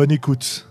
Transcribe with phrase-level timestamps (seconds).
[0.00, 0.69] Bonne écoute.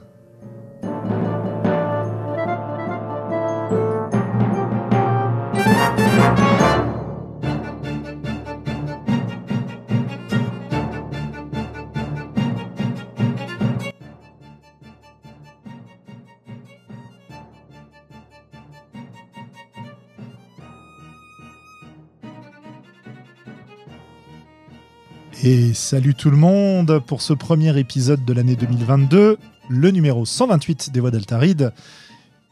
[25.51, 30.91] Et salut tout le monde pour ce premier épisode de l'année 2022, le numéro 128
[30.91, 31.73] des Voix d'Altaride,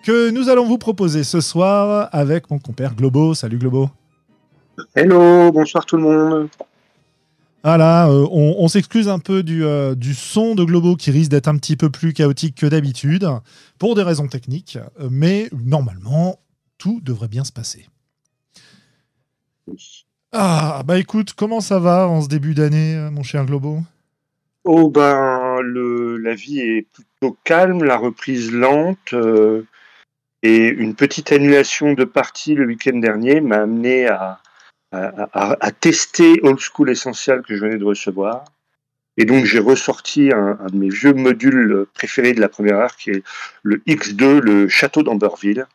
[0.03, 3.35] que nous allons vous proposer ce soir avec mon compère Globo.
[3.35, 3.91] Salut Globo.
[4.95, 6.49] Hello, bonsoir tout le monde.
[7.63, 11.49] Voilà, euh, on, s'excuse un peu du, euh, du, son de Globo qui risque d'être
[11.49, 13.29] un petit peu plus chaotique que d'habitude,
[13.77, 14.79] pour des raisons techniques,
[15.11, 16.39] mais normalement,
[16.79, 17.85] tout devrait bien se passer.
[20.33, 23.79] Ah, bah écoute, comment ça va en ce début d'année, euh, mon cher Globo?
[24.65, 29.65] Oh, ben, le, la vie est plutôt calme, la reprise lente, euh,
[30.43, 34.41] et une petite annulation de partie le week-end dernier m'a amené à,
[35.79, 38.43] tester Old School Essential que je venais de recevoir.
[39.15, 42.95] Et donc, j'ai ressorti un, un, de mes vieux modules préférés de la première heure,
[42.97, 43.23] qui est
[43.63, 45.67] le X2, le château d'Amberville,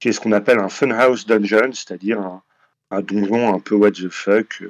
[0.00, 2.42] qui est ce qu'on appelle un Funhouse Dungeon, c'est-à-dire un
[2.92, 4.62] un donjon un peu what the fuck.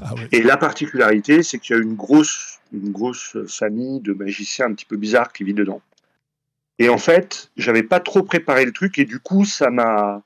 [0.00, 4.66] Ah Et la particularité, c'est qu'il y a une grosse, une grosse famille de magiciens
[4.66, 5.82] un petit peu bizarres qui vit dedans.
[6.78, 10.22] Et en fait, j'avais pas trop préparé le truc et du coup, ça m'a,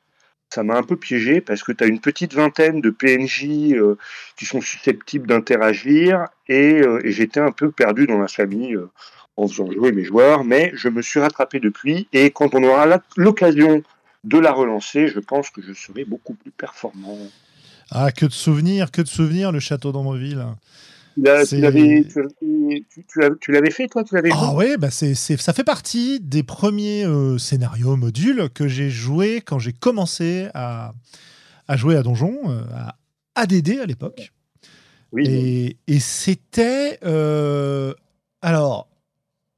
[0.50, 3.98] ça m'a un peu piégé parce que tu as une petite vingtaine de PNJ euh,
[4.36, 8.90] qui sont susceptibles d'interagir euh, et, j'étais un peu perdu dans la famille euh,
[9.36, 12.86] en faisant jouer mes joueurs, mais je me suis rattrapé depuis et quand on aura
[13.16, 13.82] l'occasion
[14.24, 17.18] de la relancer, je pense que je serai beaucoup plus performant.
[17.90, 20.44] Ah, que de souvenirs, que de souvenirs, le château d'Ambreville.
[21.16, 22.04] Tu l'avais
[23.70, 28.48] fait, toi tu Ah oui, bah c'est, ça fait partie des premiers euh, scénarios modules
[28.54, 30.92] que j'ai joué quand j'ai commencé à,
[31.66, 32.96] à, jouer à Donjon, euh, à
[33.34, 34.32] ADD à l'époque.
[35.12, 35.76] Oui.
[35.86, 36.98] Et, c'était.
[37.04, 37.94] Euh,
[38.42, 38.88] alors,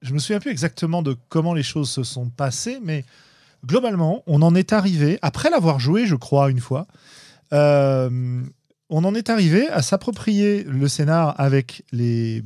[0.01, 3.05] je me souviens plus exactement de comment les choses se sont passées, mais
[3.67, 6.87] globalement, on en est arrivé, après l'avoir joué, je crois, une fois,
[7.53, 8.43] euh,
[8.89, 12.43] on en est arrivé à s'approprier le scénar avec les,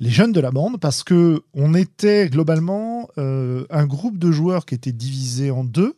[0.00, 4.64] les jeunes de la bande parce que on était globalement euh, un groupe de joueurs
[4.64, 5.94] qui était divisé en deux.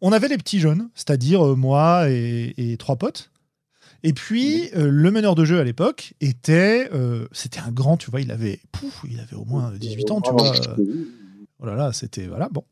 [0.00, 3.30] On avait les petits jeunes, c'est-à-dire euh, moi et, trois potes.
[4.02, 6.90] Et puis, le meneur de jeu à l'époque était.
[7.30, 10.32] c'était un grand, tu vois, il avait, pouf, il avait au moins 18 ans, tu
[10.32, 10.52] vois.
[11.62, 12.64] Oh là là, c'était voilà bon.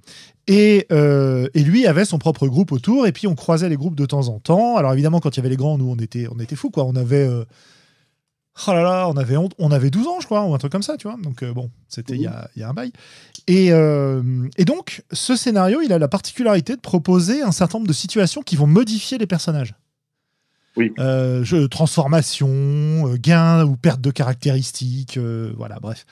[0.49, 3.95] Et, euh, et, lui avait son propre groupe autour, et puis on croisait les groupes
[3.95, 4.77] de temps en temps.
[4.77, 6.85] Alors évidemment, quand il y avait les grands, nous on était on était fous quoi.
[6.85, 7.45] On avait euh,
[8.67, 10.83] oh là là, on avait on avait 12 ans je crois ou un truc comme
[10.83, 11.17] ça, tu vois.
[11.23, 12.91] Donc euh, bon, c'était il y, a, y, a, un bail.
[13.47, 17.95] Et, et donc ce scénario, il a la particularité de proposer un certain nombre de
[17.95, 19.77] situations qui vont modifier les personnages.
[20.77, 20.93] Oui.
[20.99, 26.07] Jeu, transformation, gain ou perte de caractéristiques, voilà, bref.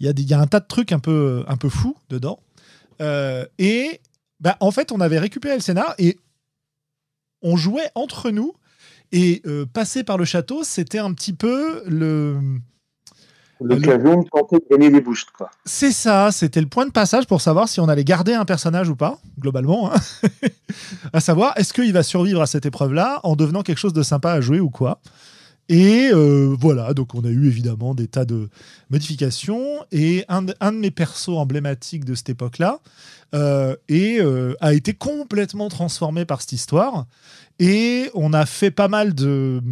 [0.00, 2.40] Il y, a un tas de trucs un peu, un peu fous dedans.
[3.00, 4.00] Euh, et
[4.40, 6.18] bah, en fait, on avait récupéré le scénar et
[7.40, 8.54] on jouait entre nous.
[9.12, 12.40] Et euh, passer par le château, c'était un petit peu le.
[13.64, 15.50] L'occasion de tenter de gagner des boosts, quoi.
[15.64, 18.88] C'est ça, c'était le point de passage pour savoir si on allait garder un personnage
[18.88, 19.92] ou pas, globalement.
[19.92, 19.98] Hein.
[21.12, 24.32] à savoir, est-ce qu'il va survivre à cette épreuve-là en devenant quelque chose de sympa
[24.32, 25.00] à jouer ou quoi
[25.68, 28.48] et euh, voilà, donc on a eu évidemment des tas de
[28.90, 29.84] modifications.
[29.90, 32.80] Et un, de, mes persos emblématiques de cette époque-là
[33.34, 37.06] euh, euh, a été complètement transformé par cette histoire.
[37.58, 39.62] Et on a fait pas mal de,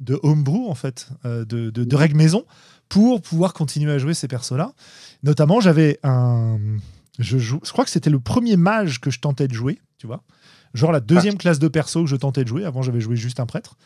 [0.00, 2.44] de homebrew, en fait, de, de, règles maison
[2.90, 4.74] pour pouvoir continuer à jouer ces persos-là.
[5.22, 6.58] Notamment, j'avais un.
[7.18, 10.06] Je, joue, je crois que c'était le premier mage que je tentais de jouer, tu
[10.06, 10.22] vois.
[10.74, 11.38] Genre la deuxième ah.
[11.38, 12.64] classe de perso que je tentais de jouer.
[12.64, 13.76] Avant, j'avais joué juste un prêtre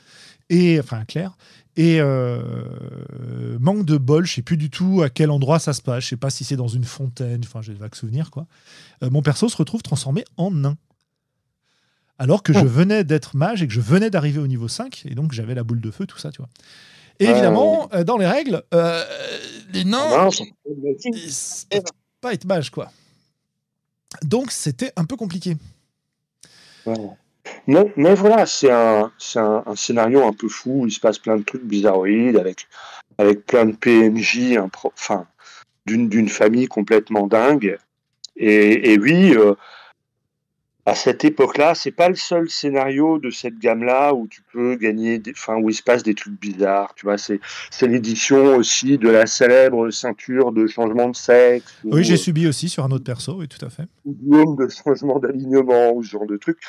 [0.51, 1.37] et enfin clair.
[1.77, 5.83] Et euh, manque de bol, je sais plus du tout à quel endroit ça se
[5.83, 6.05] passe.
[6.05, 7.43] Je sais pas si c'est dans une fontaine.
[7.45, 8.47] Enfin, j'ai de vagues souvenirs quoi.
[9.03, 10.77] Euh, mon perso se retrouve transformé en nain.
[12.19, 12.69] Alors que je oh.
[12.69, 15.65] venais d'être mage et que je venais d'arriver au niveau 5, et donc j'avais la
[15.65, 16.49] boule de feu, tout ça, tu vois.
[17.21, 19.05] Et évidemment, euh, dans les règles, euh,
[19.73, 20.29] les nains,
[21.05, 21.83] ils
[22.21, 22.91] pas être mages, quoi.
[24.23, 25.57] Donc, c'était un peu compliqué.
[27.67, 30.87] Mais, mais voilà, c'est un, un, scénario un peu fou.
[30.87, 32.67] Il se passe plein de trucs bizarroïdes avec,
[33.19, 35.27] avec plein de PNJ, enfin,
[35.87, 37.79] d'une famille complètement dingue.
[38.37, 39.55] Et, et oui, euh,
[40.87, 45.21] à cette époque-là, c'est pas le seul scénario de cette gamme-là où tu peux gagner,
[45.31, 46.95] enfin où il se passe des trucs bizarres.
[46.95, 47.41] Tu vois, c'est
[47.71, 51.75] c'est l'édition aussi de la célèbre ceinture de changement de sexe.
[51.85, 53.85] Oui, j'ai subi aussi sur un autre perso, oui, tout à fait.
[54.05, 56.61] Ou de changement d'alignement ou ce genre de trucs.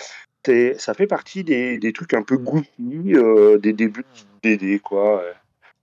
[0.78, 4.06] Ça fait partie des, des trucs un peu goûtis, euh, des débuts
[4.44, 5.24] de DD, quoi.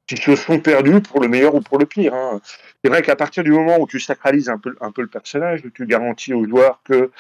[0.06, 2.14] Qui se sont perdus pour le meilleur ou pour le pire.
[2.14, 2.40] Hein.
[2.82, 5.64] C'est vrai qu'à partir du moment où tu sacralises un peu, un peu le personnage,
[5.64, 7.10] où tu garantis au joueur que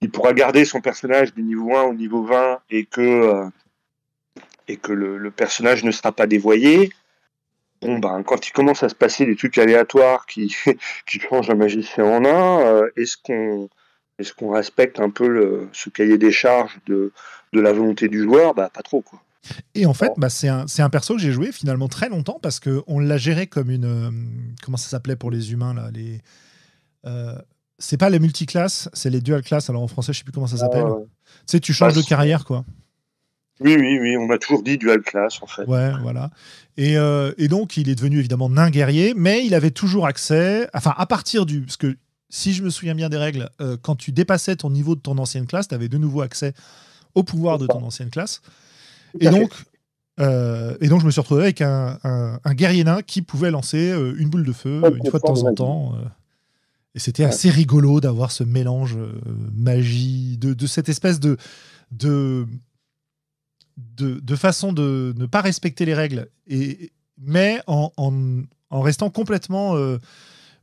[0.00, 3.48] il pourra garder son personnage du niveau 1 au niveau 20 et que, euh,
[4.68, 6.92] et que le, personnage ne sera pas dévoyé.
[7.80, 10.54] Bon, ben, quand il commence à se passer des trucs aléatoires qui,
[11.06, 13.68] qui changent un magicien en un, euh, est-ce qu'on
[14.18, 17.12] est qu'on respecte un peu le, ce cahier des charges de,
[17.52, 18.54] de la volonté du joueur?
[18.54, 19.20] Bah, Pas trop, quoi.
[19.74, 22.60] Et en fait, bah, c'est un, un, perso que j'ai joué finalement très longtemps parce
[22.60, 23.84] qu'on l'a géré comme une.
[23.84, 24.10] Euh,
[24.62, 26.20] comment ça s'appelait pour les humains là les,
[27.78, 29.70] c'est pas les multiclasses, c'est les dual classes.
[29.70, 30.84] Alors en français, je sais plus comment ça ah, s'appelle.
[30.84, 32.64] Tu sais, tu changes bah, de carrière, quoi.
[33.60, 35.64] Oui, oui, oui, on m'a toujours dit dual class, en fait.
[35.64, 36.30] Ouais, voilà.
[36.76, 40.68] Et, euh, et, donc, il est devenu évidemment nain guerrier, mais il avait toujours accès,
[40.74, 41.62] enfin, à partir du.
[41.62, 41.96] Parce que
[42.28, 45.18] si je me souviens bien des règles, euh, quand tu dépassais ton niveau de ton
[45.18, 46.52] ancienne classe, tu avais de nouveau accès
[47.14, 48.42] au pouvoir de ton ancienne classe.
[49.18, 49.50] Et donc,
[50.20, 53.92] euh, et donc, je me suis retrouvé avec un, un, guerrier nain qui pouvait lancer
[54.18, 55.94] une boule de feu une fois de temps en temps.
[56.94, 59.12] Et c'était assez rigolo d'avoir ce mélange euh,
[59.54, 61.36] magie, de, cette espèce de,
[61.92, 62.46] de,
[63.76, 69.98] de, façon de ne pas respecter les règles, et, mais en, en, restant complètement euh,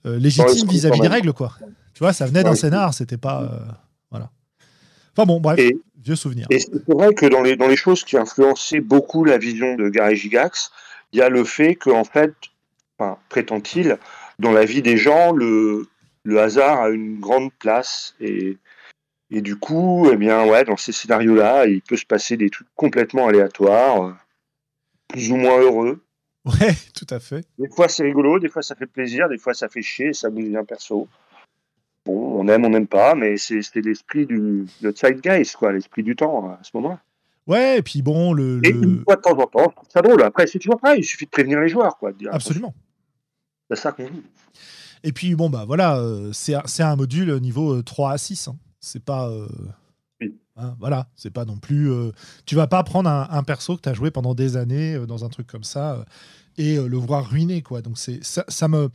[0.06, 1.32] euh, légitime vis-à-vis des règles.
[1.32, 1.54] Quoi.
[1.94, 3.78] Tu vois, ça venait d'un scénar, c'était pas.
[4.10, 4.32] voilà.
[5.14, 5.60] Enfin bon, bref,
[6.04, 6.48] vieux souvenir.
[6.50, 9.90] Et c'est vrai que dans les, dans les choses qui influençaient beaucoup la vision de
[9.90, 10.72] Gary Gigax,
[11.14, 12.34] il y a le fait qu'en fait,
[12.98, 13.98] enfin, prétend-il,
[14.40, 15.88] dans la vie des gens, le,
[16.26, 18.58] le hasard a une grande place et,
[19.30, 22.68] et du coup, eh bien, ouais, dans ces scénarios-là, il peut se passer des trucs
[22.76, 24.18] complètement aléatoires,
[25.08, 26.04] plus ou moins heureux.
[26.46, 27.46] Ouais, tout à fait.
[27.60, 30.30] Des fois, c'est rigolo, des fois, ça fait plaisir, des fois, ça fait chier, ça
[30.30, 31.08] bouge bien perso.
[32.06, 36.16] Bon, on aime, on n'aime pas, mais c'est l'esprit du le zeitgeist, quoi, l'esprit du
[36.16, 37.00] temps à ce moment-là.
[37.48, 38.60] Ouais, et puis bon, le.
[38.64, 40.24] Et une fois de temps en temps, ça drôle.
[40.24, 42.12] Après, c'est toujours pareil, il suffit de prévenir les joueurs, quoi.
[42.32, 42.74] Absolument.
[43.70, 44.24] C'est ça qu'on joue.
[45.06, 48.48] Et puis, bon, bah voilà, euh, c'est un module niveau 3 euh, à 6.
[48.48, 48.58] Hein.
[48.80, 49.30] C'est pas.
[49.30, 49.48] Euh,
[50.58, 51.92] hein, voilà, c'est pas non plus.
[52.48, 55.30] tu vas pas prendre un, perso que tu as joué pendant des années dans un
[55.30, 56.04] truc comme ça
[56.58, 57.84] et le voir ruiner, quoi.
[57.84, 58.90] Donc, c'est ça, ça, me.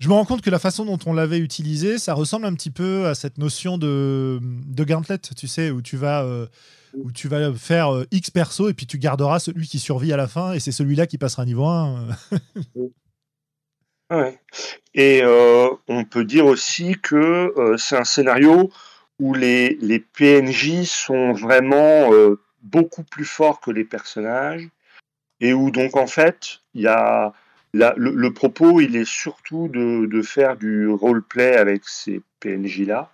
[0.00, 2.70] Je me rends compte que la façon dont on l'avait utilisé, ça ressemble un petit
[2.70, 6.26] peu à cette notion de, de gauntlet, tu sais, où tu vas.
[6.94, 10.28] où tu vas faire X perso et puis tu garderas celui qui survit à la
[10.28, 12.06] fin et c'est celui-là qui passera niveau 1.
[14.94, 18.70] Et euh, on peut dire aussi que euh, c'est un scénario
[19.20, 24.68] où les, les PNJ sont vraiment euh, beaucoup plus forts que les personnages
[25.40, 27.32] et où donc en fait il y a
[27.72, 33.12] le, propos il est surtout de, de faire du roleplay avec ces PNJ là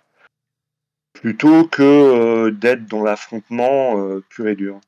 [1.13, 4.79] plutôt que d'être dans l'affrontement pur et dur.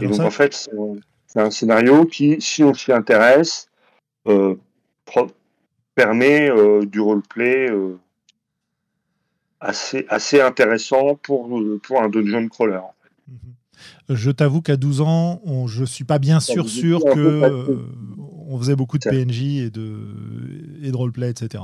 [0.00, 0.68] et donc en fait
[1.26, 3.68] c'est un scénario qui si on s'y intéresse
[5.94, 7.98] permet euh, du roleplay euh,
[9.60, 11.48] assez, assez intéressant pour,
[11.82, 12.80] pour un dungeon crawler.
[13.26, 13.36] Mhm.
[14.08, 17.76] Je t'avoue qu'à 12 ans, je je suis pas bien sûr sûr que euh,
[18.48, 19.98] on faisait beaucoup de PNJ et de,
[20.82, 21.62] et de roleplay, etc.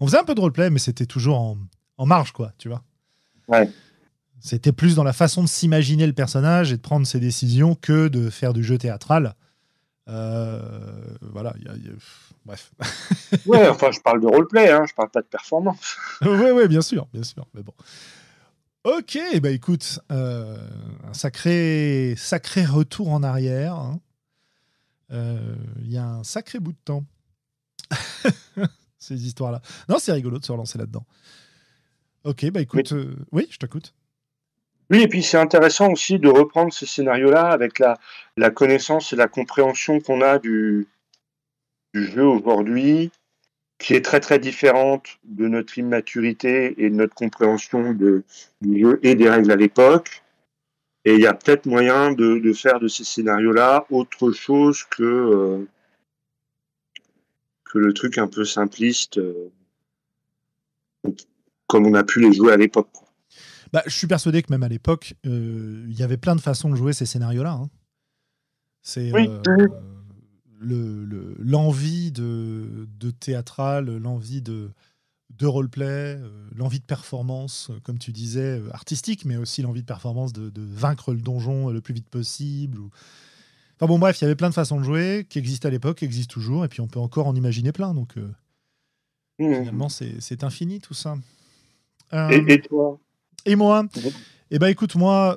[0.00, 1.58] On faisait un peu de roleplay, mais c'était toujours en,
[1.98, 2.82] en, marge, quoi, tu vois.
[4.40, 8.08] C'était plus dans la façon de s'imaginer le personnage et de prendre ses décisions que
[8.08, 9.34] de faire du jeu théâtral.
[10.06, 11.74] Voilà, y a,
[12.44, 12.72] bref.
[13.46, 15.96] ouais, enfin, je parle de roleplay, hein, je parle pas de performance.
[16.22, 17.74] oui, oui, bien sûr, bien sûr, mais bon.
[18.84, 20.56] Ok, bah écoute, euh,
[21.04, 23.76] un sacré, sacré retour en arrière.
[23.76, 24.00] Hein.
[25.12, 27.04] Euh, il y a un sacré bout de temps.
[28.98, 29.62] Ces histoires-là.
[29.88, 31.06] Non, c'est rigolo de se relancer là-dedans.
[32.24, 33.94] Ok, bah écoute, euh, oui, je t'écoute.
[34.92, 37.98] Oui, et puis c'est intéressant aussi de reprendre ces scénarios-là avec la,
[38.36, 40.86] la connaissance et la compréhension qu'on a du,
[41.94, 43.10] du jeu aujourd'hui,
[43.78, 48.22] qui est très très différente de notre immaturité et de notre compréhension de,
[48.60, 50.22] du jeu et des règles à l'époque.
[51.06, 55.66] Et il y a peut-être moyen de, faire de ces scénarios-là autre chose que, euh,
[57.64, 59.50] que le truc un peu simpliste, euh,
[61.66, 62.90] comme on a pu les jouer à l'époque.
[63.72, 66.70] Bah, je suis persuadé que même à l'époque, euh, il y avait plein de façons
[66.70, 67.52] de jouer ces scénarios-là.
[67.52, 67.70] Hein.
[68.82, 69.10] C'est
[70.60, 74.70] l'envie de, de théâtral, l'envie de,
[75.38, 79.80] de roleplay, euh, l'envie de performance, euh, comme tu disais, euh, artistique, mais aussi l'envie
[79.80, 82.78] de performance de, vaincre le donjon le plus vite possible.
[83.76, 85.98] Enfin bon, bref, il y avait plein de façons de jouer qui existaient à l'époque,
[85.98, 87.94] qui existent toujours, et puis on peut encore en imaginer plein.
[87.94, 88.24] Donc mmh.
[89.38, 91.16] finalement, c'est infini tout ça.
[92.12, 93.00] et, toi?
[93.46, 93.84] Et moi
[94.50, 95.36] Eh ben écoute, moi,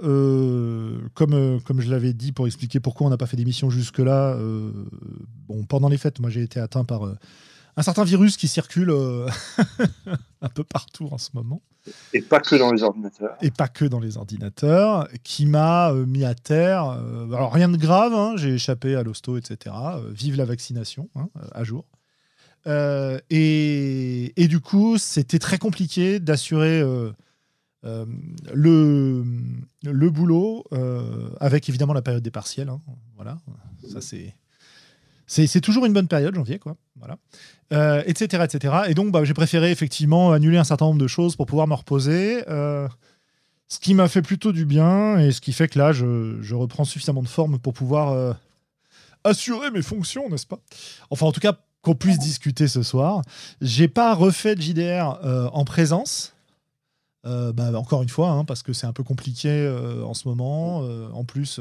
[1.13, 4.37] comme, comme je l'avais dit pour expliquer pourquoi on n'a pas fait d'émission jusque-là,
[5.47, 7.15] bon, pendant les fêtes, moi j'ai été atteint par
[7.77, 9.27] un certain virus qui circule euh,
[10.41, 11.61] un peu partout en ce moment.
[12.13, 13.37] Et pas que dans les ordinateurs.
[13.41, 16.89] Et pas que dans les ordinateurs, qui m'a euh, mis à terre.
[16.89, 19.75] Euh, alors rien de grave, hein, j'ai échappé à l'hosto, etc.
[20.09, 21.85] vive la vaccination, hein, à jour.
[23.29, 26.81] Et, et, du coup, c'était très compliqué d'assurer
[28.53, 29.23] le,
[29.83, 30.63] le boulot,
[31.39, 32.69] avec évidemment la période des partiels.
[32.69, 32.79] Hein,
[33.15, 33.37] voilà,
[33.87, 34.35] ça c'est
[35.27, 36.75] c'est toujours une bonne période, janvier, quoi.
[36.97, 37.17] Voilà.
[38.05, 38.73] etc., euh, etc.
[38.87, 41.73] Et donc, bah, j'ai préféré effectivement annuler un certain nombre de choses pour pouvoir me
[41.73, 42.43] reposer.
[42.47, 42.87] Euh,
[43.67, 46.85] ce qui m'a fait plutôt du bien et ce qui fait que là, je, reprends
[46.85, 48.33] suffisamment de forme pour pouvoir euh,
[49.23, 50.59] assurer mes fonctions, n'est-ce pas?
[51.09, 53.21] Enfin, en tout cas, qu'on puisse discuter ce soir.
[53.61, 55.19] J'ai pas refait de JDR
[55.53, 56.34] en présence.
[57.25, 59.67] Bah, encore une fois, hein, parce que c'est un peu compliqué
[60.05, 60.79] en ce moment.
[61.13, 61.59] en plus,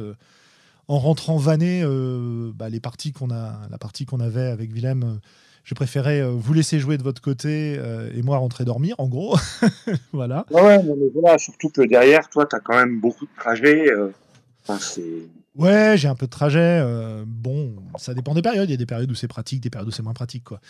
[0.88, 5.14] en rentrant euh, bah, les parties qu'on a, la partie qu'on avait avec Willem, euh,
[5.64, 7.78] je préférais euh, vous laisser jouer de votre côté
[8.14, 9.37] et moi rentrer dormir, en gros.
[10.12, 10.44] voilà.
[10.50, 13.87] Ouais, mais surtout que derrière, toi, tu as quand même beaucoup de trajets.
[15.56, 16.82] Ouais, j'ai un peu de trajet.
[17.26, 18.68] bon, ça dépend des périodes.
[18.68, 20.44] Il y a des périodes où c'est pratique, des périodes où c'est moins pratique.
[20.44, 20.61] Quoi.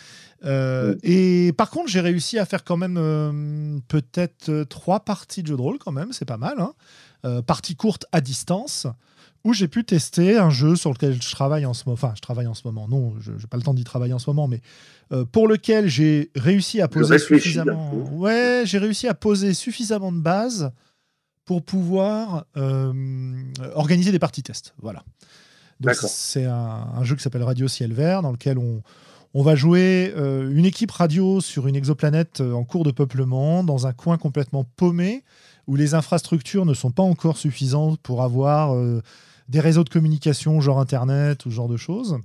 [1.03, 5.61] Et par contre, j'ai réussi à faire quand même peut-être trois parties de jeu de
[5.61, 6.11] rôle, quand même.
[6.11, 6.55] C'est pas mal.
[6.59, 7.41] Hein.
[7.43, 8.87] partie courte à distance
[9.45, 11.93] où j'ai pu tester un jeu sur lequel je travaille en ce moment.
[11.93, 12.87] Enfin, je travaille en ce moment.
[12.87, 14.59] Non, je n'ai pas le temps d'y travailler en ce moment, mais
[15.11, 17.93] euh, pour lequel j'ai réussi à poser suffisamment.
[18.11, 20.71] Ouais, j'ai réussi à poser suffisamment de bases
[21.45, 22.93] pour pouvoir euh,
[23.73, 24.73] organiser des parties tests.
[24.81, 25.03] Voilà.
[26.07, 28.81] C'est un, jeu qui s'appelle Radio Ciel Vert, dans lequel on,
[29.33, 33.85] on va jouer euh, une équipe radio sur une exoplanète en cours de peuplement, dans
[33.85, 35.23] un coin complètement paumé,
[35.67, 38.73] où les infrastructures ne sont pas encore suffisantes pour avoir
[39.49, 42.17] des réseaux de communication, genre Internet ou ce genre de choses.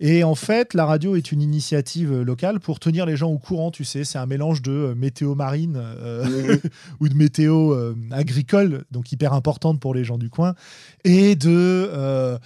[0.00, 3.70] Et en fait, la radio est une initiative locale pour tenir les gens au courant,
[3.70, 4.04] tu sais.
[4.04, 6.56] C'est un mélange de euh, météo marine euh,
[7.00, 10.54] ou de météo euh, agricole, donc hyper importante pour les gens du coin,
[11.04, 12.38] et de.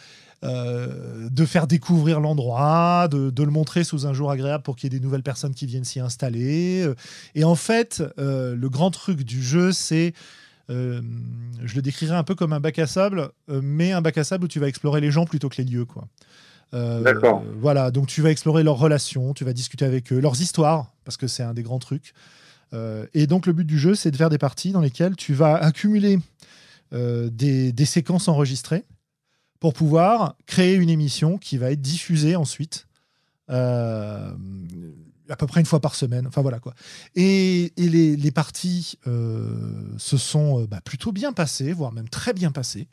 [0.42, 4.96] de faire découvrir l'endroit, de, de, le montrer sous un jour agréable pour qu'il y
[4.96, 6.84] ait des nouvelles personnes qui viennent s'y installer.
[7.34, 10.14] Et en fait, le grand truc du jeu, c'est
[10.70, 11.00] euh,
[11.62, 14.24] je le décrirais un peu comme un bac à sable, euh, mais un bac à
[14.24, 15.84] sable où tu vas explorer les gens plutôt que les lieux.
[15.84, 16.06] Quoi.
[16.74, 17.42] Euh, D'accord.
[17.60, 21.16] Voilà, donc tu vas explorer leurs relations, tu vas discuter avec eux, leurs histoires, parce
[21.16, 22.14] que c'est un des grands trucs.
[23.12, 25.56] et donc le but du jeu, c'est de faire des parties dans lesquelles tu vas
[25.56, 26.18] accumuler
[26.90, 28.84] des, des, séquences enregistrées
[29.60, 32.86] pour pouvoir créer une émission qui va être diffusée ensuite
[35.28, 36.26] à peu près une fois par semaine.
[36.26, 36.74] Enfin voilà quoi.
[37.14, 39.54] Et, les, parties euh,
[39.98, 42.88] se sont euh, bah, plutôt bien passées, voire même très bien passées.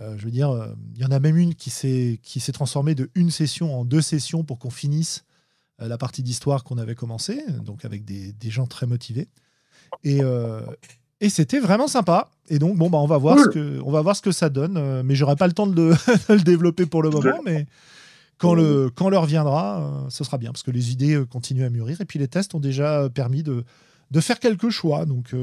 [0.00, 3.30] Euh, je veux dire, il y en a même une qui s'est transformée de une
[3.30, 5.24] session en deux sessions pour qu'on finisse
[5.80, 9.28] la partie d'histoire qu'on avait commencé, donc avec des, gens très motivés.
[10.02, 10.20] Et,
[11.20, 12.30] et c'était vraiment sympa.
[12.48, 14.48] Et donc bon bah on va voir ce que on va voir ce que ça
[14.48, 15.02] donne.
[15.02, 15.90] mais j'aurai pas le temps de le,
[16.28, 17.66] de le développer pour le moment, mais
[18.38, 21.64] quand, le, quand l'heure viendra, euh, ce sera bien, parce que les idées euh, continuent
[21.64, 22.00] à mûrir.
[22.00, 23.64] Et puis les tests ont déjà euh, permis de,
[24.10, 25.04] de faire quelques choix.
[25.04, 25.34] Donc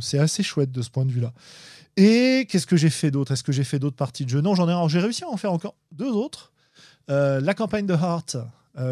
[0.00, 1.32] c'est assez chouette de ce point de vue-là.
[1.96, 3.32] Et qu'est-ce que j'ai fait d'autre?
[3.32, 4.40] Est-ce que j'ai fait d'autres parties de jeu?
[4.40, 6.52] Non, j'en ai, j'ai réussi à en faire encore deux autres.
[7.08, 8.36] la campagne de Heart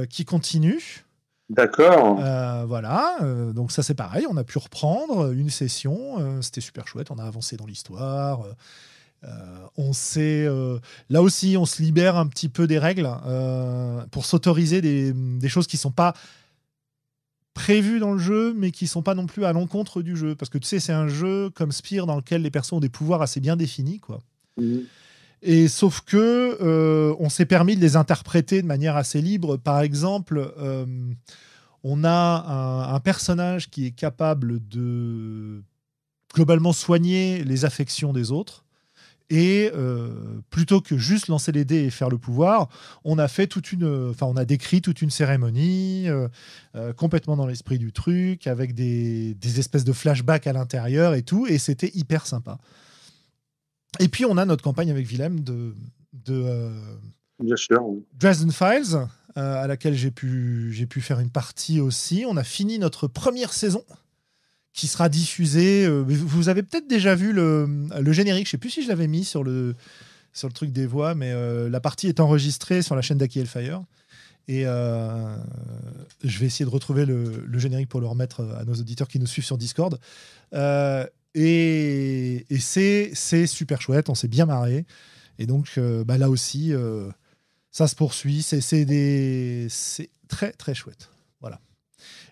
[0.08, 1.04] qui continue.
[1.50, 2.16] D'accord.
[2.66, 3.18] voilà,
[3.54, 7.24] donc ça c'est pareil, on a pu reprendre une session, c'était super chouette, on a
[7.24, 8.46] avancé dans l'histoire,
[9.76, 10.78] on sait, euh,
[11.10, 15.66] là aussi, on se libère un petit peu des règles euh, pour s'autoriser des, choses
[15.66, 16.14] qui sont pas
[17.54, 20.34] prévues dans le jeu, mais qui sont pas non plus à l'encontre du jeu.
[20.34, 22.88] Parce que tu sais, c'est un jeu comme Spire dans lequel les personnes ont des
[22.88, 24.20] pouvoirs assez bien définis, quoi.
[25.42, 29.56] Et sauf que on s'est permis de les interpréter de manière assez libre.
[29.56, 30.54] Par exemple,
[31.82, 35.62] on a un, personnage qui est capable de
[36.32, 38.63] globalement soigner les affections des autres
[39.30, 40.10] Et euh,
[40.50, 42.68] plutôt que juste lancer les dés et faire le pouvoir,
[43.04, 46.28] on a fait toute une, enfin, on a décrit toute une cérémonie euh,
[46.76, 51.22] euh, complètement dans l'esprit du truc, avec des, des espèces de flashbacks à l'intérieur et
[51.22, 52.58] tout, et c'était hyper sympa.
[53.98, 55.74] Et puis on a notre campagne avec Willem de,
[56.12, 56.70] de
[57.42, 57.82] Bien sûr.
[58.18, 62.24] Dresden Files, à laquelle j'ai pu, j'ai pu faire une partie aussi.
[62.28, 63.84] On a fini notre première saison
[64.74, 65.86] qui sera diffusé.
[65.86, 68.46] Euh, vous avez peut-être déjà vu le, générique.
[68.46, 69.74] Je sais plus si je l'avais mis sur le,
[70.34, 73.38] sur le truc des voix, mais euh, la partie est enregistrée sur la chaîne d'Aki
[73.38, 73.82] Hellfire.
[74.46, 75.36] Et euh,
[76.22, 79.26] je vais essayer de retrouver le, générique pour le remettre à nos auditeurs qui nous
[79.26, 79.98] suivent sur Discord.
[80.52, 84.84] et, et c'est super chouette, on s'est bien marré.
[85.38, 86.72] Et donc bah, là aussi,
[87.70, 88.42] ça se poursuit.
[88.42, 91.08] C'est très très chouette.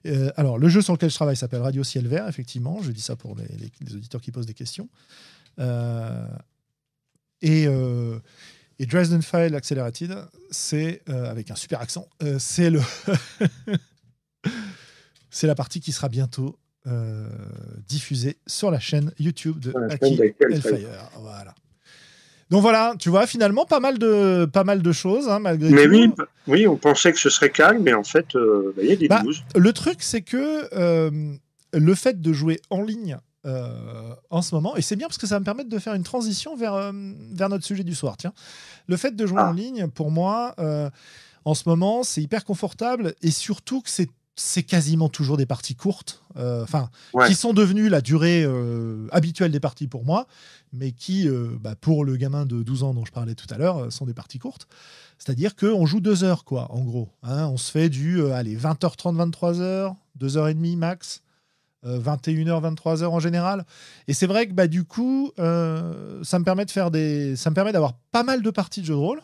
[0.07, 2.83] Euh, alors, le jeu sur lequel je travaille s'appelle Radio Ciel Vert, effectivement.
[2.83, 4.89] Je dis ça pour les, auditeurs qui posent des questions.
[5.59, 6.27] Euh,
[7.41, 8.19] et, euh,
[8.79, 10.17] et, Dresden File Accelerated,
[10.51, 12.81] c'est, avec un super accent, c'est le.
[15.31, 16.59] c'est la partie qui sera bientôt
[17.87, 21.11] diffusée sur la chaîne YouTube de Aki Hellfire.
[21.21, 21.55] Voilà.
[22.53, 25.87] Donc voilà, tu vois, finalement, pas mal de, pas mal de choses, hein, malgré mais
[25.87, 26.13] Oui,
[26.47, 28.97] oui, on pensait que ce serait calme, mais en fait, euh, bah, il y a
[28.97, 29.23] des bah,
[29.57, 31.33] Le truc, c'est que euh,
[31.73, 33.17] le fait de jouer en ligne
[33.47, 35.95] euh, en ce moment, et c'est bien parce que ça va me permettre de faire
[35.95, 36.93] une transition vers,
[37.33, 38.19] vers notre sujet du soir.
[38.19, 38.35] Tiens,
[38.87, 39.49] le fait de jouer ah.
[39.49, 40.55] en ligne, pour moi,
[41.47, 45.75] en ce moment, c'est hyper confortable, et surtout que c'est c'est quasiment toujours des parties
[45.75, 46.89] courtes, euh, enfin,
[47.27, 50.27] qui sont devenues la durée euh, habituelle des parties pour moi,
[50.73, 53.59] mais qui, euh, bah, pour le gamin de 12 ans dont je parlais tout à
[53.59, 54.67] l'heure, sont des parties courtes.
[55.19, 57.11] C'est-à-dire qu'on joue deux heures, quoi, en gros.
[57.23, 57.47] Hein.
[57.47, 61.23] on se fait du, allez, 20h30, 23h, 2h30 max,
[61.85, 63.67] 21h, 23h en général.
[64.09, 67.37] Et c'est vrai que, bah, du coup, ça me permet de faire des...
[67.37, 69.23] Ça me permet d'avoir pas mal de parties de jeux de rôle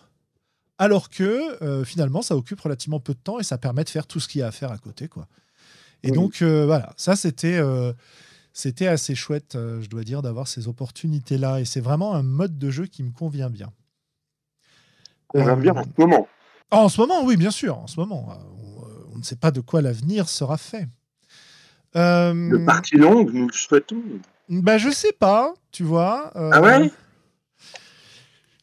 [0.78, 4.06] alors que euh, finalement ça occupe relativement peu de temps et ça permet de faire
[4.06, 5.26] tout ce qu'il y a à faire à côté quoi.
[6.04, 7.92] Et donc euh, voilà, ça c'était euh,
[8.52, 12.56] c'était assez chouette, je dois dire, d'avoir ces opportunités là et c'est vraiment un mode
[12.56, 13.72] de jeu qui me convient bien.
[15.26, 16.28] Convient bien en ce moment.
[16.70, 18.28] en ce moment, oui, bien sûr, en ce moment.
[19.12, 20.86] On, ne sait pas de quoi l'avenir sera fait.
[21.94, 24.00] De partie longue, nous le souhaitons.
[24.48, 26.30] Bah, je sais pas, tu vois.
[26.34, 26.90] ah ouais?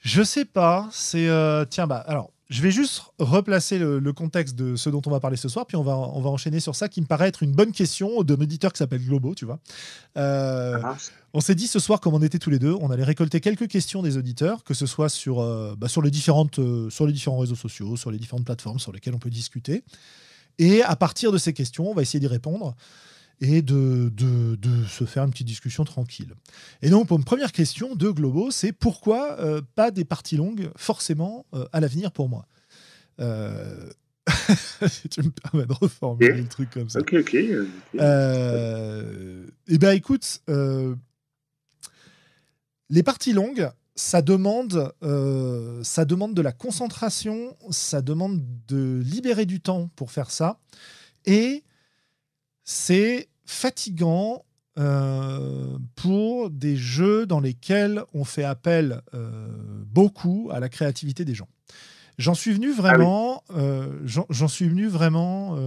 [0.06, 0.88] Je sais pas.
[0.92, 5.10] C'est euh, tiens bah alors je vais juste replacer le, contexte de ce dont on
[5.10, 7.28] va parler ce soir, puis on va, on va enchaîner sur ça qui me paraît
[7.28, 9.58] être une bonne question d'un auditeur qui s'appelle Globo, tu vois.
[10.16, 10.96] Euh, ah.
[11.34, 13.68] on s'est dit ce soir, comme on était tous les deux, on allait récolter quelques
[13.68, 16.60] questions des auditeurs, que ce soit sur, euh, bah, sur, les différentes,
[16.92, 19.84] sur les différents réseaux sociaux, sur les différentes plateformes sur lesquelles on peut discuter.
[20.60, 22.76] Et à partir de ces questions, on va essayer d'y répondre
[23.42, 26.34] et de, de, se faire une petite discussion tranquille.
[26.82, 30.70] Et donc, pour une première question de Globo, c'est pourquoi euh, pas des parties longues
[30.76, 32.48] forcément euh, à l'avenir pour moi
[33.20, 33.90] euh...
[35.12, 37.00] tu me permets de reformuler le truc comme ça.
[37.00, 37.38] Ok, ok.
[38.00, 40.42] Euh, eh bien, écoute,
[42.90, 44.92] les parties longues, ça demande,
[45.84, 50.60] ça demande de la concentration, ça demande de libérer du temps pour faire ça.
[51.28, 51.64] Et
[52.66, 54.44] c'est fatigant
[54.78, 59.48] euh, pour des jeux dans lesquels on fait appel euh,
[59.86, 61.48] beaucoup à la créativité des gens.
[62.18, 65.58] J'en suis venu vraiment, ah euh, j'en suis venu vraiment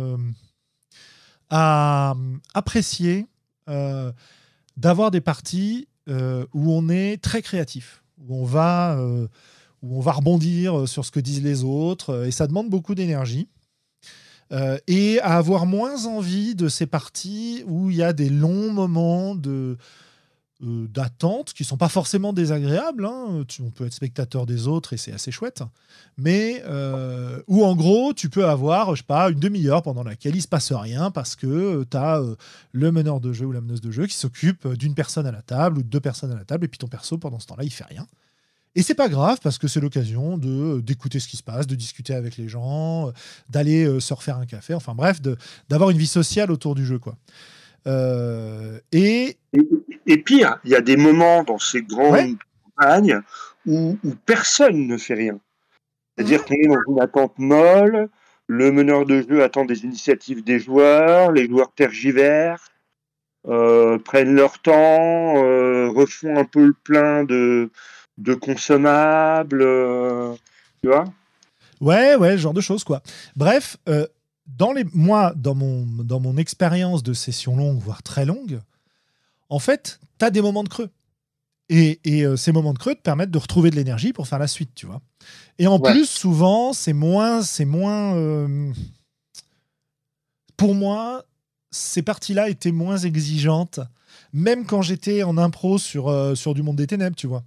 [1.50, 2.14] à
[2.54, 3.26] apprécier
[4.76, 8.98] d'avoir des parties où on est très créatif, où on va
[9.82, 13.48] où on va rebondir sur ce que disent les autres, et ça demande beaucoup d'énergie.
[14.52, 18.72] Euh, et à avoir moins envie de ces parties où il y a des longs
[18.72, 19.76] moments de
[20.64, 23.04] euh, d'attente qui sont pas forcément désagréables.
[23.04, 23.44] Hein.
[23.60, 25.62] on peut être spectateur des autres et c'est assez chouette.
[26.16, 30.34] Mais euh, où en gros, tu peux avoir, je sais pas, une demi-heure pendant laquelle
[30.34, 32.22] il se passe rien parce que tu as
[32.72, 35.42] le meneur de jeu ou la meneuse de jeu qui s'occupe d'une personne à la
[35.42, 37.64] table ou de deux personnes à la table et puis ton perso pendant ce temps-là,
[37.64, 38.06] il fait rien.
[38.74, 41.74] Et c'est pas grave parce que c'est l'occasion de d'écouter ce qui se passe, de
[41.74, 43.12] discuter avec les gens,
[43.48, 45.20] d'aller euh, se refaire un café, enfin bref,
[45.68, 47.16] d'avoir une vie sociale autour du jeu quoi.
[47.86, 49.38] Euh, et...
[50.06, 50.18] et...
[50.18, 52.36] pire, il y a des moments dans ces grandes
[52.76, 53.20] campagnes
[53.66, 55.38] où, personne ne fait rien.
[56.16, 58.08] C'est-à-dire qu'on est dans une attente molle,
[58.46, 62.68] le meneur de jeu attend des initiatives des joueurs, les joueurs tergivèrent,
[63.46, 65.34] euh, prennent leur temps,
[65.92, 67.70] refont un peu le plein de,
[68.18, 70.34] de consommables, euh,
[70.82, 71.04] tu vois?
[71.80, 73.00] Ouais, ouais, ce genre de choses, quoi.
[73.36, 74.06] Bref, euh,
[74.46, 78.60] dans les, moi, dans mon, dans mon expérience de session longue, voire très longue,
[79.48, 80.90] en fait, tu as des moments de creux.
[81.70, 82.00] Et,
[82.36, 84.86] ces moments de creux te permettent de retrouver de l'énergie pour faire la suite, tu
[84.86, 85.02] vois.
[85.58, 88.16] Et en plus, souvent, c'est moins, c'est moins.
[90.56, 91.26] pour moi,
[91.70, 93.80] ces parties-là étaient moins exigeantes,
[94.32, 97.44] même quand j'étais en impro sur, sur du monde des ténèbres, tu vois.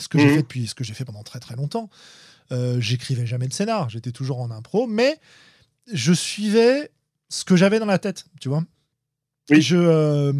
[0.00, 0.34] Ce que j'ai mhm.
[0.34, 1.90] fait depuis, ce que j'ai fait pendant très très longtemps.
[2.50, 5.18] Euh, j'écrivais jamais de scénar, j'étais toujours en impro, mais
[5.92, 6.90] je suivais
[7.28, 8.62] ce que j'avais dans la tête, tu vois.
[9.50, 9.62] Oui.
[9.62, 9.76] Je.
[9.76, 10.32] Euh,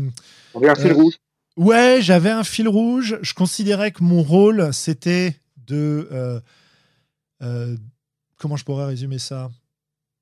[0.55, 1.15] un fil euh, rouge.
[1.57, 3.19] Ouais, j'avais un fil rouge.
[3.23, 6.43] Je considérais que mon rôle, c'était de.
[8.37, 9.51] comment je pourrais résumer ça?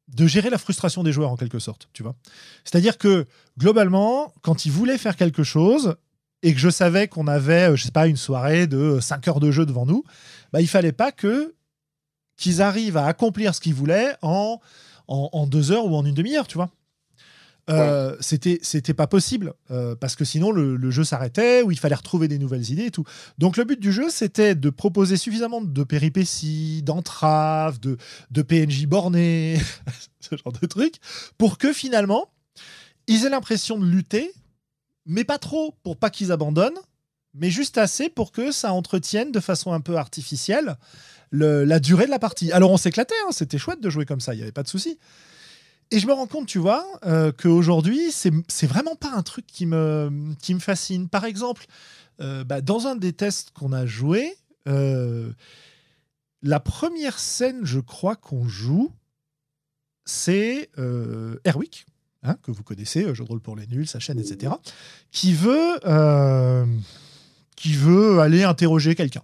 [0.09, 2.16] De gérer la frustration des joueurs en quelque sorte, tu vois.
[2.64, 3.27] C'est-à-dire que
[3.59, 5.97] globalement, quand ils voulaient faire quelque chose,
[6.42, 9.40] et que je savais qu'on avait, euh, je sais pas, une soirée de 5 heures
[9.40, 10.05] de jeu devant nous,
[10.53, 11.55] bah, il fallait pas que
[12.37, 14.61] qu'ils arrivent à accomplir ce qu'ils voulaient en,
[15.09, 16.70] en, deux heures ou en une demi-heure, tu vois.
[17.68, 21.94] Euh, c'était c'était pas possible euh, parce que sinon le, jeu s'arrêtait ou il fallait
[21.94, 23.05] retrouver des nouvelles idées et tout.
[23.38, 27.96] Donc le but du jeu c'était de proposer suffisamment de péripéties, d'entraves, de,
[28.31, 29.59] de PNJ bornés,
[30.20, 30.96] ce genre de trucs,
[31.38, 32.33] pour que finalement
[33.07, 34.33] ils aient l'impression de lutter
[35.07, 36.79] mais pas trop pour pas qu'ils abandonnent,
[37.35, 40.77] mais juste assez pour que ça entretienne de façon un peu artificielle
[41.33, 42.51] la durée de la partie.
[42.53, 44.69] Alors on s'éclatait, hein, c'était chouette de jouer comme ça, il n'y avait pas de
[44.69, 44.99] souci.
[45.93, 49.67] Et je me rends compte, tu vois, euh, qu'aujourd'hui, c'est vraiment pas un truc qui
[49.67, 50.11] me,
[50.61, 51.09] fascine.
[51.09, 51.67] Par exemple,
[52.21, 54.37] euh, bah, dans un des tests qu'on a joué,
[54.69, 55.33] euh,
[56.43, 58.93] la première scène, je crois qu'on joue,
[60.05, 60.71] c'est
[61.45, 61.87] Airwick,
[62.23, 64.53] Hein, que vous connaissez, euh, Jeu de rôle pour les nuls, sa chaîne, etc.,
[65.11, 66.67] qui veut, euh,
[67.57, 69.23] qui veut aller interroger quelqu'un.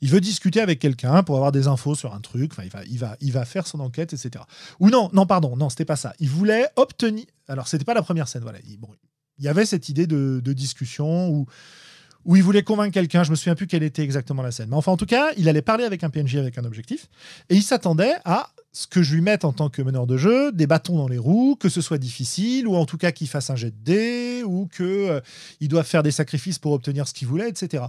[0.00, 2.52] Il veut discuter avec quelqu'un pour avoir des infos sur un truc.
[2.52, 4.42] Enfin, il va, il va, il va faire son enquête, etc.
[4.80, 6.14] Ou non, non, pardon, non, c'était pas ça.
[6.18, 7.26] Il voulait obtenir.
[7.46, 8.42] Alors, c'était pas la première scène.
[8.42, 8.58] Voilà.
[8.66, 8.88] Il, bon,
[9.38, 11.46] il y avait cette idée de, de discussion où
[12.24, 13.24] où il voulait convaincre quelqu'un.
[13.24, 14.68] Je me souviens plus quelle était exactement la scène.
[14.70, 17.08] Mais enfin, en tout cas, il allait parler avec un PNJ avec un objectif.
[17.48, 20.50] Et il s'attendait à ce que je lui mette en tant que meneur de jeu
[20.50, 23.50] des bâtons dans les roues, que ce soit difficile, ou en tout cas qu'il fasse
[23.50, 25.20] un jet de dés, ou qu'il euh,
[25.60, 27.84] doit faire des sacrifices pour obtenir ce qu'il voulait, etc.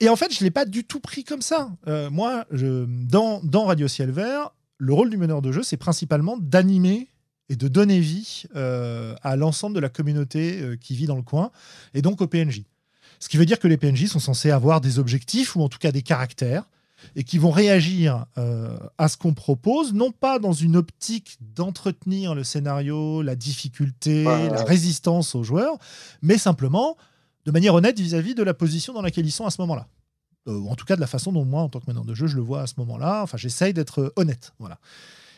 [0.00, 1.70] Et en fait, je ne l'ai pas du tout pris comme ça.
[1.88, 7.08] Euh, moi, dans, Radio Ciel Vert, le rôle du meneur de jeu, c'est principalement d'animer
[7.48, 11.50] et de donner vie euh, à l'ensemble de la communauté qui vit dans le coin,
[11.94, 12.64] et donc au PNJ.
[13.20, 15.78] Ce qui veut dire que les PNJ sont censés avoir des objectifs ou en tout
[15.78, 16.64] cas des caractères
[17.14, 22.34] et qui vont réagir euh, à ce qu'on propose, non pas dans une optique d'entretenir
[22.34, 25.78] le scénario, la difficulté, la résistance aux joueurs,
[26.22, 26.96] mais simplement
[27.46, 29.86] de manière honnête vis-à-vis de la position dans laquelle ils sont à ce moment-là.
[30.48, 32.14] Euh, ou en tout cas de la façon dont moi, en tant que meneur de
[32.14, 33.22] jeu, je le vois à ce moment-là.
[33.22, 34.52] Enfin, j'essaye d'être honnête.
[34.58, 34.78] Voilà.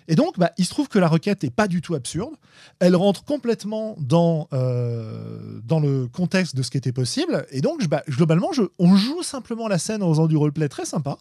[0.09, 2.35] Et donc, bah, il se trouve que la requête n'est pas du tout absurde.
[2.79, 7.47] Elle rentre complètement dans, euh, dans le contexte de ce qui était possible.
[7.51, 10.85] Et donc, bah, globalement, je, on joue simplement la scène en faisant du roleplay très
[10.85, 11.19] sympa.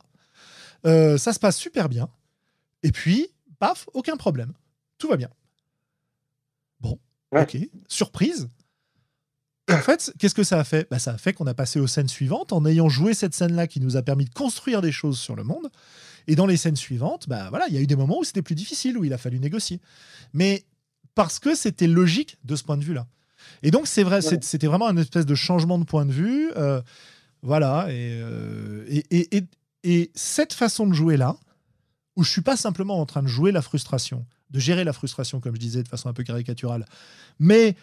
[0.86, 2.10] Euh, ça se passe super bien.
[2.84, 3.28] Et puis,
[3.60, 4.54] paf, aucun problème.
[4.98, 5.30] Tout va bien.
[6.80, 6.98] Bon,
[7.36, 7.58] ok.
[7.88, 8.50] Surprise.
[9.70, 10.88] en fait, qu'est-ce que ça a fait?
[10.90, 13.68] Bah, Ça a fait qu'on a passé aux scènes suivantes en ayant joué cette scène-là
[13.68, 15.70] qui nous a permis de construire des choses sur le monde.
[16.30, 18.44] Et dans les scènes suivantes, bah voilà, il y a eu des moments où c'était
[18.44, 19.82] plus difficile, où il a fallu négocier.
[20.32, 20.64] Mais
[21.16, 23.08] parce que c'était logique de ce point de vue-là.
[23.64, 26.52] Et donc c'est vrai, c'était vraiment un espèce de changement de point de vue.
[26.56, 26.84] Euh,
[27.42, 27.88] voilà.
[27.90, 28.86] Euh,
[29.84, 31.36] et, cette façon de jouer là,
[32.16, 35.40] où je suis pas simplement en train de jouer la frustration, de gérer la frustration,
[35.40, 36.86] comme je disais, de façon un peu caricaturale,
[37.40, 37.76] mais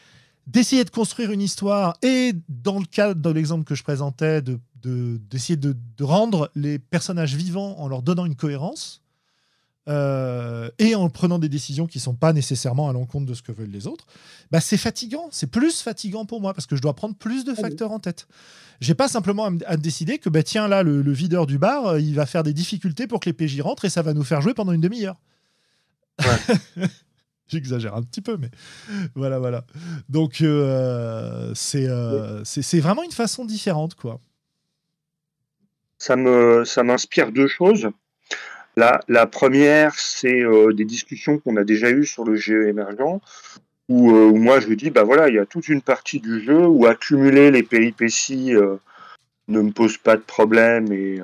[0.47, 4.61] d'essayer de construire une histoire et dans le cas de l'exemple que je présentais de
[4.87, 9.03] d'essayer de, rendre les personnages vivants en leur donnant une cohérence
[9.89, 13.53] euh, et en prenant des décisions qui sont pas nécessairement à l'encontre de ce que
[13.53, 14.07] veulent les autres,
[14.51, 15.29] bah c'est fatigant.
[15.31, 18.27] C'est plus fatigant pour moi parce que je dois prendre plus de facteurs en tête.
[18.81, 22.15] J'ai pas simplement à, décider que bah tiens là le, videur du bar euh, il
[22.15, 24.55] va faire des difficultés pour que les PJ rentrent et ça va nous faire jouer
[24.55, 25.21] pendant une demi-heure.
[27.49, 28.51] J'exagère un petit peu, mais
[29.15, 29.65] voilà, voilà.
[30.09, 31.87] Donc, euh, c'est
[32.45, 34.21] c'est vraiment une façon différente, quoi
[35.99, 37.91] ça me ça m'inspire deux choses.
[38.77, 43.21] La, la première, c'est euh, des discussions qu'on a déjà eues sur le GE émergent,
[43.89, 46.67] où, euh, moi je dis, bah voilà, il y a toute une partie du jeu
[46.67, 48.77] où accumuler les péripéties euh,
[49.49, 51.21] ne me pose pas de problème et,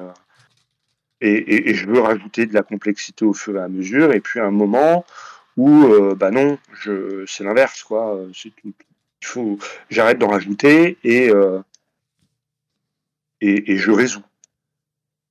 [1.21, 4.13] et, et, je veux rajouter de la complexité au fur et à mesure.
[4.13, 5.05] Et puis un moment
[5.57, 8.19] où, bah non, je, c'est l'inverse, quoi.
[8.35, 9.59] C'est il faut,
[9.91, 11.31] j'arrête d'en rajouter et,
[13.41, 14.25] et, et je résous.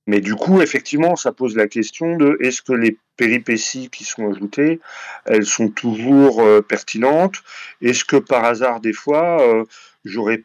[0.06, 4.30] Mais du coup, effectivement, ça pose la question de est-ce que les péripéties qui sont
[4.30, 4.80] ajoutées,
[5.26, 7.36] elles sont toujours euh, pertinentes?
[7.80, 9.64] Est-ce que par hasard, des fois, euh,
[10.04, 10.42] j'aurais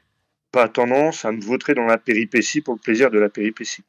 [0.51, 3.83] pas tendance à me vautrer dans la péripétie pour le plaisir de la péripétie?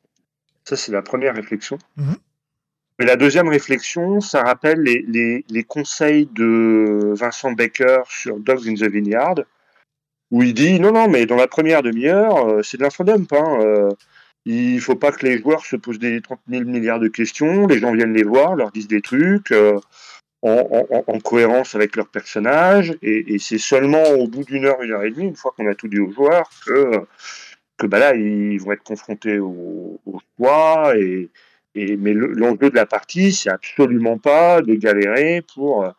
[0.64, 1.78] Ça, c'est la première réflexion.
[1.96, 2.16] Mhm.
[2.98, 8.66] Mais la deuxième réflexion, ça rappelle les, les, les, conseils de Vincent Baker sur Dogs
[8.66, 9.37] in the Vineyard,
[10.31, 13.33] où il dit non, non, mais dans la première demi-heure, euh, c'est de l'infodump.
[13.33, 13.90] Hein,
[14.48, 17.66] euh, il faut pas que les joueurs se posent des 30 000 milliards de questions,
[17.66, 19.52] les gens viennent les voir, leur disent des trucs.
[19.52, 19.78] Euh,
[20.42, 24.92] en, en, en, cohérence avec leur personnage, et, c'est seulement au bout d'une heure, une
[24.92, 28.61] heure et demie, une fois qu'on a tout dit aux joueurs, que, bah là, ils
[28.61, 29.98] vont être confrontés au,
[30.37, 31.28] choix, et,
[31.74, 35.92] mais l'enjeu de la partie, c'est absolument pas de galérer pour,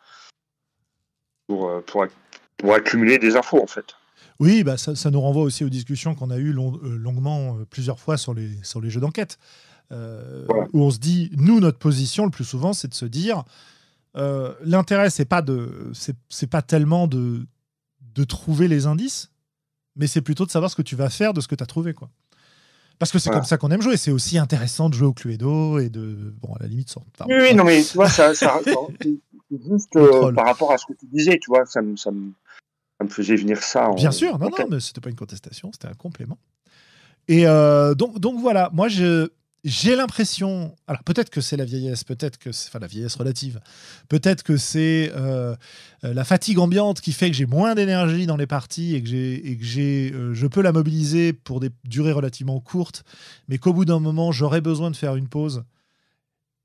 [1.48, 2.08] pour, pour,
[2.56, 3.99] pour, accumuler des infos, en fait.
[4.40, 7.58] Oui, bah ça, ça nous renvoie aussi aux discussions qu'on a eues long, euh, longuement
[7.58, 9.38] euh, plusieurs fois sur les, sur les jeux d'enquête,
[9.92, 10.68] euh, voilà.
[10.74, 13.44] où on se dit, nous, notre position, le plus souvent, c'est de se dire,
[14.16, 15.92] euh, l'intérêt, c'est pas de,
[16.30, 17.46] c'est pas tellement de,
[18.16, 19.30] de trouver les indices,
[19.96, 21.68] mais c'est plutôt de savoir ce que tu vas faire de ce que tu as
[21.68, 22.10] trouvé, quoi.
[22.98, 23.40] Parce que c'est voilà.
[23.40, 23.96] comme ça qu'on aime jouer.
[23.96, 27.06] C'est aussi intéressant de jouer au Cluedo et de, bon, à la limite, sans.
[27.14, 28.60] Enfin, oui, oui, non, mais tu vois, ça, ça
[29.52, 32.32] juste euh, par rapport à ce que tu disais, tu vois, ça me, ça me,
[33.00, 33.90] ça me faisait venir ça.
[33.90, 36.38] En, Bien sûr, non, non, mais c'était pas une contestation, c'était un complément.
[37.28, 39.30] Et euh, donc, donc voilà, moi, je,
[39.64, 43.60] j'ai l'impression, alors peut-être que c'est la vieillesse, peut-être que c'est, enfin la vieillesse relative,
[44.10, 45.56] peut-être que c'est euh,
[46.02, 49.52] la fatigue ambiante qui fait que j'ai moins d'énergie dans les parties et que j'ai,
[49.52, 53.04] et que j'ai, euh, je peux la mobiliser pour des durées relativement courtes,
[53.48, 55.64] mais qu'au bout d'un moment j'aurais besoin de faire une pause,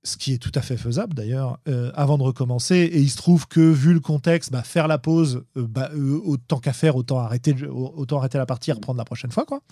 [0.05, 2.77] ce qui est tout à fait faisable d'ailleurs, euh, avant de recommencer.
[2.77, 5.91] Et il se trouve que vu le contexte, bah, faire la pause, bah,
[6.25, 9.63] autant qu'à faire, autant arrêter, autant arrêter la partie, et reprendre la prochaine fois, quoi.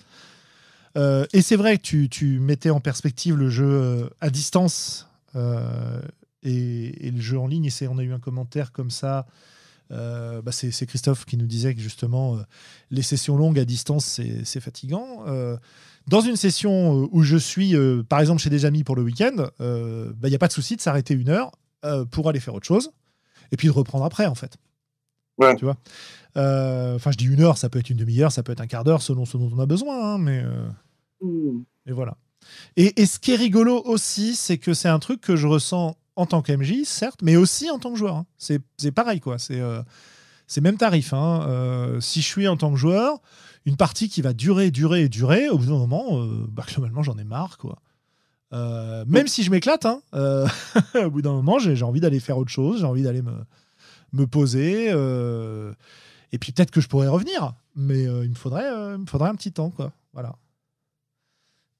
[0.97, 6.01] Euh, et c'est vrai que tu, mettais en perspective le jeu euh, à distance euh,
[6.43, 7.65] et, et, le jeu en ligne.
[7.65, 9.25] Et on a eu un commentaire comme ça.
[9.89, 12.39] Bah c'est Christophe qui nous disait que justement,
[12.89, 15.23] les sessions longues à distance, c'est fatigant.
[16.07, 17.75] Dans une session où je suis,
[18.09, 19.65] par exemple, chez des amis pour le week-end, il
[20.05, 21.51] n'y bah, a pas de souci de s'arrêter une heure
[22.11, 22.91] pour aller faire autre chose
[23.51, 24.57] et puis de reprendre après, en fait.
[25.37, 25.55] Ouais.
[25.55, 25.77] Tu vois
[26.35, 28.83] Enfin, je dis une heure, ça peut être une demi-heure, ça peut être un quart
[28.83, 30.43] d'heure selon ce dont on a besoin, hein, mais.
[31.21, 31.63] Mmh.
[31.85, 32.17] Et voilà.
[32.75, 35.95] Et, et, ce qui est rigolo aussi, c'est que c'est un truc que je ressens
[36.15, 38.15] en tant qu'MJ, certes, mais aussi en tant que joueur.
[38.15, 38.25] Hein.
[38.37, 39.39] C'est pareil, quoi.
[39.39, 39.81] C'est euh,
[40.61, 41.13] même tarif.
[41.13, 41.45] Hein.
[41.47, 43.21] Euh, si je suis en tant que joueur,
[43.65, 47.03] une partie qui va durer, durer et durer, au bout d'un moment, euh, bah, globalement,
[47.03, 47.79] j'en ai marre, quoi.
[48.51, 50.01] Euh, même si je m'éclate, hein,
[50.95, 53.33] au bout d'un moment, j'ai envie d'aller faire autre chose, j'ai envie d'aller me,
[54.11, 54.89] me poser.
[54.89, 59.35] et puis peut-être que je pourrais revenir, mais il, me faudrait, il me faudrait un
[59.35, 59.91] petit temps, quoi.
[60.13, 60.35] Voilà.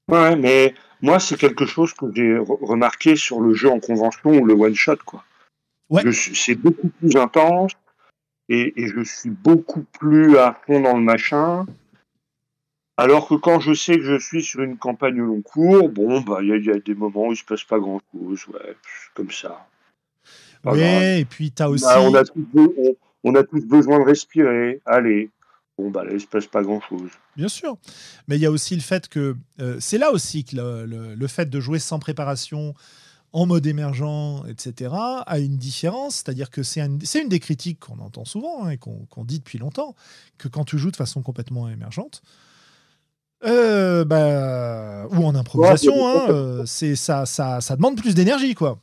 [0.08, 4.44] Ouais, mais moi, c'est quelque chose que j'ai remarqué sur le jeu en convention ou
[4.44, 5.24] le one-shot, quoi.
[5.90, 6.02] Ouais.
[6.12, 7.72] C'est beaucoup plus intense
[8.48, 11.66] et, et, je suis beaucoup plus à fond dans le machin.
[12.96, 16.20] Alors que quand je sais que je suis sur une campagne au long cours, bon,
[16.20, 18.76] bah, il y, y, a des moments où il se passe pas grand chose, ouais,
[19.14, 19.66] comme ça.
[20.64, 21.84] Oui, et puis tu as aussi.
[21.84, 24.80] Bah, on, a tous, on, on, a tous besoin de respirer.
[24.86, 25.30] Allez,
[25.76, 27.10] bon, bah là, il ne se passe pas grand-chose.
[27.36, 27.76] Bien sûr.
[28.28, 29.36] Mais il y a aussi le fait que.
[29.60, 32.74] Euh, c'est là aussi que le, le, le, fait de jouer sans préparation,
[33.34, 36.14] en mode émergent, etc., a une différence.
[36.14, 39.40] C'est-à-dire que c'est un, une des critiques qu'on entend souvent hein, et qu'on qu dit
[39.40, 39.96] depuis longtemps,
[40.38, 42.22] que quand tu joues de façon complètement émergente,
[43.44, 48.54] euh, bah, ou en improvisation, ouais, hein, euh, c'est ça, ça, ça demande plus d'énergie,
[48.54, 48.78] quoi.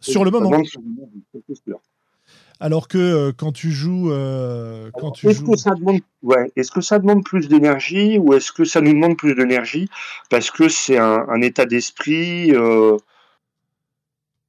[0.00, 0.62] Sur le moment.
[2.60, 4.10] Alors que euh, quand tu joues,
[5.14, 5.52] tu est-ce joues...
[5.52, 8.92] que ça demande, ouais, est-ce que ça demande plus d'énergie ou est-ce que ça nous
[8.94, 9.88] demande plus d'énergie
[10.30, 12.52] parce que c'est un, un, état d'esprit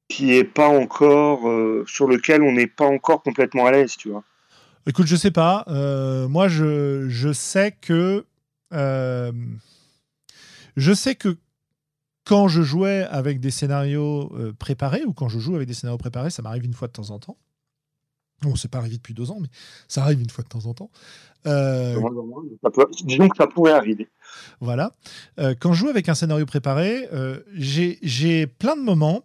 [0.08, 4.10] qui est pas encore euh, sur lequel on n'est pas encore complètement à l'aise, tu
[4.10, 4.24] vois.
[4.86, 5.64] Écoute, je sais pas.
[5.68, 8.26] Euh, moi, je, je sais que
[8.72, 9.32] euh,
[10.76, 11.36] je sais que
[12.24, 16.30] quand je jouais avec des scénarios préparés ou quand je joue avec des scénarios préparés,
[16.30, 17.36] ça m'arrive une fois de temps en temps.
[18.42, 19.48] Bon, c'est pas arrivé depuis deux ans, mais
[19.88, 20.90] ça arrive une fois de temps en temps.
[21.46, 21.98] Euh...
[23.04, 24.08] Disons que ça pourrait arriver.
[24.60, 24.92] Voilà.
[25.38, 29.24] Euh, quand je joue avec un scénario préparé, euh, j'ai plein de moments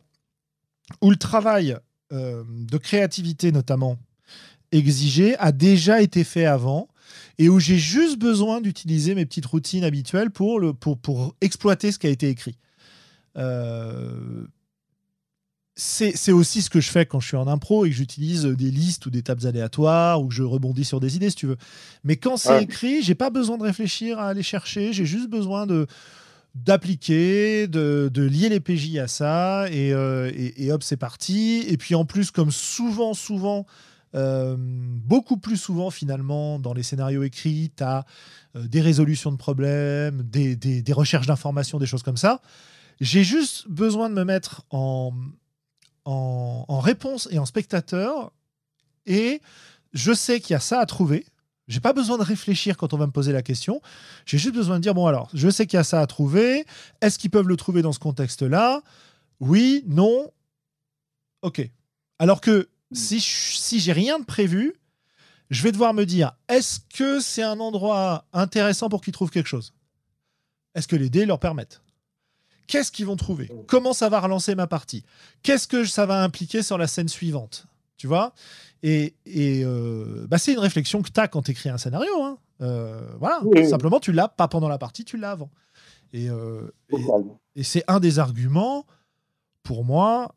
[1.02, 1.78] où le travail
[2.12, 3.98] euh, de créativité, notamment
[4.72, 6.88] exigé, a déjà été fait avant
[7.38, 11.92] et où j'ai juste besoin d'utiliser mes petites routines habituelles pour, le, pour, pour exploiter
[11.92, 12.58] ce qui a été écrit.
[13.38, 14.46] Euh,
[15.82, 18.70] c'est aussi ce que je fais quand je suis en impro et que j'utilise des
[18.70, 21.58] listes ou des tables aléatoires ou que je rebondis sur des idées, si tu veux.
[22.04, 22.64] Mais quand c'est ouais.
[22.64, 25.88] écrit, j'ai pas besoin de réfléchir à aller chercher, j'ai juste besoin de
[26.56, 31.64] d'appliquer, de, de, lier les PJ à ça, et, euh, et, et hop, c'est parti.
[31.68, 33.66] Et puis en plus, comme souvent, souvent,
[34.16, 38.06] Euh, beaucoup plus souvent, finalement, dans les scénarios écrits, tu as
[38.56, 42.42] des résolutions de problèmes, des, des recherches d'informations, des choses comme ça.
[43.00, 45.14] J'ai juste besoin de me mettre en,
[46.06, 48.32] en, réponse et en spectateur,
[49.06, 49.42] et
[49.94, 51.26] je sais qu'il y a ça à trouver.
[51.70, 53.82] J'ai pas besoin de réfléchir quand on va me poser la question.
[54.26, 56.66] J'ai juste besoin de dire bon alors, je sais qu'il y a ça à trouver.
[57.00, 58.82] Est-ce qu'ils peuvent le trouver dans ce contexte-là?
[59.40, 60.32] Oui, non.
[61.44, 61.62] Ok.
[62.18, 64.74] Alors que si si j'ai rien de prévu,
[65.52, 69.48] je vais devoir me dire est-ce que c'est un endroit intéressant pour qu'ils trouvent quelque
[69.48, 69.74] chose?
[70.74, 71.82] Est-ce que les dés leur permettent?
[72.66, 73.52] Qu'est-ce qu'ils vont trouver?
[73.68, 75.04] Comment ça va relancer ma partie?
[75.44, 77.66] Qu'est-ce que ça va impliquer sur la scène suivante?
[77.98, 78.34] Tu vois?
[78.84, 82.12] Et, euh, bah, c'est une réflexion que tu as quand tu écris un scénario.
[82.22, 82.38] Hein.
[82.62, 83.42] Euh, voilà.
[83.68, 85.50] Simplement, tu l'as pas pendant la partie, tu l'as avant.
[86.14, 86.72] Et, euh,
[87.56, 88.86] et, c'est un des arguments,
[89.64, 90.34] pour moi,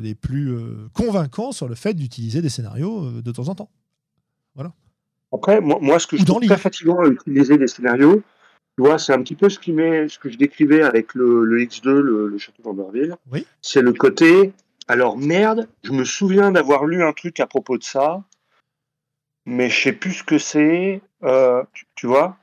[0.00, 0.56] les plus
[0.94, 3.70] convaincants sur le fait d'utiliser des scénarios de temps en temps.
[4.54, 4.72] Voilà.
[5.32, 8.22] Après, moi, moi ce que je trouve très fatigant à utiliser des scénarios,
[8.76, 11.44] tu vois, c'est un petit peu ce, qui met, ce que je décrivais avec le,
[11.58, 13.16] X2, le, château d'Amberville.
[13.30, 13.46] Oui.
[13.60, 14.52] C'est le côté,
[14.90, 18.24] alors merde, je me souviens d'avoir lu un truc à propos de ça,
[19.46, 21.62] mais je sais plus ce que c'est, euh,
[21.94, 22.36] tu, vois?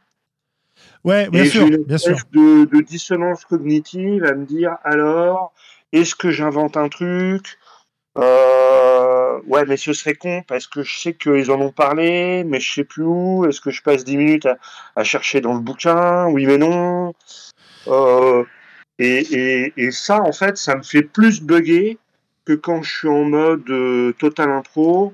[1.03, 2.15] Ouais, bien sûr, bien sûr.
[2.31, 5.53] De, de dissonance cognitive à me dire, alors,
[5.91, 7.59] est-ce que j'invente un truc?
[8.17, 12.61] Euh, ouais, mais ce serait con parce que je sais qu'ils en ont parlé, mais
[12.61, 13.45] je sais plus où.
[13.45, 14.47] Est-ce que je passe 10 minutes
[14.95, 16.27] à, chercher dans le bouquin?
[16.27, 17.13] Oui, mais non.
[17.87, 18.45] Euh,
[18.99, 21.99] et, et, ça, en fait, ça me fait plus bugger
[22.47, 25.13] que quand je suis en mode euh, total intro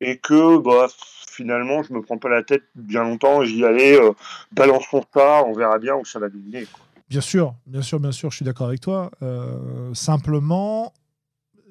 [0.00, 0.86] et que bah,
[1.28, 4.12] finalement, je me prends pas la tête bien longtemps j'y allais, euh,
[4.52, 6.66] balance ton ça, on verra bien où ça va mener.
[7.10, 9.10] Bien sûr, bien sûr, bien sûr, je suis d'accord avec toi.
[9.20, 10.94] Euh, simplement,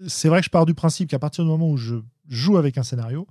[0.08, 1.96] c'est vrai que je pars du principe qu'à partir du moment où je
[2.28, 3.26] joue avec un scénario,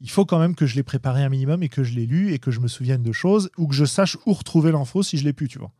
[0.00, 2.32] il faut quand même que je l'ai préparé un minimum et que je l'ai lu
[2.32, 5.18] et que je me souvienne de choses ou que je sache où retrouver l'info si
[5.18, 5.70] je l'ai plus, tu vois.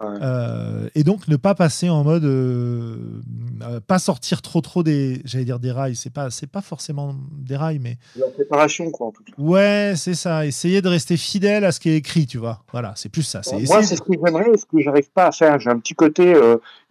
[0.00, 3.20] Euh, et donc ne pas passer en mode euh,
[3.62, 5.96] euh, pas sortir trop trop des j'allais dire des rails.
[5.96, 9.32] C'est pas c'est pas forcément des rails mais la préparation quoi en tout cas.
[9.38, 10.46] Ouais c'est ça.
[10.46, 12.62] Essayer de rester fidèle à ce qui est écrit tu vois.
[12.70, 13.40] Voilà c'est plus ça.
[13.66, 15.58] Moi c'est ce que j'aimerais ce que j'arrive pas à faire.
[15.58, 16.32] J'ai un petit côté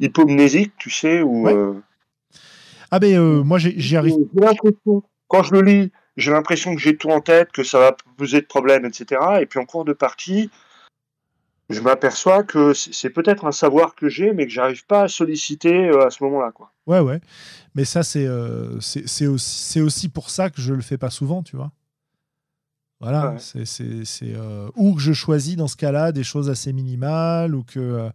[0.02, 1.48] hypomnésique tu sais ou
[2.92, 4.16] ah ben moi j'y arrive.
[5.30, 8.42] Quand je le lis j'ai l'impression que j'ai tout en tête que ça va poser
[8.42, 10.50] de problèmes etc et puis en cours de partie
[11.70, 15.90] je m'aperçois que c'est peut-être un savoir que j'ai, mais que j'arrive pas à solliciter
[15.90, 16.52] euh, à ce moment-là.
[16.52, 16.72] Quoi.
[16.86, 17.20] Ouais, ouais.
[17.76, 21.44] Mais ça, c'est euh, c'est aussi, aussi, pour ça que je le fais pas souvent,
[21.44, 21.72] tu vois.
[23.00, 23.64] Voilà, c'est
[24.24, 28.10] euh, ou que je choisis dans ce cas-là des choses assez minimales ou que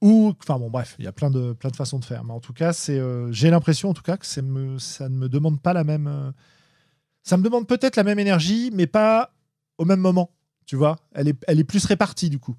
[0.00, 2.24] ou enfin bon bref, il y a plein de plein de façons de faire.
[2.24, 2.98] Mais en tout cas, c'est
[3.30, 6.32] j'ai l'impression en tout cas que me, ça ne me demande pas la même
[7.22, 9.34] ça me demande peut-être la même énergie, mais pas
[9.76, 10.30] au même moment.
[10.70, 12.54] Tu vois, elle est, elle est plus répartie du coup.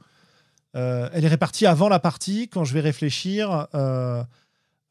[0.75, 4.21] Euh, elle est répartie avant la partie quand je vais réfléchir euh,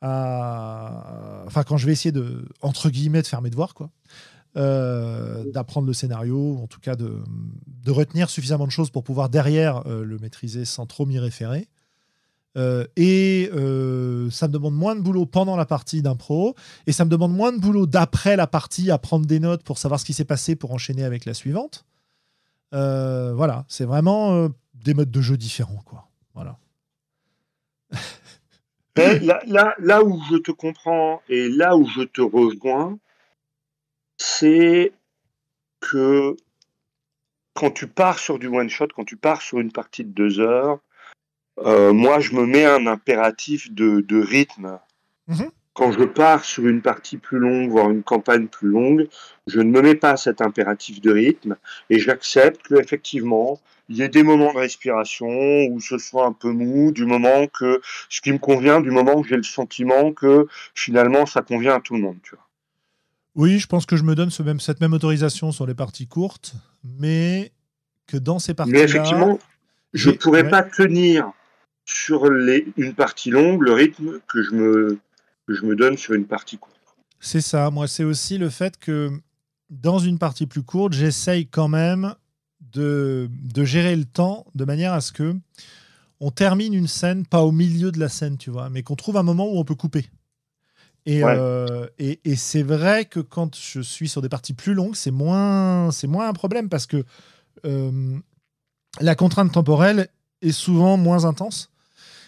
[0.00, 1.42] à.
[1.46, 3.90] Enfin, quand je vais essayer de, entre guillemets, de faire mes devoirs, quoi.
[4.56, 7.18] Euh, d'apprendre le scénario, en tout cas de,
[7.84, 11.68] de, retenir suffisamment de choses pour pouvoir derrière le maîtriser sans trop m'y référer.
[12.96, 16.54] et ça me demande moins de boulot pendant la partie d'impro,
[16.86, 19.76] et ça me demande moins de boulot d'après la partie à prendre des notes pour
[19.76, 21.84] savoir ce qui s'est passé pour enchaîner avec la suivante.
[22.72, 26.08] Euh, voilà, c'est vraiment euh, des modes de jeu différents, quoi.
[26.34, 26.58] Voilà.
[28.96, 32.98] là, là, où je te comprends et là où je te rejoins,
[34.18, 34.92] c'est
[35.80, 36.36] que
[37.54, 40.40] quand tu pars sur du one shot, quand tu pars sur une partie de deux
[40.40, 40.78] heures,
[41.58, 44.78] euh, moi je me mets un impératif de, rythme.
[45.26, 49.08] Mhm quand je pars sur une partie plus longue, voire une campagne plus longue,
[49.46, 51.56] je ne me mets pas cet impératif de rythme
[51.88, 56.50] et j'accepte qu'effectivement, il y ait des moments de respiration où ce soit un peu
[56.50, 60.46] mou, du moment que ce qui me convient, du moment que j'ai le sentiment que
[60.74, 62.18] finalement ça convient à tout le monde.
[62.22, 62.46] Tu vois.
[63.36, 66.06] Oui, je pense que je me donne ce même, cette même autorisation sur les parties
[66.06, 67.52] courtes, mais
[68.06, 68.78] que dans ces parties-là.
[68.78, 69.38] Mais effectivement,
[69.92, 71.30] je ne pourrais pas tenir
[71.84, 74.98] sur les, une partie longue le rythme que je me
[75.54, 76.76] je me donne sur une partie courte.
[77.20, 79.10] C'est ça, moi c'est aussi le fait que
[79.68, 82.14] dans une partie plus courte, j'essaye quand même
[82.72, 85.34] de, de, gérer le temps de manière à ce que
[86.20, 89.16] on termine une scène pas au milieu de la scène, tu vois, mais qu'on trouve
[89.16, 90.10] un moment où on peut couper.
[91.06, 94.94] Et, euh, et, et c'est vrai que quand je suis sur des parties plus longues,
[94.94, 97.04] c'est moins, c'est moins un problème parce que
[97.64, 98.18] euh,
[99.00, 100.08] la contrainte temporelle
[100.42, 101.70] est souvent moins intense.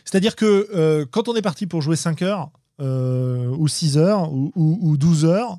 [0.05, 4.53] C'est-à-dire que euh, quand on est parti pour jouer 5 heures, ou 6 heures ou,
[4.57, 5.59] ou, 12 heures,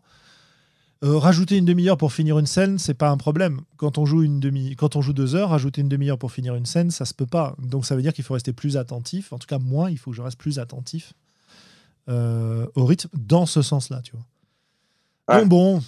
[1.03, 3.59] Euh, rajouter une demi-heure pour finir une scène, c'est pas un problème.
[3.76, 6.55] Quand on joue une demi, quand on joue deux heures, rajouter une demi-heure pour finir
[6.55, 7.57] une scène, ça se peut pas.
[7.59, 9.34] Donc ça veut dire qu'il faut rester plus attentif.
[9.34, 11.14] En tout cas, moi, il faut que je reste plus attentif
[12.07, 15.41] euh, au rythme dans ce sens-là, tu vois.
[15.41, 15.84] Bon, bon,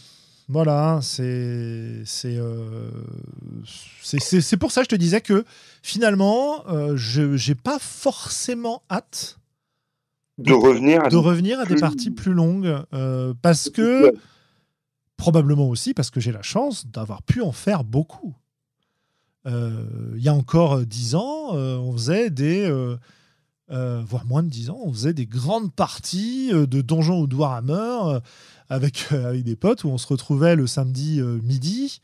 [0.50, 2.90] voilà, c'est c'est euh,
[4.02, 5.46] c'est pour ça que je te disais que
[5.82, 9.38] finalement, euh, je j'ai pas forcément hâte
[10.38, 12.76] de, revenir à, de revenir à des parties plus longues
[13.42, 14.14] parce que
[15.18, 18.36] Probablement aussi parce que j'ai la chance d'avoir pu en faire beaucoup.
[19.48, 22.68] Euh, il y a encore euh, dix ans, euh, on faisait des,
[23.70, 28.20] voire moins de dix ans, on faisait des grandes parties de Donjons ou de Warhammer
[28.68, 32.02] avec, avec des potes où on se retrouvait le samedi midi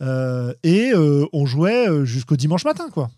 [0.00, 0.92] et
[1.32, 3.10] on jouait jusqu'au dimanche matin, quoi.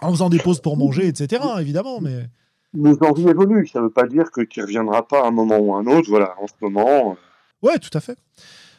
[0.00, 2.28] En faisant des pauses pour manger, etc., évidemment, mais...
[2.74, 5.30] Nos envies évoluent, ça ne veut pas dire que tu ne reviendras pas à un
[5.30, 6.08] moment ou à un autre.
[6.10, 7.16] Voilà, en ce moment,
[7.64, 8.18] Ouais, tout à fait.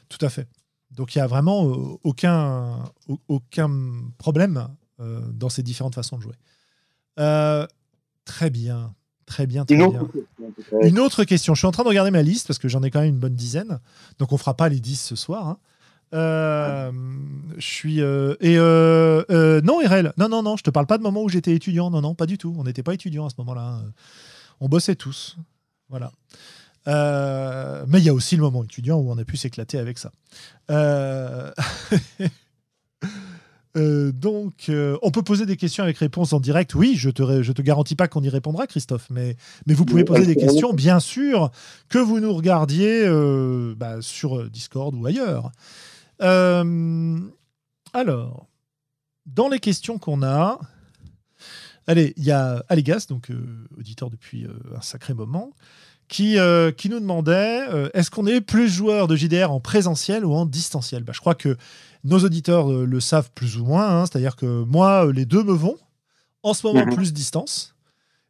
[0.10, 0.48] Tout à fait.
[0.92, 2.84] Donc il n'y a vraiment euh, aucun,
[3.28, 3.72] aucun
[4.20, 4.68] problème
[5.00, 6.36] euh, dans ces différentes façons de jouer.
[7.20, 7.66] Euh,
[8.26, 8.94] très bien.
[9.26, 10.02] Très bien, très une bien.
[10.02, 10.18] Autre
[10.84, 11.56] une autre question.
[11.56, 13.20] Je suis en train de regarder ma liste parce que j'en ai quand même une
[13.20, 13.80] bonne dizaine.
[14.20, 15.48] Donc on fera pas les 10 ce soir.
[15.48, 15.58] Hein.
[16.12, 16.92] Je
[17.60, 18.00] suis.
[18.00, 21.90] et non, RL, non, non, non, je te parle pas de moment où j'étais étudiant.
[21.90, 22.56] Non, non, pas du tout.
[22.58, 23.62] On n'était pas étudiant à ce moment-là.
[23.62, 23.92] Hein.
[24.60, 25.38] On bossait tous.
[25.90, 26.12] Voilà.
[26.88, 29.98] Euh, mais il y a aussi le moment étudiant où on a pu s'éclater avec
[29.98, 30.12] ça.
[30.70, 31.52] Euh,
[33.78, 36.76] euh, donc, on peut poser des questions avec réponse en direct.
[36.76, 39.36] Oui, je te, je te garantis pas qu'on y répondra, Christophe, mais,
[39.66, 41.52] mais vous pouvez poser des questions, bien sûr,
[41.90, 43.08] que vous nous regardiez
[43.76, 45.52] bah, sur Discord ou ailleurs.
[46.20, 48.48] Alors,
[49.26, 50.60] dans les questions qu'on a,
[51.88, 53.32] allez, il y a Aligas, donc
[53.78, 55.54] auditeur depuis un sacré moment,
[56.08, 60.26] qui, euh, qui nous demandait euh, est-ce qu'on est plus joueur de JDR en présentiel
[60.26, 61.04] ou en distanciel?
[61.04, 61.58] Bah, Je crois que
[62.04, 65.54] nos auditeurs euh, le savent plus ou moins, hein, c'est-à-dire que moi, les deux me
[65.54, 65.78] vont.
[66.44, 66.94] En ce moment, mhm.
[66.94, 67.76] plus distance.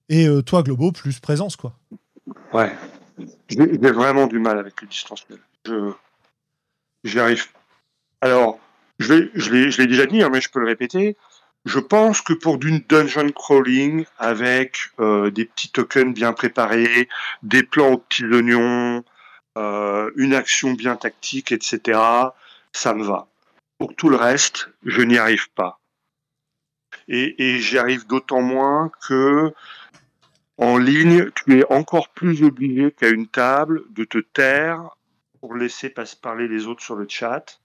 [0.08, 1.78] Et toi, Globo, plus présence, quoi.
[2.54, 2.74] Ouais.
[3.50, 5.40] J'ai vraiment du mal avec le distanciel.
[5.66, 5.92] Je.
[7.04, 7.46] J'y arrive.
[8.26, 8.58] Alors,
[8.98, 11.16] je l'ai déjà dit, hein, mais je peux le répéter.
[11.64, 17.08] Je pense que pour d'une dungeon crawling avec euh, des petits tokens bien préparés,
[17.44, 19.04] des plans aux petits oignons,
[19.60, 22.00] euh, une action bien tactique, etc.,
[22.74, 23.28] ça me va.
[23.78, 25.80] Pour tout le reste, je n'y arrive pas.
[27.08, 29.54] Et, et j'y arrive d'autant moins que
[30.58, 34.82] en ligne, tu es encore plus obligé qu'à une table de te taire
[35.42, 37.60] pour laisser parler les autres sur le chat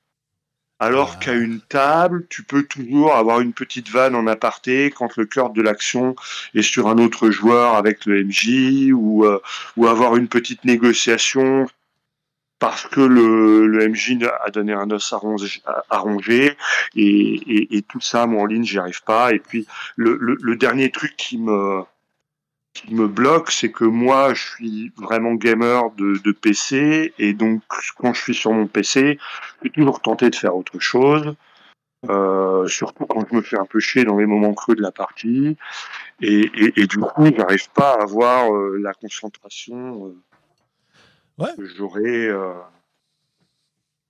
[0.80, 5.26] alors qu'à une table, tu peux toujours avoir une petite vanne en aparté quand le
[5.26, 6.16] cœur de l'action
[6.54, 9.40] est sur un autre joueur avec le MJ ou, euh,
[9.76, 11.68] ou avoir une petite négociation
[12.58, 16.56] parce que le, le MJ a donné un os à ronger,
[16.94, 19.32] et, et, tout ça, moi en ligne, j'y arrive pas.
[19.32, 19.66] Et puis
[19.96, 21.82] le, le dernier truc qui me
[22.72, 27.62] qui me bloque, c'est que moi, je suis vraiment gamer de, PC, et donc
[27.98, 31.34] quand je suis sur mon PC, je suis toujours tenté de faire autre chose,
[32.08, 34.92] euh, surtout quand je me fais un peu chier dans les moments creux de la
[34.92, 35.56] partie,
[36.20, 36.46] et,
[36.86, 40.14] du coup, j'arrive pas à avoir euh, la concentration
[41.38, 42.28] euh, que j'aurais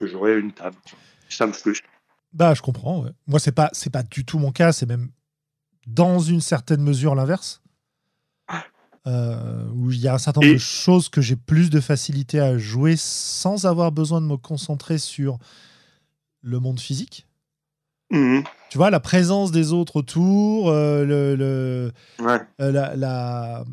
[0.01, 0.77] j'aurais une table.
[1.29, 1.87] Ça me frustre.
[2.33, 3.05] Bah, je comprends.
[3.27, 4.73] Moi, c'est pas c'est pas du tout mon cas.
[4.73, 5.11] C'est même
[5.87, 7.63] dans une certaine mesure l'inverse.
[9.07, 12.39] Euh, où il y a un certain nombre de choses que j'ai plus de facilité
[12.39, 15.39] à jouer sans avoir besoin de me concentrer sur
[16.43, 17.27] le monde physique.
[18.11, 18.45] Mhm.
[18.69, 23.65] Tu vois, la présence des autres autour, euh, le, le euh, la,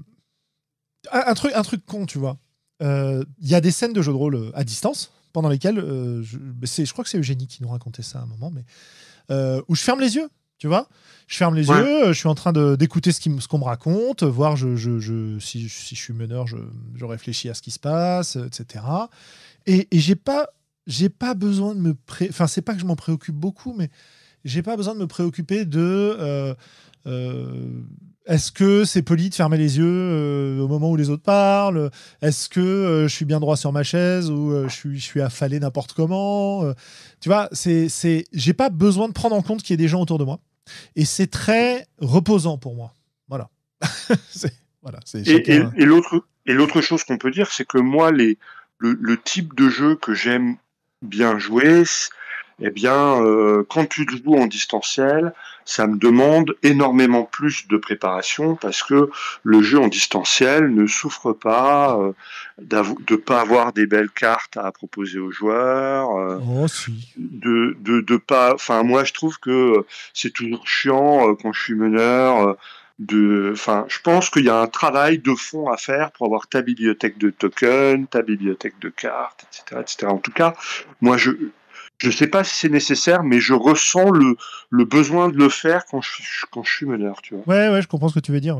[1.12, 2.38] Un, truc, un truc con, tu vois.
[2.80, 5.80] Il y a des scènes de jeux de rôle à distance pendant lesquelles,
[6.24, 8.64] je, je crois que c'est Eugénie qui nous racontait ça à un moment, mais
[9.68, 10.88] où je ferme les yeux, tu vois?
[11.28, 14.76] Je ferme les yeux, je suis en train d'écouter ce qu'on me raconte, voir je,
[14.76, 16.58] je, si, si, je suis meneur, je,
[17.06, 18.84] réfléchis à ce qui se passe, etc.
[19.66, 20.48] Et, et j'ai pas,
[20.88, 22.28] j'ai pas besoin de me pré...
[22.30, 23.90] enfin c'est pas que je m'en préoccupe beaucoup, mais
[24.46, 26.56] j'ai pas besoin de me préoccuper de euh,
[27.06, 27.82] euh,
[28.28, 31.90] est-ce que c'est poli de fermer les yeux euh, au moment où les autres parlent?
[32.22, 35.60] Est-ce que je suis bien droit sur ma chaise ou je suis je suis affalé
[35.60, 36.72] n'importe comment?
[37.20, 39.88] Tu vois, c'est c'est j'ai pas besoin de prendre en compte qu'il y ait des
[39.88, 40.40] gens autour de moi.
[40.96, 42.94] Et c'est très reposant pour moi.
[43.28, 43.50] Voilà.
[44.82, 48.38] voilà et, l'autre et l'autre chose qu'on peut dire, c'est que moi, les,
[48.80, 50.56] le, type de jeu que j'aime
[51.02, 51.84] bien jouer,
[52.60, 55.34] eh bien, euh, quand tu joues en distanciel,
[55.64, 59.10] ça me demande énormément plus de préparation parce que
[59.44, 62.14] le jeu en distanciel ne souffre pas euh,
[62.60, 67.14] de pas avoir des belles cartes à proposer aux joueurs, euh, oh, si.
[67.18, 68.54] de, de, de pas.
[68.56, 72.58] Enfin, moi, je trouve que c'est toujours chiant quand je suis meneur
[73.00, 76.48] de, enfin, je pense qu'il y a un travail de fond à faire pour avoir
[76.48, 80.08] ta bibliothèque de tokens, ta bibliothèque de cartes, etc., etc.
[80.08, 80.56] En tout cas,
[81.02, 81.32] moi, je,
[81.98, 86.02] je sais pas si c'est nécessaire, mais je ressens le, besoin de le faire quand
[86.02, 86.12] je,
[86.64, 87.44] suis meneur, tu vois.
[87.48, 88.60] Ouais, ouais, je comprends ce que tu veux dire.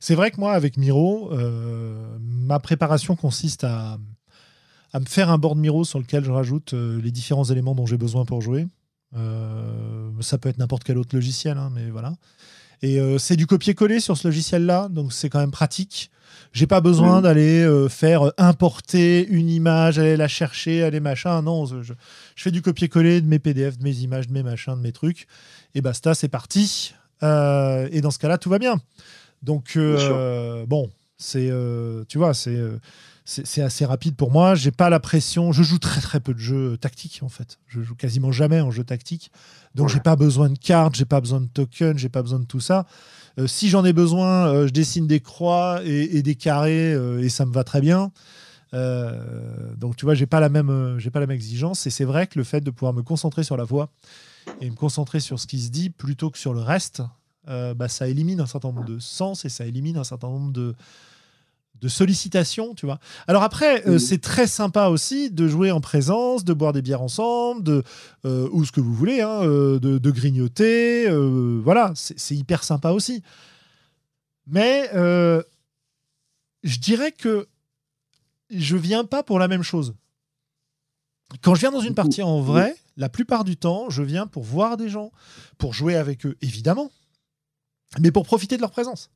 [0.00, 3.98] C'est vrai que moi, avec Miro, euh, ma préparation consiste à,
[4.94, 7.96] me faire un board Miro sur lequel je rajoute euh, les différents éléments dont j'ai
[7.96, 8.66] besoin pour jouer.
[9.16, 12.12] Euh, ça peut être n'importe quel autre logiciel, hein, mais voilà.
[12.82, 16.10] Et c'est du copier-coller sur ce logiciel-là, donc c'est quand même pratique.
[16.54, 17.22] J'ai pas besoin mm.
[17.22, 21.42] d'aller euh, faire importer une image, aller la chercher, aller machin.
[21.42, 21.92] Non, je,
[22.36, 25.26] fais du copier-coller de mes PDF, de mes images, de mes machins, de mes trucs.
[25.74, 26.94] Et basta, c'est parti.
[27.22, 28.76] Euh, et dans ce cas-là, tout va bien.
[29.42, 31.52] Donc, bon, c'est,
[32.08, 32.58] tu vois, c'est
[33.26, 34.54] c'est assez rapide pour moi.
[34.54, 35.50] J'ai pas la pression.
[35.50, 37.58] Je joue très très peu de jeux tactiques en fait.
[37.66, 39.30] Je joue quasiment jamais en jeu tactique.
[39.74, 42.44] Donc j'ai pas besoin de cartes, j'ai pas besoin de tokens, j'ai pas besoin de
[42.44, 42.86] tout ça.
[43.38, 47.30] Euh, si j'en ai besoin, euh, je dessine des croix et, des carrés euh, et
[47.30, 48.12] ça me va très bien.
[48.72, 51.86] donc tu vois, j'ai pas la même, j'ai pas la même exigence.
[51.86, 53.88] Et c'est vrai que le fait de pouvoir me concentrer sur la voix
[54.60, 57.02] et me concentrer sur ce qui se dit plutôt que sur le reste,
[57.46, 60.74] bah, ça élimine un certain nombre de sens et ça élimine un certain nombre de
[61.80, 62.98] de sollicitation, tu vois.
[63.26, 67.02] Alors après, euh, c'est très sympa aussi de jouer en présence, de boire des bières
[67.02, 67.82] ensemble, de
[68.24, 71.08] euh, ou ce que vous voulez, hein, euh, de, grignoter,
[71.62, 73.22] voilà, c'est hyper sympa aussi.
[74.46, 77.46] Mais je dirais que
[78.50, 79.94] je viens pas pour la même chose.
[81.42, 84.44] Quand je viens dans une partie en vrai, la plupart du temps, je viens pour
[84.44, 85.10] voir des gens,
[85.58, 86.90] pour jouer avec eux, évidemment,
[88.00, 89.10] mais pour profiter de leur présence.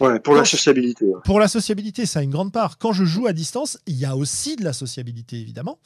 [0.00, 1.06] Ouais, pour la sociabilité.
[1.24, 2.78] Pour la sociabilité, ça a une grande part.
[2.78, 5.78] Quand je joue à distance, il y a aussi de la sociabilité, évidemment.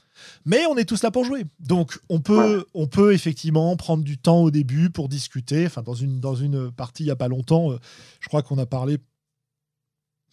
[0.44, 1.44] Mais on est tous là pour jouer.
[1.60, 5.66] Donc, on peut, on peut effectivement prendre du temps au début pour discuter.
[5.66, 7.78] Enfin, dans une, dans une partie il n'y a pas longtemps, euh,
[8.20, 8.98] je crois qu'on a parlé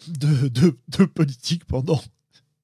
[0.08, 2.02] de, de, de politique pendant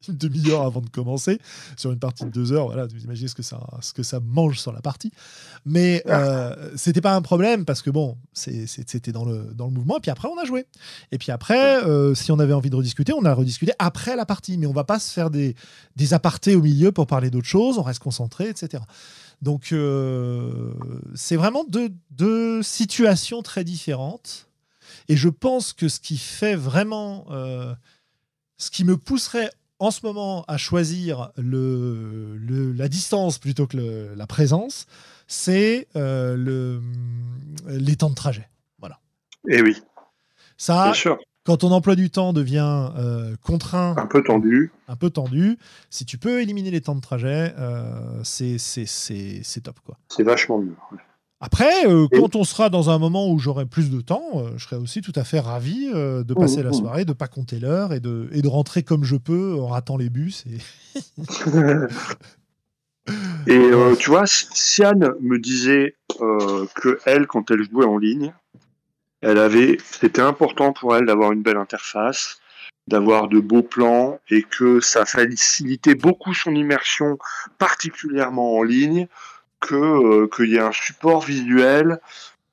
[0.07, 1.39] une demi-heure avant de commencer
[1.77, 2.67] sur une partie de deux heures.
[2.67, 5.11] Voilà, vous imaginez ce que ça, ce que ça mange sur la partie.
[5.65, 9.97] Mais euh, c'était pas un problème parce que bon, c'était dans le, dans le mouvement.
[9.97, 10.65] Et puis après, on a joué.
[11.11, 14.25] Et puis après, euh, si on avait envie de rediscuter, on a rediscuté après la
[14.25, 14.57] partie.
[14.57, 15.55] Mais on va pas se faire des,
[15.95, 17.77] des apartés au milieu pour parler d'autre chose.
[17.77, 18.83] On reste concentré, etc.
[19.41, 20.73] Donc, euh,
[21.15, 24.47] c'est vraiment deux, deux, situations très différentes.
[25.07, 27.25] Et je pense que ce qui fait vraiment.
[27.31, 27.73] Euh,
[28.57, 29.49] ce qui me pousserait
[29.81, 32.37] en ce moment à choisir le,
[32.75, 34.85] la distance plutôt que la présence,
[35.25, 36.81] c'est euh, le,
[37.67, 38.47] les temps de trajet.
[38.77, 38.99] Voilà.
[39.49, 39.81] Et eh oui.
[40.55, 40.93] Ça,
[41.43, 45.57] quand ton emploi du temps devient euh, contraint, un peu tendu, un peu tendu,
[45.89, 49.97] si tu peux éliminer les temps de trajet, euh, c'est top quoi.
[50.09, 50.75] C'est vachement mieux.
[51.43, 54.65] Après, euh, quand on sera dans un moment où j'aurai plus de temps, euh, je
[54.65, 56.73] serai aussi tout à fait ravi euh, de passer la mmh, mmh.
[56.75, 59.97] soirée, de pas compter l'heure et de, et de rentrer comme je peux en ratant
[59.97, 60.45] les bus.
[60.45, 60.59] Et,
[63.51, 65.95] et tu vois, Siane me disait
[66.75, 68.33] que elle, quand elle jouait en ligne,
[69.21, 72.39] elle avait, c'était important pour elle d'avoir une belle interface,
[72.87, 77.17] d'avoir de beaux plans et que ça facilitait beaucoup son immersion,
[77.57, 79.07] particulièrement en ligne,
[79.61, 81.99] que euh, qu'il y ait un support visuel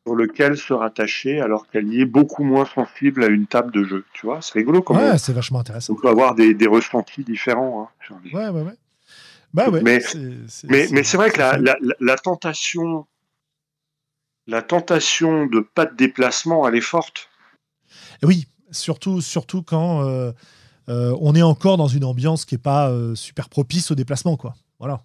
[0.06, 3.84] sur lequel se rattacher alors qu'elle y est beaucoup moins sensible à une table de
[3.84, 4.04] jeu.
[4.12, 5.00] Tu vois, c'est rigolo comment.
[5.00, 5.94] Ouais, c'est vachement intéressant.
[5.94, 7.90] On peut avoir des, des ressentis différents.
[8.11, 8.74] Hein, ouais, ouais, ouais.
[9.54, 9.80] Bah ouais.
[9.82, 10.00] Mais
[10.64, 13.06] mais, c'est vrai que la, la, la, tentation,
[14.46, 17.30] la tentation de pas de déplacement, elle est forte.
[18.22, 20.32] Oui, surtout surtout quand euh,
[20.90, 24.54] euh, on est encore dans une ambiance qui est pas super propice au déplacement, quoi.
[24.78, 25.00] Voilà.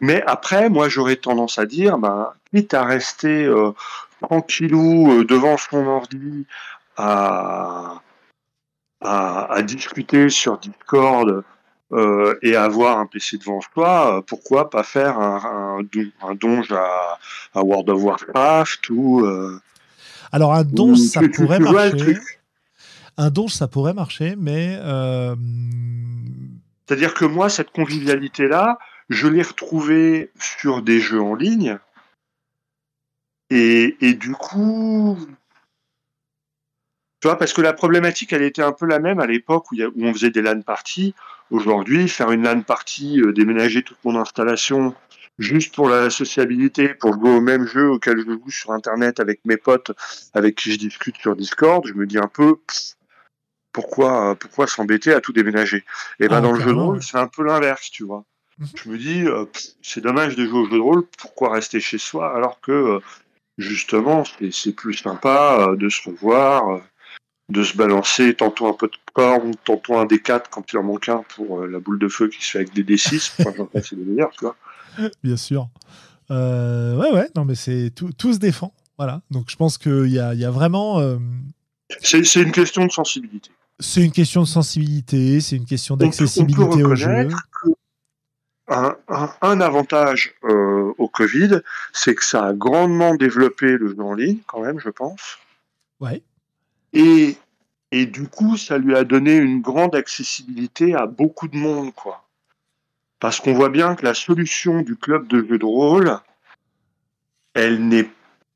[0.00, 3.72] Mais après, moi, j'aurais tendance à dire, bah, quitte à rester euh,
[4.20, 6.46] tranquillou euh, devant son ordi
[6.96, 8.02] à,
[9.00, 11.44] à, discuter sur Discord
[11.92, 15.80] euh, et avoir un PC devant soi, pourquoi pas faire un,
[16.22, 17.18] un, donge à,
[17.62, 19.26] World of Warcraft ou.
[20.30, 22.18] Alors, un donge, ça pourrait marcher.
[23.16, 24.78] Un donge, ça pourrait marcher, mais.
[26.86, 28.78] C'est-à-dire que moi, cette convivialité-là,
[29.10, 31.78] je l'ai retrouvée sur des jeux en ligne.
[33.50, 35.18] Et, du coup,
[37.20, 39.76] tu vois, parce que la problématique, elle était un peu la même à l'époque où,
[40.00, 41.14] on faisait des LAN parties.
[41.50, 44.94] Aujourd'hui, faire une LAN party, euh, déménager toute mon installation
[45.40, 49.40] juste pour la sociabilité, pour jouer au même jeu auquel je joue sur Internet avec
[49.44, 49.90] mes potes,
[50.32, 52.56] avec qui je discute sur Discord, je me dis un peu
[53.72, 55.84] pourquoi pourquoi s'embêter à tout déménager?
[56.20, 58.24] Et ben ah, dans le jeu de rôle, c'est un peu l'inverse, tu vois.
[58.60, 58.68] Mhm.
[58.74, 59.24] Je me dis
[59.82, 63.00] c'est dommage de jouer au jeu de rôle, pourquoi rester chez soi alors que
[63.58, 66.82] justement c'est plus sympa de se revoir
[67.50, 71.08] de se balancer tantôt un peu de corps, tantôt un D4 quand il en manque
[71.08, 73.32] un pour la boule de feu qui se fait avec des D6.
[73.40, 74.56] Enfin, c'est le meilleur, tu vois.
[75.24, 75.68] Bien sûr.
[76.30, 78.72] Euh, ouais, ouais, non, mais c'est tout, tout, se défend.
[78.96, 79.22] Voilà.
[79.30, 81.00] Donc je pense qu'il y a, y a vraiment.
[81.00, 81.16] Euh,
[82.02, 83.50] c'est une question de sensibilité.
[83.80, 87.28] C'est une question de sensibilité, c'est une question d'accessibilité au jeu.
[88.70, 88.96] Un,
[89.40, 91.60] un, avantage euh, au Covid,
[91.92, 95.38] c'est que ça a grandement développé le jeu en ligne, quand même, je pense.
[95.98, 96.22] Ouais.
[96.92, 97.36] Et,
[97.90, 102.24] et du coup, ça lui a donné une grande accessibilité à beaucoup de monde, quoi.
[103.18, 106.18] Parce qu'on voit bien que la solution du club de jeu de rôle,
[107.54, 108.08] elle n'est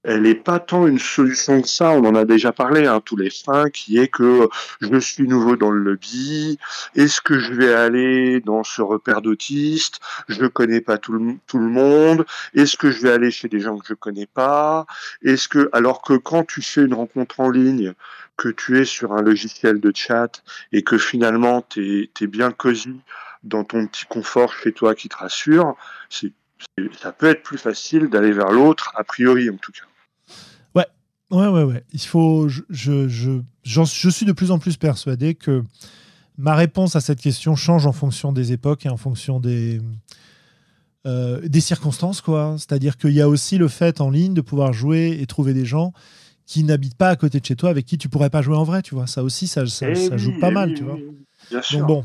[0.05, 3.17] elle n'est pas tant une solution que ça, on en a déjà parlé hein, tous
[3.17, 4.49] les fins, qui est que
[4.81, 6.59] je suis nouveau dans le lobby,
[6.95, 11.39] est-ce que je vais aller dans ce repère d'autistes, je ne connais pas tout le,
[11.55, 14.87] monde, est-ce que je vais aller chez des gens que je ne connais pas,
[15.23, 17.95] est-ce que, alors que quand tu fais une rencontre en ligne,
[18.37, 20.43] que tu es sur un logiciel de chat
[20.73, 23.01] et que finalement tu es, bien cosy
[23.43, 25.77] dans ton petit confort chez toi qui te rassure,
[26.11, 29.85] ça peut être plus facile d'aller vers l'autre, a priori en tout cas.
[31.35, 31.82] Ouais, ouais, ouais.
[31.93, 35.64] Il faut, je, je, je, je suis de plus en plus persuadé que
[36.39, 39.80] ma réponse à cette question change en fonction des époques et en fonction des,
[41.07, 42.55] euh, des circonstances, quoi.
[42.59, 45.64] C'est-à-dire qu'il y a aussi le fait en ligne de pouvoir jouer et trouver des
[45.64, 45.93] gens
[46.47, 48.64] qui n'habitent pas à côté de chez toi, avec qui tu pourrais pas jouer en
[48.64, 49.07] vrai, tu vois.
[49.07, 50.99] Ça aussi, ça, ça, eh joue pas eh mal, tu vois.
[51.51, 51.78] Bien sûr.
[51.80, 52.05] Donc bon,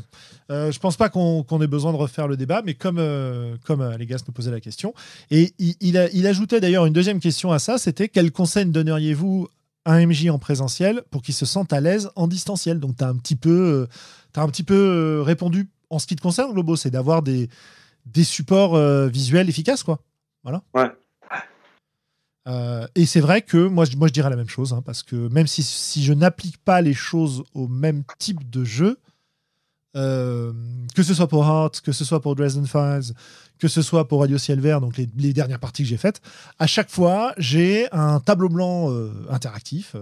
[0.50, 3.80] euh, je pense pas qu'on ait besoin de refaire le débat, mais comme, euh, comme
[3.80, 4.94] euh, les gars nous posaient la question,
[5.30, 9.48] et il, il, ajoutait d'ailleurs une deuxième question à ça, c'était quel conseil donneriez-vous
[9.84, 12.80] à un MJ en présentiel pour qu'il se sente à l'aise en distanciel?
[12.80, 13.86] Donc tu as un petit peu,
[14.36, 17.48] as un petit peu répondu en ce qui te concerne, Globo, c'est d'avoir des,
[18.06, 18.78] des supports
[19.08, 20.00] visuels efficaces, quoi.
[20.42, 20.62] Voilà.
[20.74, 20.90] Ouais.
[22.48, 25.28] Euh, et c'est vrai que moi, moi, je dirais la même chose, hein, parce que
[25.28, 28.98] même si, si je n'applique pas les choses au même type de jeu,
[29.96, 30.52] euh,
[30.94, 33.14] que ce soit pour Heart, que ce soit pour Dresden Files,
[33.58, 36.20] que ce soit pour Radio Ciel Vert, donc les, dernières parties que j'ai faites,
[36.58, 39.94] à chaque fois, j'ai un tableau blanc euh, interactif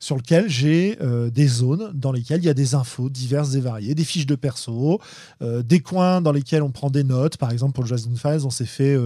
[0.00, 0.98] sur lequel j'ai
[1.32, 4.34] des zones dans lesquelles il y a des infos diverses et variées, des fiches de
[4.34, 5.00] perso,
[5.40, 7.36] des coins dans lesquels on prend des notes.
[7.36, 8.96] Par exemple, pour Dresden Files, on s'est fait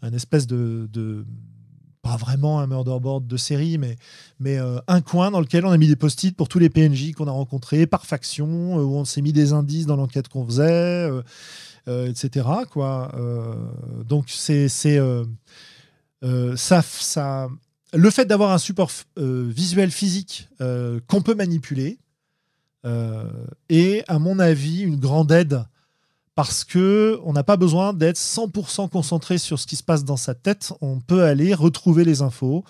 [0.00, 0.88] un espèce de
[2.02, 3.96] pas vraiment un murderboard de série, mais,
[4.40, 7.12] mais euh, un coin dans lequel on a mis des post-it pour tous les PNJ
[7.12, 10.44] qu'on a rencontrés par faction, euh, où on s'est mis des indices dans l'enquête qu'on
[10.44, 11.08] faisait,
[11.88, 12.46] euh, etc.
[12.70, 13.12] Quoi.
[14.04, 17.48] donc c'est ça, ça,
[17.92, 21.98] le fait d'avoir un support visuel physique qu'on peut manipuler
[23.68, 25.64] est, à mon avis, une grande aide
[26.34, 30.16] parce que on n'a pas besoin d'être 100% concentré sur ce qui se passe dans
[30.16, 30.72] sa tête.
[30.80, 32.64] On peut aller retrouver les infos.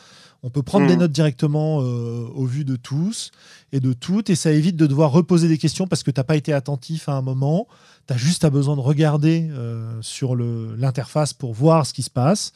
[0.45, 1.01] On peut prendre des mmh.
[1.01, 3.31] notes directement euh, au vu de tous
[3.71, 6.25] et de toutes, et ça évite de devoir reposer des questions parce que tu n'as
[6.25, 7.69] pas été attentif à un moment.
[8.09, 12.53] Tu as juste besoin de regarder euh, sur l'interface pour voir ce qui se passe.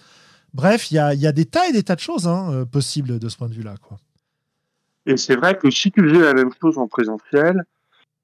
[0.53, 3.29] Bref, il y a, des tas et des tas de choses hein, euh, possibles de
[3.29, 3.75] ce point de vue-là.
[5.05, 7.65] Et c'est vrai que si tu faisais la même chose en présentiel,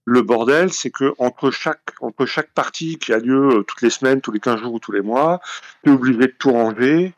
[0.04, 3.90] le bordel, c'est que entre chaque, entre chaque partie qui a lieu euh, toutes les
[3.90, 5.40] semaines, tous les 15 jours ou tous les mois,
[5.84, 7.14] tu es obligé de tout ranger.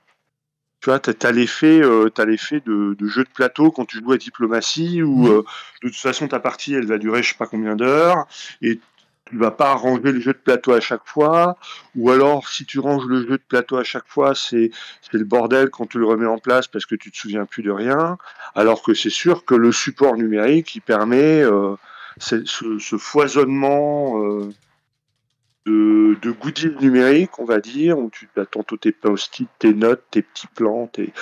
[0.81, 4.19] Tu vois, tu as, l'effet euh, de, de, jeu de plateau quand tu joues à
[4.19, 5.43] diplomatie où euh,
[5.83, 8.27] de toute façon ta partie elle va durer je sais pas combien d'heures
[8.61, 8.79] et
[9.25, 11.57] tu vas pas ranger le jeu de plateau à chaque fois,
[11.97, 14.71] ou alors si tu ranges le jeu de plateau à chaque fois, c'est
[15.13, 17.71] le bordel quand tu le remets en place parce que tu te souviens plus de
[17.71, 18.19] rien,
[18.55, 21.43] alors que c'est sûr que le support numérique il permet
[22.19, 24.53] ce, foisonnement euh,
[25.67, 30.05] de, de, goodies numériques, on va dire, où tu as tantôt tes post-it, tes notes,
[30.11, 31.13] tes petits plans, tes,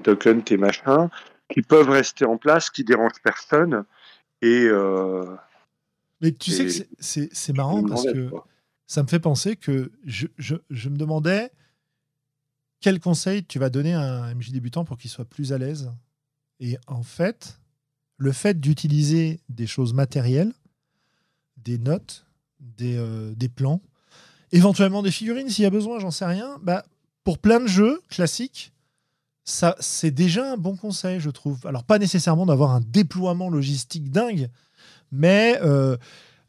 [0.00, 1.08] tokens, tes machins,
[1.48, 3.84] qui peuvent rester en place, qui dérangent personne.
[4.42, 5.24] Et, euh,
[6.20, 8.30] Mais tu sais que c'est marrant parce que
[8.86, 11.50] ça me fait penser que je, je, me demandais
[12.80, 15.90] quel conseil tu vas donner à un MJ débutant pour qu'il soit plus à l'aise.
[16.60, 17.58] Et en fait,
[18.16, 20.52] le fait d'utiliser des choses matérielles,
[21.56, 22.26] des notes,
[22.60, 23.80] des, euh, des, plans,
[24.52, 26.84] éventuellement des figurines s'il y a besoin, j'en sais rien, bah,
[27.24, 28.72] pour plein de jeux classiques,
[29.44, 31.66] ça c'est déjà un bon conseil, je trouve.
[31.66, 34.48] Alors pas nécessairement d'avoir un déploiement logistique dingue,
[35.12, 35.96] mais euh,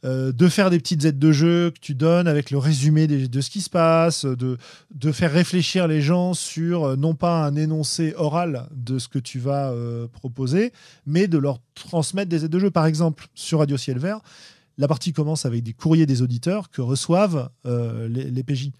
[0.05, 3.41] euh, de faire des petites aides de jeu que tu donnes avec le résumé de
[3.41, 4.57] ce qui se passe, de,
[4.93, 9.17] de faire réfléchir les gens sur euh, non pas un énoncé oral de ce que
[9.17, 10.73] tu vas euh, proposer,
[11.07, 12.69] mais de leur transmettre des aides de jeu.
[12.69, 14.19] Par exemple, sur Radio Ciel Vert,
[14.77, 18.71] la partie commence avec des courriers des auditeurs que reçoivent les, les, PJ.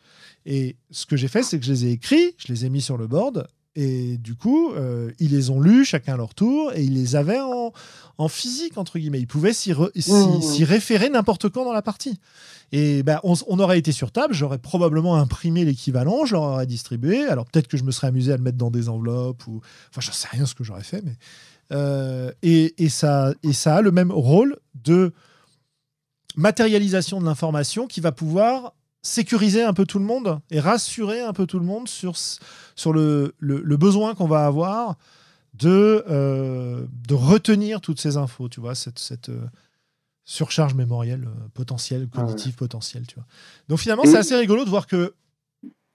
[0.45, 2.81] Et ce que j'ai fait, c'est que je les ai écrits, je les ai mis
[2.81, 6.71] sur le board, et du coup, euh, ils les ont lus chacun à leur tour
[6.73, 7.73] et ils les avaient en,
[8.17, 9.19] en physique, entre guillemets.
[9.19, 10.63] Ils pouvaient s'y, mmh.
[10.63, 12.19] référer n'importe quand dans la partie.
[12.71, 17.25] Et ben, on, aurait été sur table, j'aurais probablement imprimé l'équivalent, je leur aurais distribué.
[17.25, 19.61] Alors peut-être que je me serais amusé à le mettre dans des enveloppes ou.
[19.89, 21.15] Enfin, j'en sais rien ce que j'aurais fait, mais.
[21.71, 25.13] Euh, et, et, ça, et ça a le même rôle de
[26.35, 28.73] matérialisation de l'information qui va pouvoir
[29.05, 32.91] sécuriser un peu tout le monde et rassurer un peu tout le monde sur, sur
[32.91, 34.95] le, le, besoin qu'on va avoir
[35.53, 39.45] de, euh, de retenir toutes ces infos, tu vois, cette, cette euh,
[40.25, 43.25] surcharge mémorielle euh, potentielle, cognitive potentielle, tu vois.
[43.69, 45.13] Donc finalement, c'est assez rigolo de voir que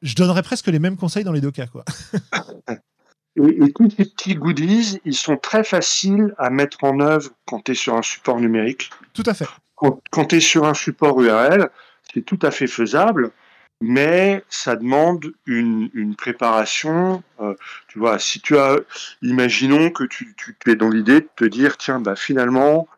[0.03, 1.85] je donnerais presque les mêmes conseils dans les deux cas, quoi.
[3.37, 7.73] et, tous ces petits goodies, ils sont très faciles à mettre en œuvre quand tu
[7.73, 8.89] es sur un support numérique.
[9.15, 9.47] Tout à fait.
[9.75, 11.71] Quand, quand tu es sur un support URL,
[12.13, 13.31] c'est tout à fait faisable,
[13.81, 17.23] mais ça demande une, préparation.
[17.41, 17.55] Euh,
[17.89, 18.79] tu vois, si tu as,
[19.23, 20.35] imaginons que tu,
[20.67, 22.89] es dans l'idée de te dire, tiens, bah finalement,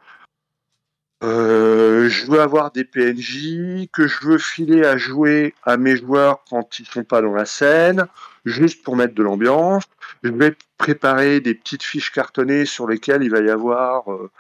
[1.23, 6.43] euh, je veux avoir des PNJ que je veux filer à jouer à mes joueurs
[6.51, 8.07] quand ils sont pas dans la scène,
[8.45, 9.85] juste pour mettre de l'ambiance.
[10.23, 14.31] Je vais préparer des petites fiches cartonnées sur lesquelles il va y avoir euh,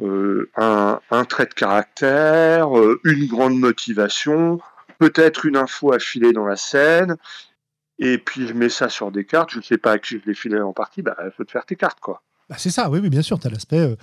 [0.00, 4.60] euh, un, trait de caractère, euh, une grande motivation,
[4.98, 7.16] peut-être une info à filer dans la scène,
[7.98, 10.26] et puis je mets ça sur des cartes, je ne sais pas à qui je
[10.26, 12.00] les filer en partie, bah, il faut te faire tes cartes.
[12.00, 12.22] quoi.
[12.48, 13.80] Bah c'est ça, oui, bien sûr, tu as l'aspect...
[13.80, 13.96] Euh,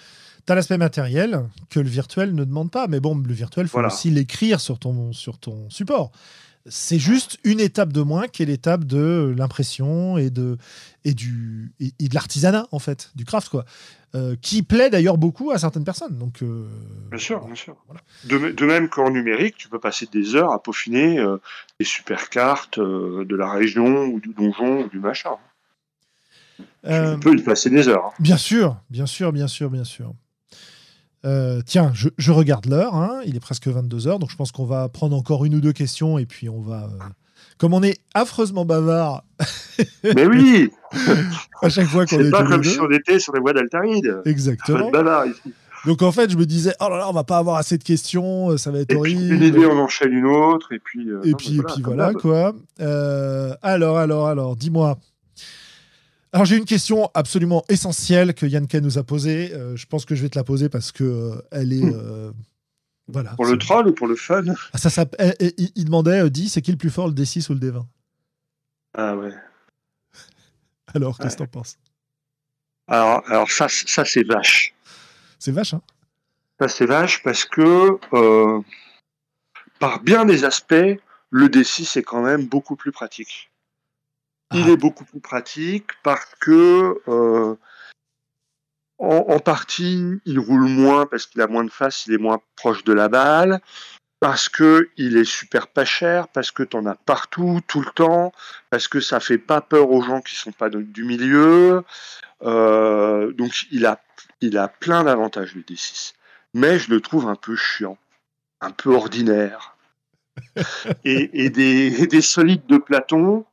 [0.47, 4.11] l'aspect matériel que le virtuel ne demande pas, mais bon, le virtuel, il faut aussi
[4.11, 6.11] l'écrire sur ton, sur ton support
[6.67, 10.57] c'est juste une étape de moins qui est l'étape de l'impression et de,
[11.03, 13.65] et du, et, de l'artisanat, en fait, du craft, quoi.
[14.15, 16.17] Euh, qui plaît d'ailleurs beaucoup à certaines personnes.
[16.17, 16.67] Donc, euh,
[17.09, 17.75] bien sûr, bien sûr.
[18.23, 21.37] De, même qu'en numérique, tu peux passer des heures à peaufiner euh,
[21.79, 25.31] des super cartes de la région ou du donjon ou du machin.
[26.57, 28.05] Tu peux y passer des heures.
[28.05, 28.13] Hein.
[28.19, 30.13] Bien sûr, bien sûr, bien sûr, bien sûr.
[31.25, 33.21] Euh, tiens, je, regarde l'heure, hein.
[33.25, 35.73] il est presque 22 heures, donc je pense qu'on va prendre encore une ou deux
[35.73, 36.83] questions et puis on va.
[36.83, 37.03] Euh,
[37.57, 39.23] comme on est affreusement bavard.
[40.03, 40.69] Mais oui
[41.61, 42.25] À chaque fois qu'on est.
[42.25, 44.21] C'est pas comme si on était sur les voies d'Altaride.
[44.25, 44.91] Exactement.
[44.91, 45.53] Bavard ici.
[45.85, 47.83] Donc en fait, je me disais, oh là là, on va pas avoir assez de
[47.83, 49.21] questions, euh, ça va être et horrible.
[49.21, 51.07] Puis, une idée, on enchaîne une autre, et puis.
[51.23, 53.57] et, puis, voilà, et puis voilà, quoi.
[53.61, 54.97] alors, alors, alors, dis-moi.
[56.35, 59.53] Alors j'ai une question absolument essentielle que Yann nous a posée.
[59.53, 61.93] Euh, je pense que je vais te la poser parce que euh, elle est hmm.
[61.95, 62.31] euh,
[63.07, 63.35] voilà.
[63.35, 64.43] Pour le troll ou pour le fun?
[64.73, 65.05] Ah, ça,
[65.39, 67.85] il, demandait, dit, c'est qui le plus fort, le D6 ou le D20
[68.95, 69.31] Ah ouais.
[70.93, 71.77] Alors qu'est-ce que t'en penses?
[72.89, 74.75] Alors, alors ça, ça c'est vache.
[75.39, 75.81] C'est vache, hein
[76.59, 77.97] Ça c'est vache parce que
[79.79, 83.49] par bien des aspects, le D6 est quand même beaucoup plus pratique.
[84.53, 84.71] Il ah.
[84.71, 87.55] est beaucoup plus pratique parce que, euh,
[88.97, 92.83] en, partie, il roule moins parce qu'il a moins de face, il est moins proche
[92.83, 93.59] de la balle,
[94.19, 97.91] parce que il est super pas cher, parce que tu en as partout, tout le
[97.91, 98.31] temps,
[98.69, 101.83] parce que ça fait pas peur aux gens qui sont pas du milieu.
[102.43, 104.01] Euh, donc il a,
[104.41, 106.13] il a plein d'avantages le D6,
[106.53, 107.97] mais je le trouve un peu chiant,
[108.61, 109.75] un peu ordinaire.
[111.05, 113.45] et, et des, des solides de Platon,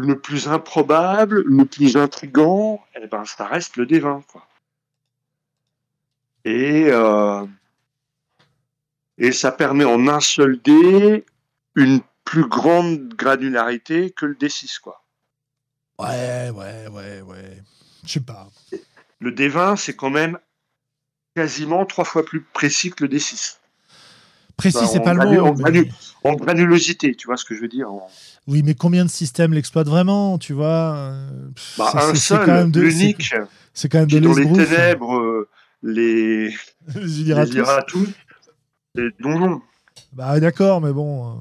[0.00, 4.24] le plus improbable, le plus intrigant, eh ben, ça reste le D20.
[4.24, 4.46] Quoi.
[6.44, 7.46] Et, euh,
[9.18, 11.24] et ça permet en un seul dé
[11.74, 14.80] une plus grande granularité que le D6.
[14.80, 15.02] Quoi.
[15.98, 17.62] Ouais, ouais, ouais, ouais.
[18.04, 18.48] Je sais pas.
[19.18, 20.38] Le D20, c'est quand même
[21.36, 23.59] quasiment trois fois plus précis que le D6.
[24.60, 25.54] Précis, c'est pas le mot.
[26.22, 27.88] En, granulosité, tu vois ce que je veux dire
[28.46, 31.14] Oui, mais combien de systèmes l'exploitent vraiment, tu vois
[31.78, 33.34] bah, Un seul, l'unique.
[33.72, 35.48] C'est quand même de Dans les ténèbres, euh,
[35.82, 36.48] les,
[36.94, 37.46] les ira
[37.86, 38.08] tous.
[38.94, 39.62] Les donjons.
[40.12, 41.28] Bah d'accord, mais bon.
[41.28, 41.34] Euh.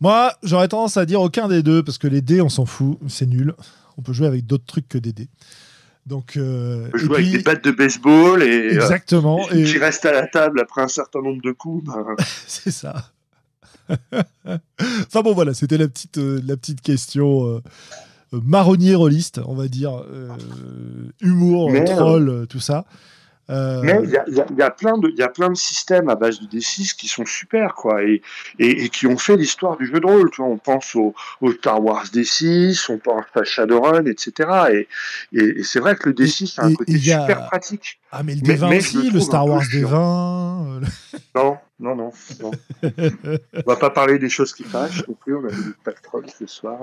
[0.00, 2.98] Moi, j'aurais tendance à dire aucun des deux, parce que les dés, on s'en fout,
[3.08, 3.54] c'est nul.
[3.98, 5.28] On peut jouer avec d'autres trucs que des dés.
[6.06, 9.40] Donc, euh, on jouer avec des battes de baseball et euh, exactement.
[9.50, 11.84] et qui reste à la table après un certain nombre de coups.
[11.84, 12.14] Ben.
[12.46, 13.10] c'est ça.
[14.46, 17.60] enfin bon, voilà, c'était la petite, euh, la petite question
[18.32, 20.04] marronnier rôliste, on va dire,
[21.20, 22.84] humour, troll, tout ça.
[23.48, 26.16] Euh, Mais il y a, y, a, plein de, y a plein de systèmes à
[26.16, 28.20] base de D6 qui sont super, quoi, et,
[28.58, 30.30] et, qui ont fait l'histoire du jeu de rôle.
[30.32, 34.32] Tu vois, on pense au, au, Star Wars D6, on pense à Shadowrun, etc.
[34.72, 34.88] Et,
[35.32, 38.00] et, c'est vrai que le D6 a un côté super pratique.
[38.10, 39.94] Ah, mais le D20 aussi, le Star Wars D20.
[39.94, 40.80] Euh,
[41.36, 42.50] non, non, non, non.
[42.82, 45.36] on va pas parler des choses qui fâchent non plus.
[45.36, 46.78] On a vu le ce soir.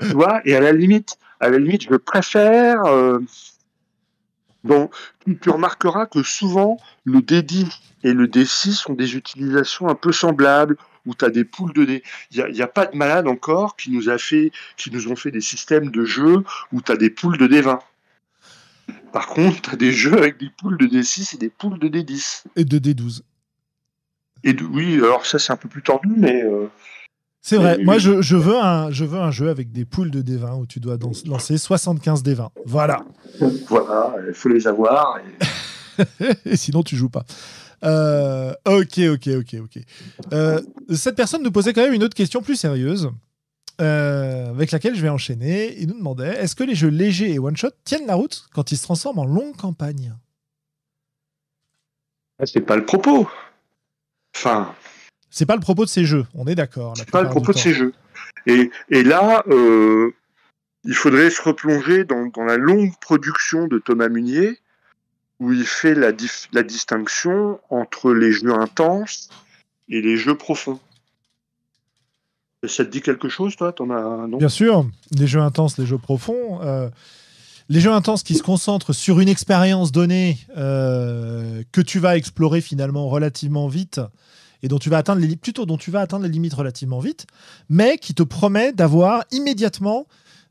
[0.00, 2.84] Tu vois, et à la limite, à la limite, je préfère.
[2.86, 3.20] Euh,
[4.64, 4.88] Bon,
[5.42, 7.68] tu remarqueras que souvent, le D10
[8.02, 11.84] et le D6 sont des utilisations un peu semblables, où tu as des poules de
[11.84, 12.02] dés.
[12.30, 15.30] Il n'y a, pas de malade encore qui nous, a fait, qui nous ont fait
[15.30, 17.78] des systèmes de jeu où tu as des poules de D20.
[19.12, 21.88] Par contre, tu as des jeux avec des poules de D6 et des poules de
[21.88, 22.44] D10.
[22.56, 23.20] Et de D12.
[24.44, 26.66] Et oui, alors ça c'est un peu plus tendu, mais euh,
[27.46, 27.76] c'est vrai.
[27.84, 30.80] Moi, je, veux un, je veux un jeu avec des poules de D20 où tu
[30.80, 32.48] dois lancer 75 D20.
[32.64, 33.04] Voilà.
[33.68, 35.18] Voilà, il faut les avoir.
[36.46, 37.26] Et, sinon, tu joues pas.
[37.84, 39.82] Euh, ok, ok, ok, ok.
[40.32, 40.62] Euh,
[40.94, 43.10] cette personne nous posait quand même une autre question plus sérieuse,
[43.82, 45.76] euh, avec laquelle je vais enchaîner.
[45.78, 48.78] Il nous demandait est-ce que les jeux légers et one-shot tiennent la route quand ils
[48.78, 50.14] se transforment en longue campagne
[52.38, 53.28] ah, C'est pas le propos.
[54.34, 54.74] Enfin,
[55.34, 56.94] c'est pas le propos de ces jeux, on est d'accord.
[56.96, 57.92] C'est pas le propos de ces jeux.
[58.46, 58.70] Et,
[59.02, 60.12] là, euh,
[60.84, 64.60] il faudrait se replonger dans, la longue production de Thomas Munier,
[65.40, 66.12] où il fait la,
[66.52, 69.28] la distinction entre les jeux intenses
[69.88, 70.78] et les jeux profonds.
[72.64, 74.86] Ça te dit quelque chose, toi as, Bien sûr,
[75.18, 76.62] les jeux intenses, les jeux profonds.
[76.62, 76.88] Euh,
[77.68, 82.60] les jeux intenses qui se concentrent sur une expérience donnée euh, que tu vas explorer
[82.60, 84.00] finalement relativement vite
[84.64, 87.26] et dont tu vas atteindre les plutôt dont tu vas atteindre les limites relativement vite,
[87.68, 90.06] mais qui te promet d'avoir immédiatement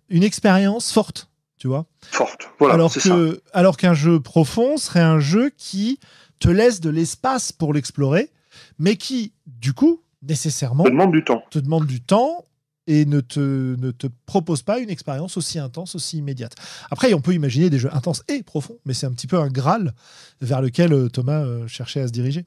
[0.07, 1.87] une expérience forte, tu vois.
[2.11, 2.49] Forte.
[2.59, 2.75] Voilà.
[2.75, 5.99] Alors que alors qu'un jeu profond serait un jeu qui
[6.37, 8.29] te laisse de l'espace pour l'explorer,
[8.77, 11.43] mais qui du coup nécessairement te demande du temps.
[11.49, 12.45] Te demande du temps
[12.85, 13.39] et ne te,
[13.79, 16.53] ne te propose pas une expérience aussi intense, aussi immédiate.
[16.91, 19.47] Après, on peut imaginer des jeux intenses et profonds, mais c'est un petit peu un
[19.47, 19.93] Graal
[20.41, 22.45] vers lequel euh, Thomas euh, cherchait à se diriger.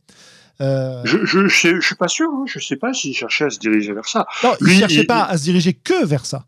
[0.61, 2.45] Euh, je, je, je, suis pas sûr, hein.
[2.47, 4.27] je sais pas s'il cherchait à se diriger vers ça.
[4.43, 6.47] Non, il ne cherchait pas à se diriger que vers ça.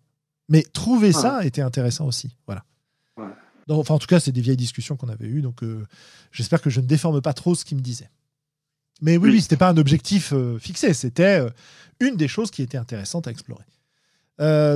[0.48, 2.34] Mais trouver ça était intéressant aussi.
[2.46, 2.64] Voilà.
[3.68, 5.86] enfin, en tout cas, c'est des vieilles discussions qu'on avait eues, donc euh,
[6.32, 8.08] j'espère que je ne déforme pas trop ce qu'il me disait.
[9.02, 11.46] Mais oui, oui, c'était pas un objectif euh, fixé, c'était
[12.00, 13.64] une des choses qui était intéressante à explorer.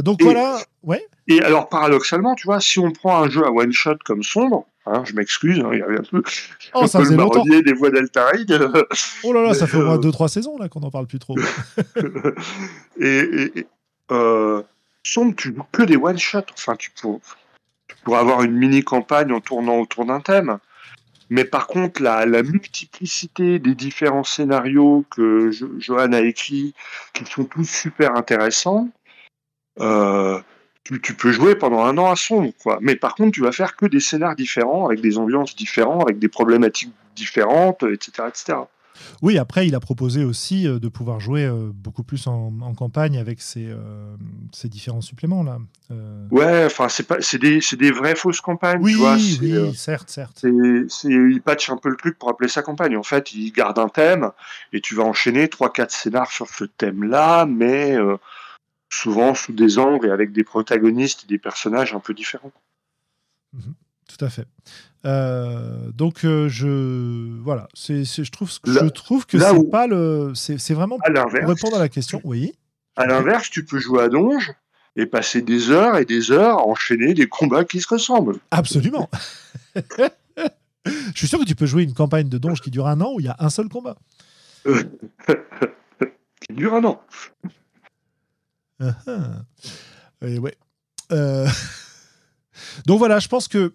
[0.02, 1.02] donc voilà, ouais.
[1.26, 4.66] Et alors paradoxalement, tu vois, si on prend un jeu à one shot comme Sombre,
[4.84, 6.22] Hein, je m'excuse, hein, il y avait un peu,
[6.74, 7.44] oh, ça faisait longtemps.
[7.44, 8.68] des voix d'Altaride.
[9.22, 11.20] oh là là, ça fait au moins 2-3 euh, saisons là qu'on n'en parle plus
[11.20, 11.36] trop.
[13.00, 13.66] et, et
[14.10, 14.62] euh,
[15.02, 16.52] Sombre, tu joues que des one-shots.
[16.52, 17.18] Enfin, tu pourrais,
[18.04, 20.58] tu avoir une mini-campagne en tournant autour d'un thème.
[21.30, 26.74] Mais par contre, la, la, multiplicité des différents scénarios que Johan a écrits,
[27.14, 28.90] qui sont tous super intéressants,
[29.80, 30.40] euh,
[30.84, 32.78] tu, peux jouer pendant un an à son, quoi.
[32.80, 36.18] Mais par contre, tu vas faire que des scénars différents, avec des ambiances différentes, avec
[36.18, 38.58] des problématiques différentes, etc., etc.
[39.20, 43.18] Oui, après, il a proposé aussi euh, de pouvoir jouer euh, beaucoup plus en, campagne
[43.18, 43.76] avec ces, euh,
[44.52, 45.58] ces différents suppléments là.
[46.30, 48.80] Ouais, enfin, c'est pas, c'est des, des, vraies fausses campagnes.
[48.80, 50.38] Oui, tu vois, oui, certes, certes.
[50.88, 52.96] C'est, il patch un peu le truc pour appeler ça campagne.
[52.96, 54.30] En fait, il garde un thème
[54.72, 57.98] et tu vas enchaîner trois, quatre scénars sur ce thème-là, mais
[58.92, 62.52] souvent sous des angles et avec des protagonistes et des personnages un peu différents.
[63.54, 63.74] Mhm.
[64.08, 64.46] tout à fait.
[65.04, 70.74] Euh, donc euh, je voilà, c'est, je trouve je trouve que c'est pas le c'est,
[70.74, 72.20] vraiment pour répondre à la question.
[72.24, 72.52] Oui.
[72.96, 74.52] À l'inverse, tu peux jouer à Donge
[74.96, 78.36] et passer des heures et des heures à enchaîner des combats qui se ressemblent.
[78.50, 79.08] Absolument.
[79.74, 83.12] je suis sûr que tu peux jouer une campagne de Donge qui dure un an
[83.14, 83.96] où il y a un seul combat.
[84.66, 87.02] qui dure un an.
[90.22, 90.56] Et ouais.
[91.12, 91.48] Euh,
[92.86, 93.74] donc voilà, je pense que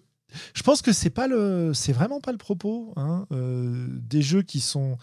[0.54, 4.42] je pense que c'est pas le, c'est vraiment pas le propos hein, euh, des jeux
[4.42, 4.98] qui sont.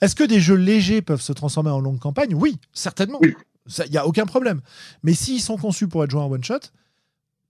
[0.00, 2.34] Est-ce que des jeux légers peuvent se transformer en longue campagne?
[2.34, 3.20] Oui, certainement.
[3.22, 4.60] Il n'y a aucun problème.
[5.02, 6.58] Mais s'ils sont conçus pour être joués en one shot,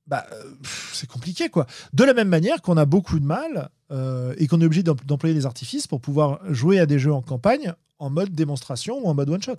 [0.06, 0.26] bah,
[0.92, 1.66] c'est compliqué quoi.
[1.92, 5.34] De la même manière qu'on a beaucoup de mal euh, et qu'on est obligé d'employer
[5.34, 9.14] des artifices pour pouvoir jouer à des jeux en campagne en mode démonstration ou en
[9.14, 9.56] mode one shot.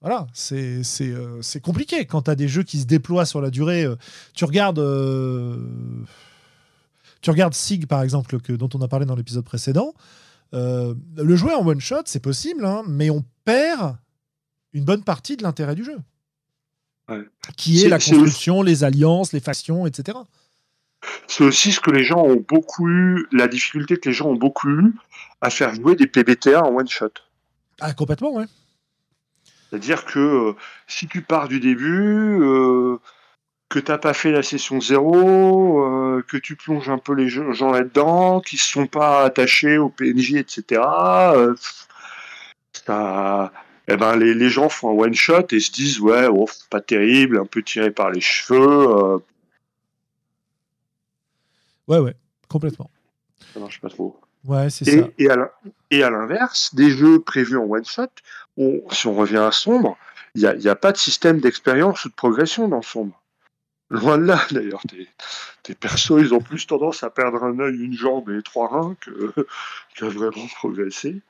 [0.00, 3.84] Voilà, c'est euh, compliqué quand tu as des jeux qui se déploient sur la durée.
[3.84, 3.96] Euh,
[4.32, 4.78] tu regardes.
[4.78, 5.56] Euh,
[7.20, 9.92] tu regardes Sig, par exemple, que, dont on a parlé dans l'épisode précédent.
[10.52, 13.96] le jouer en one shot, c'est possible, hein, mais on perd
[14.72, 15.98] une bonne partie de l'intérêt du jeu.
[17.56, 20.18] Qui est, la construction, les alliances, les factions, etc.
[21.26, 24.36] c'est aussi ce que les gens ont beaucoup eu, la difficulté que les gens ont
[24.36, 24.94] beaucoup eu
[25.40, 27.08] à faire jouer des PBTA en one shot.
[27.80, 28.44] Ah, complètement, ouais.
[29.68, 30.52] C'est-à-dire que euh,
[30.86, 32.98] si tu pars du début, euh,
[33.68, 37.28] que tu n'as pas fait la session zéro, euh, que tu plonges un peu les
[37.28, 40.82] gens là-dedans, qui ne sont pas attachés au PNJ, etc.,
[42.72, 43.52] ça,
[43.88, 47.38] eh ben, les, gens font un one shot et se disent ouais, oh, pas terrible,
[47.38, 49.20] un peu tiré par les cheveux.
[51.88, 52.14] Ouais, ouais,
[52.48, 52.90] complètement.
[53.52, 54.18] Ça marche pas trop.
[54.44, 55.08] Ouais, c'est ça.
[55.90, 58.08] Et à l'inverse, des jeux prévus en one shot,
[58.90, 59.96] si on revient à Sombre,
[60.34, 63.20] il n'y a, pas de système d'expérience ou de progression dans Sombre.
[63.90, 64.82] Loin de là, d'ailleurs.
[65.62, 68.96] Tes, persos, ils ont plus tendance à perdre un œil, une jambe et trois reins
[69.00, 69.32] que,
[69.94, 71.20] qu'à vraiment progresser.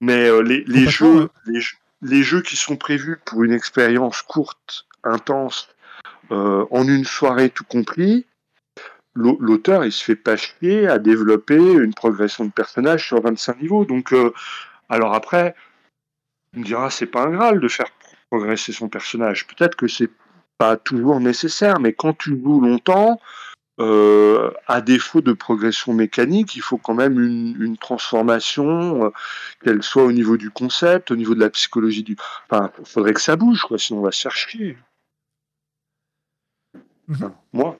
[0.00, 1.28] Mais euh, les, jeux,
[2.02, 5.68] les, jeux qui sont prévus pour une expérience courte, intense,
[6.30, 8.24] euh, en une soirée tout compris,
[9.14, 13.84] l'auteur il se fait pas chier à développer une progression de personnage sur 25 niveaux.
[13.84, 14.32] Donc, euh,
[14.88, 15.54] alors après,
[16.54, 17.90] on me dira c'est pas un graal de faire
[18.30, 19.46] progresser son personnage.
[19.46, 20.10] Peut-être que c'est
[20.58, 23.20] pas toujours nécessaire, mais quand tu joues longtemps,
[23.80, 29.10] euh, à défaut de progression mécanique, il faut quand même une, transformation, euh,
[29.64, 32.14] qu'elle soit au niveau du concept, au niveau de la psychologie du.
[32.50, 34.76] Enfin, il faudrait que ça bouge, quoi, sinon on va se faire chier.
[37.08, 37.32] Mhm.
[37.52, 37.78] moi.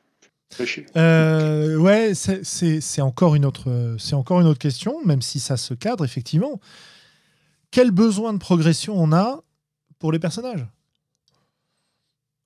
[0.97, 5.75] Euh, ouais, c'est encore une autre, c'est encore une autre question, même si ça se
[5.75, 6.61] cadre effectivement.
[7.71, 9.43] Quel besoin de progression on a
[9.99, 10.67] pour les personnages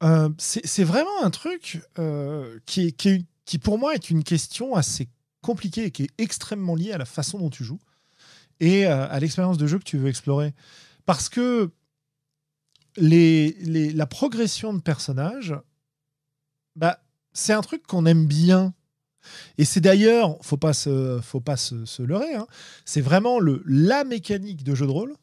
[0.03, 5.09] euh, C'est vraiment un truc euh, qui, qui, pour moi, est une question assez
[5.41, 7.81] compliquée et qui est extrêmement liée à la façon dont tu joues
[8.61, 10.55] et euh, à l'expérience de jeu que tu veux explorer.
[11.07, 11.71] Parce que
[12.97, 13.53] les,
[13.93, 15.55] la progression de personnages,
[16.77, 17.01] bah,
[17.33, 18.75] c'est un truc qu'on aime bien.
[19.59, 22.47] Et c'est d'ailleurs, faut pas se, faut pas se, leurrer, hein,
[22.85, 25.15] c'est vraiment le, la mécanique de jeu de rôle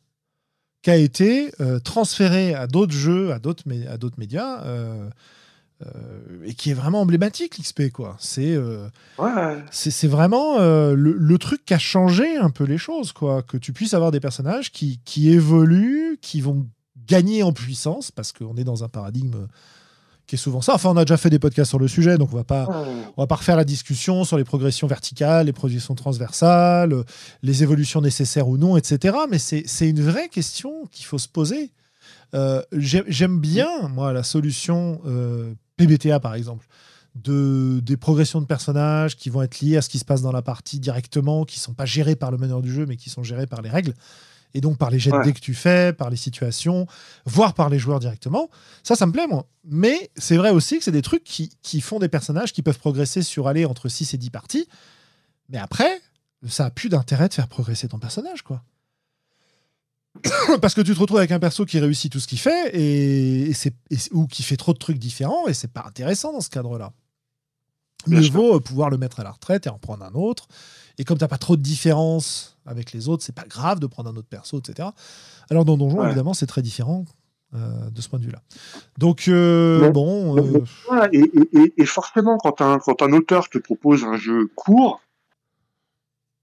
[0.82, 5.10] qui a été euh, transférée à d'autres jeux, à d'autres, à d'autres médias, euh,
[5.86, 7.92] euh, et qui est vraiment emblématique, l'XP.
[7.92, 8.16] Quoi.
[8.20, 8.58] C'est,
[9.72, 13.44] c'est, vraiment le, truc qui a changé un peu les choses, quoi.
[13.44, 16.68] que tu puisses avoir des personnages qui, qui évoluent, qui vont
[17.08, 19.48] gagner en puissance, parce qu'on est dans un paradigme
[20.32, 20.76] qui est souvent ça.
[20.76, 22.86] Enfin, on a déjà fait des podcasts sur le sujet, donc on va pas,
[23.18, 27.04] on va pas refaire la discussion sur les progressions verticales, les progressions transversales,
[27.44, 29.18] les évolutions nécessaires ou non, etc.
[29.30, 31.72] Mais c'est une vraie question qu'il faut se poser.
[32.34, 36.66] Euh, j'aime bien, moi, la solution euh, PBTA, par exemple,
[37.16, 40.32] de, des progressions de personnages qui vont être liées à ce qui se passe dans
[40.32, 43.24] la partie directement, qui sont pas gérées par le meneur du jeu, mais qui sont
[43.24, 43.94] gérées par les règles
[44.54, 46.88] et donc par les jets de dés que tu fais, par les situations,
[47.26, 48.50] voire par les joueurs directement.
[48.84, 49.48] Ça, ça me plaît, moi.
[49.64, 52.80] Mais c'est vrai aussi que c'est des trucs qui, qui, font des personnages qui peuvent
[52.80, 54.68] progresser sur aller entre 6 et 10 parties.
[55.50, 56.02] Mais après,
[56.48, 58.64] ça a plus d'intérêt de faire progresser ton personnage, quoi.
[60.62, 63.54] Parce que tu te retrouves avec un perso qui réussit tout ce qu'il fait et,
[64.12, 66.92] ou qui fait trop de trucs différents et c'est pas intéressant dans ce cadre-là.
[68.08, 70.48] Mieux vaut pouvoir le mettre à la retraite et en prendre un autre
[70.98, 73.88] et comme tu n'as pas trop de différence avec les autres, c'est pas grave de
[73.88, 74.90] prendre un autre perso, etc.
[75.50, 77.06] Alors dans Donjon, évidemment, c'est très différent
[77.54, 78.42] euh, de ce point de vue-là.
[78.98, 80.38] Donc, euh, bon.
[80.38, 85.02] Euh, et, forcément, quand un, quand un auteur te propose un jeu court,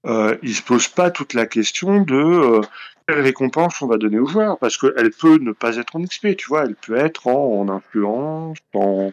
[0.04, 2.60] il se pose pas toute la question de
[3.06, 6.36] quelle récompense on va donner aux joueurs, parce qu'elle peut ne pas être en XP,
[6.36, 9.12] tu vois, elle peut être en, en influence, en,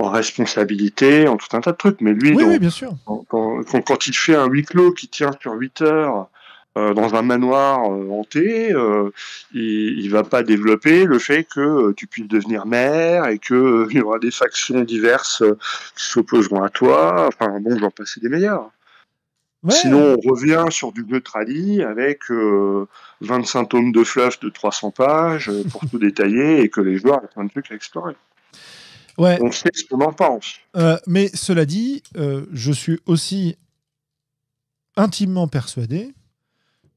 [0.00, 2.00] en responsabilité, en tout un tas de trucs.
[2.00, 2.94] Mais lui, bien sûr.
[3.28, 6.28] Quand, il fait un huis clos qui tient sur 8 heures
[6.78, 9.10] euh, dans un manoir euh, hanté, euh,
[9.52, 14.00] il, ne va pas développer le fait que tu puisses devenir maire et qu'il y
[14.00, 15.42] aura des factions diverses
[15.96, 17.26] qui s'opposeront à toi.
[17.26, 18.70] Enfin bon, j'en passer des meilleurs.
[19.68, 22.20] Sinon, on revient sur du neutrali avec
[23.20, 27.28] 25 tomes de fluff de 300 pages pour tout détailler et que les joueurs aient
[27.34, 28.14] plein de trucs à explorer.
[29.18, 30.56] On sait ce qu'on en pense.
[30.76, 33.56] Euh, mais cela dit, euh, je suis aussi
[34.96, 36.14] intimement persuadé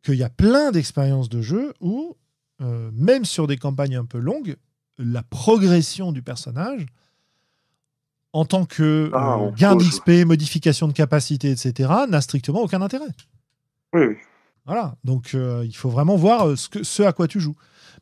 [0.03, 2.15] qu'il y a plein d'expériences de jeu où,
[2.61, 4.55] euh, même sur des campagnes un peu longues,
[4.97, 6.85] la progression du personnage,
[8.33, 13.05] en tant que ah, gain d'XP, modification de capacité, etc., n'a strictement aucun intérêt.
[13.93, 14.17] Oui.
[14.65, 17.55] Voilà, donc il faut vraiment voir ce, que, ce à quoi tu joues.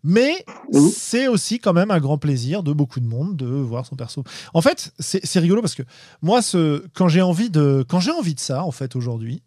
[0.03, 0.45] Mais
[0.91, 4.23] c'est aussi quand même un grand plaisir de beaucoup de monde de voir son perso.
[4.53, 5.83] En fait, c'est rigolo parce que
[6.21, 9.43] moi, ce, quand j'ai envie de, quand j'ai envie de ça, en fait, aujourd'hui,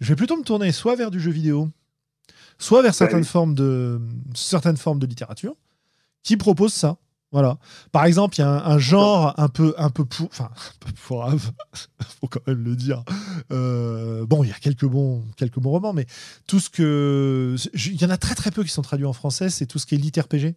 [0.00, 1.70] je vais plutôt me tourner soit vers du jeu vidéo,
[2.58, 4.00] soit vers certaines formes de
[4.34, 5.54] certaines formes de littérature
[6.22, 6.96] qui proposent ça.
[7.32, 7.58] Voilà.
[7.92, 10.92] Par exemple, il y a un, genre un peu, un peu pour, enfin, un peu
[10.92, 11.52] pourrave,
[12.20, 13.04] faut quand même le dire.
[13.52, 16.06] Euh, bon, il y a quelques bons, quelques bons romans, mais
[16.46, 19.50] tout ce que, il y en a très très peu qui sont traduits en français.
[19.50, 20.54] C'est tout ce qui est lit RPG,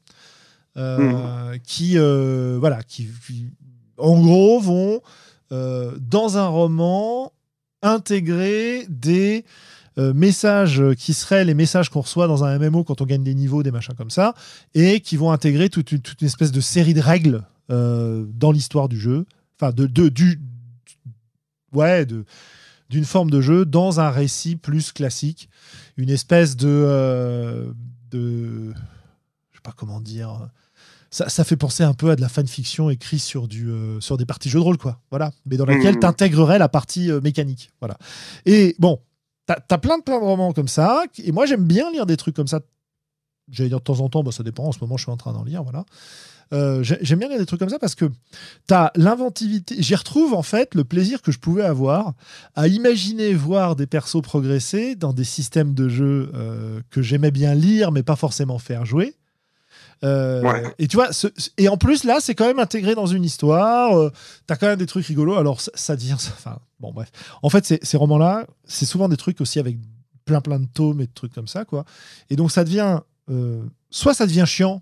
[0.78, 1.60] euh, mmh.
[1.64, 3.10] qui, euh, voilà, qui,
[3.98, 5.02] en gros, vont
[5.52, 7.34] dans un roman
[7.82, 9.44] intégrer des
[9.98, 13.36] euh, messages qui seraient les messages qu'on reçoit dans un MMO quand on gagne des
[13.36, 14.34] niveaux, des machins comme ça,
[14.74, 19.00] et qui vont intégrer toute une, espèce de série de règles euh, dans l'histoire du
[19.00, 19.26] jeu,
[19.60, 20.40] enfin de, de du
[21.74, 22.26] ouais de
[22.90, 25.50] d'une forme de jeu dans un récit plus classique,
[25.98, 27.72] une espèce de euh,
[28.12, 28.74] de
[29.52, 30.50] je sais pas comment dire.
[31.12, 33.68] Ça, ça, fait penser un peu à de la fanfiction écrite sur, du,
[34.00, 35.02] sur des parties jeux de rôle, quoi.
[35.10, 35.32] Voilà.
[35.48, 36.02] Mais dans laquelle mmh.
[36.02, 37.72] tu intégrerais la partie mécanique.
[37.82, 37.98] Voilà.
[38.46, 39.00] Et bon,
[39.68, 41.04] T'as plein de, de romans comme ça.
[41.18, 42.62] Et moi, j'aime bien lire des trucs comme ça.
[43.52, 44.66] J'allais dire de temps en temps, bah, ça dépend.
[44.66, 45.64] En ce moment, je suis en train d'en lire.
[45.64, 45.86] Voilà.
[46.52, 49.76] Euh, j'aime bien lire des trucs comme ça parce que tu as l'inventivité.
[49.80, 52.14] J'y retrouve en fait le plaisir que je pouvais avoir
[52.56, 57.54] à imaginer voir des persos progresser dans des systèmes de jeu euh, que j'aimais bien
[57.54, 59.16] lire mais pas forcément faire jouer.
[60.04, 61.10] Euh, et tu vois,
[61.58, 63.98] et en plus là, c'est quand même intégré dans une histoire.
[63.98, 64.12] Euh,
[64.48, 65.36] T'as quand même des trucs rigolos.
[65.36, 67.12] Alors ça, ça dit, enfin bon bref.
[67.42, 69.78] En fait, ces romans-là, c'est souvent des trucs aussi avec
[70.26, 71.86] plein plein de tomes et de trucs comme ça quoi.
[72.30, 74.82] Et donc ça devient, euh, soit ça devient chiant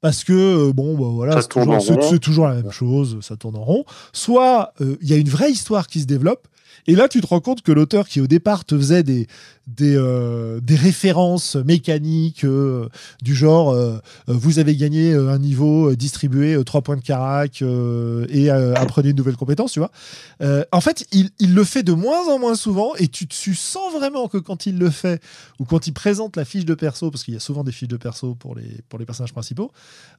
[0.00, 3.84] parce que bon bah, voilà c'est toujours, toujours, la même chose ça tourne en rond
[4.12, 6.46] soit il y a une vraie histoire qui se développe
[6.86, 9.26] et là, tu te rends compte que l'auteur qui au départ te faisait des,
[9.66, 12.88] des, euh, des références mécaniques euh,
[13.22, 19.10] du genre euh, vous avez gagné un niveau, distribué trois points de carac et apprenez
[19.10, 19.90] une nouvelle compétence, tu vois.
[20.72, 23.92] en fait, il, il, le fait de moins en moins souvent et tu, tu sens
[23.92, 25.22] vraiment que quand il le fait
[25.58, 27.88] ou quand il présente la fiche de perso, parce qu'il y a souvent des fiches
[27.88, 29.72] de perso pour les, pour les personnages principaux,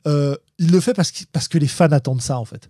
[0.05, 2.69] il le fait parce que, parce que les fans attendent ça en fait.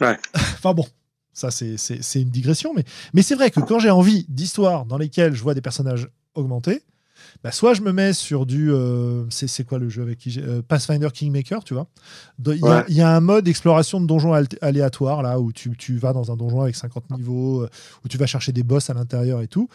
[0.00, 0.18] Ouais.
[0.34, 0.86] enfin bon,
[1.32, 5.42] ça, c'est une digression, mais, c'est vrai que quand j'ai envie d'histoires dans lesquelles je
[5.42, 6.82] vois des personnages augmentés,
[7.42, 8.70] bah, soit je me mets sur du.
[8.72, 11.88] Euh, c'est quoi le jeu avec qui euh, Pathfinder Kingmaker, tu vois.
[12.46, 16.30] Il y, a un mode exploration de donjons aléatoire, là, où tu, tu, vas dans
[16.30, 17.70] un donjon avec 50 niveaux, euh,
[18.04, 19.68] où tu vas chercher des boss à l'intérieur et tout.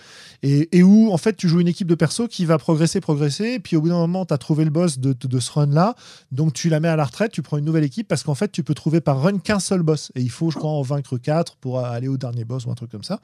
[0.43, 3.53] Et, et, où, en fait, tu joues une équipe de perso qui va progresser, progresser.
[3.55, 5.95] Et puis, au bout d'un moment, tu as trouvé le boss de, de, ce run-là.
[6.32, 8.49] Donc, tu la mets à la retraite, tu prends une nouvelle équipe parce qu'en fait,
[8.49, 10.11] tu peux trouver par run qu'un seul boss.
[10.15, 12.76] Et il faut, je crois, en vaincre 4 pour aller au dernier boss ou un
[12.76, 13.20] truc comme ça.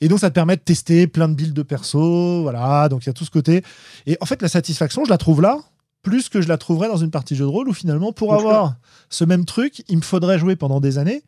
[0.00, 2.42] Et donc, ça te permet de tester plein de builds de perso.
[2.42, 2.88] Voilà.
[2.88, 3.63] Donc, il y a tout ce côté
[4.06, 5.60] et en fait, la satisfaction, je la trouve là,
[6.02, 8.74] plus que je la trouverais dans une partie jeu de rôle où finalement, pour avoir
[9.08, 11.24] ce même truc, il me faudrait jouer pendant des années.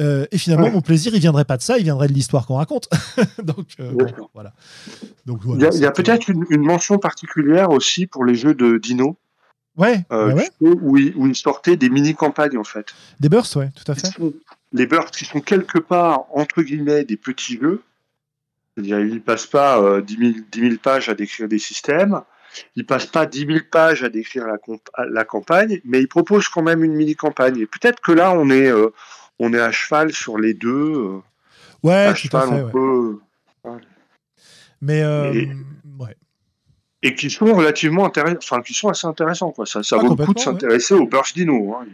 [0.00, 2.56] Euh, et finalement, mon plaisir, il viendrait pas de ça, il viendrait de l'histoire qu'on
[2.56, 2.88] raconte.
[3.42, 3.92] Donc, euh,
[4.32, 4.52] voilà.
[5.26, 9.16] Donc, il y a, peut-être une, mention particulière aussi pour les jeux de Dino.
[9.76, 12.94] Ouais, euh, Où, ils, sortaient des mini-campagnes, en fait.
[13.20, 14.08] Des bursts, ouais, tout à fait.
[14.72, 17.82] les bursts qui sont quelque part, entre guillemets, des petits jeux,
[18.78, 22.22] c'est-à-dire, il ne passe pas 10, 000, pages à décrire des systèmes,
[22.76, 26.62] il ne passe pas 10 000 pages à décrire la, campagne, mais il propose quand
[26.62, 27.58] même une mini-campagne.
[27.58, 28.92] Et peut-être que là, on est, euh,
[29.38, 30.92] on est à cheval sur les deux.
[30.94, 31.22] Euh,
[31.82, 32.64] ouais, tout à fait.
[34.80, 35.48] Mais, euh, et,
[35.98, 36.16] ouais.
[37.02, 39.50] Et qui sont relativement intéressants, enfin, qui sont assez intéressants.
[39.50, 39.66] Quoi.
[39.66, 41.74] Ça, ça ah, vaut le coup de s'intéresser au Burst Dino.
[41.74, 41.86] Hein.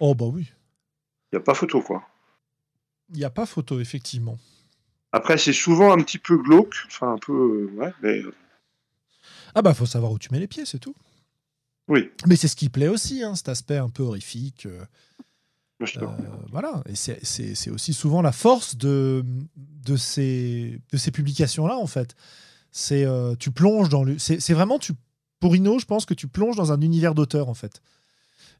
[0.00, 0.52] oh, bah oui.
[1.32, 2.02] Il n'y a pas photo, quoi.
[3.10, 4.38] Il n'y a pas photo, effectivement.
[5.12, 8.20] Après, c'est souvent un petit peu glauque, enfin un peu, euh, ouais, mais.
[8.20, 8.34] Euh.
[9.54, 10.94] Ah bah, faut savoir où tu mets les pieds, c'est tout.
[11.88, 12.10] Oui.
[12.26, 14.66] Mais c'est ce qui plaît aussi, hein, cet aspect un peu horrifique.
[14.66, 14.84] Euh,
[16.50, 19.24] voilà, et c'est aussi souvent la force de,
[19.56, 22.16] de ces, de ces publications-là, en fait.
[22.72, 23.06] C'est
[23.38, 24.18] tu plonges dans le.
[24.18, 24.94] C'est vraiment, tu,
[25.38, 27.82] pour Inno, je pense que tu plonges dans un univers d'auteur, en fait.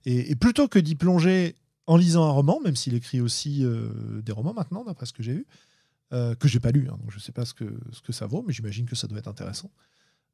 [0.04, 1.54] Et, et, plutôt que d'y plonger
[1.86, 3.64] en lisant un roman, même s'il écrit aussi
[4.22, 5.46] des romans maintenant, d'après ce que j'ai vu,
[6.12, 8.26] euh, que j'ai pas lu, hein, donc je sais pas ce que, ce que ça
[8.26, 9.70] vaut, mais j'imagine que ça doit être intéressant.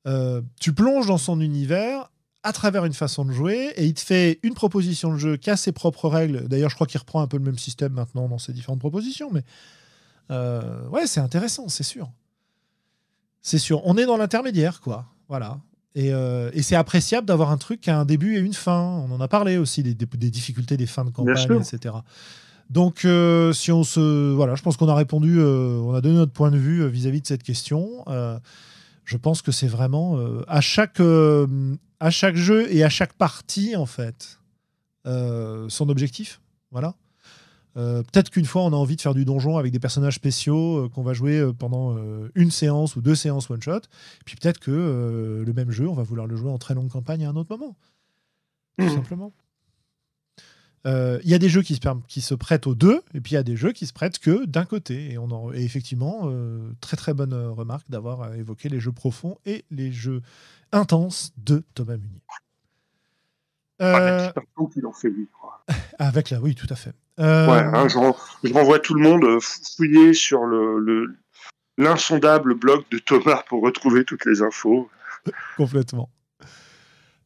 [0.07, 2.11] Euh, tu plonges dans son univers
[2.43, 5.49] à travers une façon de jouer et il te fait une proposition de jeu qui
[5.49, 6.47] a ses propres règles.
[6.49, 9.31] D'ailleurs, je crois qu'il reprend un peu le même système maintenant dans ses différentes propositions,
[9.32, 9.44] mais
[10.31, 12.11] euh, ouais, c'est intéressant, c'est sûr.
[13.40, 13.81] C'est sûr.
[13.86, 15.07] On est dans l'intermédiaire, quoi.
[15.28, 15.59] Voilà.
[15.94, 18.81] Et, et c'est appréciable d'avoir un truc qui a un début et une fin.
[18.81, 21.94] On en a parlé aussi des, des difficultés des fins de campagne, etc.
[22.73, 26.15] Donc, euh, si on se, voilà, je pense qu'on a répondu, euh, on a donné
[26.15, 28.03] notre point de vue euh, vis-à-vis de cette question.
[29.05, 30.19] je pense que c'est vraiment
[30.49, 31.01] à chaque
[32.01, 34.39] à chaque jeu et à chaque partie en fait
[35.05, 36.40] son objectif.
[36.70, 36.94] Voilà.
[37.74, 41.03] Peut-être qu'une fois on a envie de faire du donjon avec des personnages spéciaux qu'on
[41.03, 41.97] va jouer pendant
[42.35, 43.82] une séance ou deux séances one shot.
[44.24, 47.27] Puis peut-être que le même jeu, on va vouloir le jouer en très longue campagne
[47.27, 47.77] à un autre moment.
[48.78, 48.94] Tout mmh.
[48.94, 49.32] simplement.
[50.85, 53.35] Il y a des jeux qui se, qui se prêtent aux deux, et puis il
[53.35, 55.13] y a des jeux qui se prêtent que d'un côté.
[55.13, 56.33] Et, on en, et effectivement,
[56.81, 60.23] très très bonne remarque d'avoir évoqué les jeux profonds et les jeux
[60.73, 62.23] intenses de Thomas Munier.
[63.81, 64.31] Euh...
[64.73, 65.29] qu'il en fait lui.
[65.99, 66.95] Avec la, oui, tout à fait.
[67.19, 67.47] Euh...
[67.47, 71.17] Ouais, hein, je, renvoie tout le monde fouiller sur le
[71.79, 74.91] l'insondable blog de Thomas pour retrouver toutes les infos.
[75.57, 76.11] Complètement.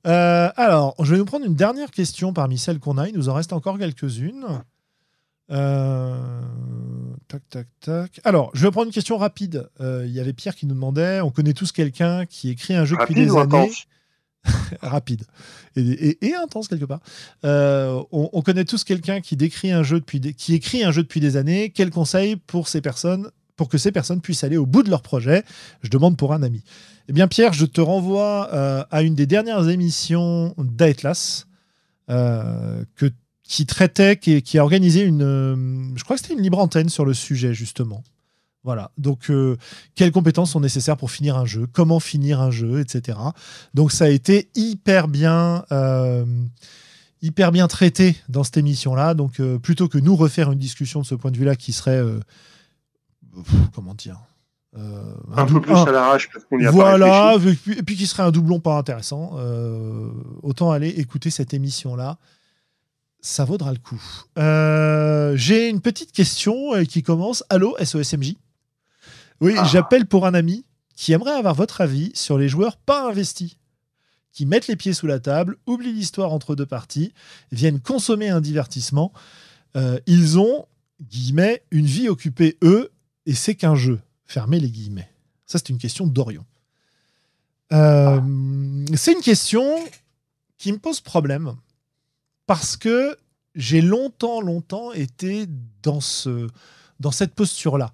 [0.06, 3.08] Euh, alors, je vais nous prendre une dernière question parmi celles qu'on a.
[3.08, 4.62] Il nous en reste encore quelques-unes.
[5.50, 6.16] Euh,
[7.28, 8.20] tac, tac, tac.
[8.24, 9.68] Alors, je vais prendre une question rapide.
[9.80, 12.84] Euh, il y avait Pierre qui nous demandait on connaît tous quelqu'un qui écrit un
[12.84, 13.70] jeu depuis des années.
[14.80, 15.24] rapide
[15.74, 17.00] et, intense quelque part.
[17.42, 21.36] On, connaît tous quelqu'un qui décrit un jeu depuis qui écrit un jeu depuis des
[21.36, 21.70] années.
[21.70, 25.02] Quel conseil pour ces personnes pour que ces personnes puissent aller au bout de leur
[25.02, 25.44] projet
[25.82, 26.62] Je demande pour un ami.
[27.08, 31.46] Eh bien, Pierre, je te renvoie euh, à une des dernières émissions d'Atlas
[32.10, 32.84] euh,
[33.44, 35.22] qui traitait, qui, qui, a organisé une.
[35.22, 35.56] Euh,
[35.94, 38.02] je crois que c'était une libre antenne sur le sujet, justement.
[38.64, 38.90] Voilà.
[38.98, 39.30] Donc,
[39.94, 41.68] quelles compétences sont nécessaires pour finir un jeu?
[41.72, 42.80] Comment finir un jeu?
[42.80, 43.16] Etc.
[43.74, 45.64] Donc, ça a été hyper bien.
[47.22, 49.14] hyper bien traité dans cette émission-là.
[49.14, 52.02] Donc, plutôt que nous refaire une discussion de ce point de vue-là qui serait
[53.74, 54.18] comment dire
[54.78, 58.24] euh, un, peu plus à l'arrache parce qu'on y a voilà, et puis, qui serait
[58.24, 59.32] un doublon pas intéressant.
[59.36, 60.10] Euh,
[60.42, 62.18] autant aller écouter cette émission-là.
[63.20, 64.02] Ça vaudra le coup.
[64.38, 67.42] Euh, j'ai une petite question qui commence.
[67.48, 68.34] Allô, SOSMJ
[69.40, 69.64] Oui, ah.
[69.64, 73.56] j'appelle pour un ami qui aimerait avoir votre avis sur les joueurs pas investis,
[74.32, 77.14] qui mettent les pieds sous la table, oublient l'histoire entre deux parties,
[77.50, 79.12] viennent consommer un divertissement.
[80.06, 80.66] ils ont,
[81.00, 82.90] guillemets, une vie occupée, eux,
[83.26, 84.00] et c'est qu'un jeu.
[84.24, 85.10] Fermez les guillemets.
[85.46, 86.44] Ça, c'est une question d'Orion.
[87.72, 88.20] Euh,
[88.94, 89.64] c'est une question
[90.56, 91.56] qui me pose problème
[92.46, 93.16] parce que
[93.54, 95.46] j'ai longtemps, longtemps été
[95.82, 96.48] dans, ce,
[97.00, 97.92] dans cette posture-là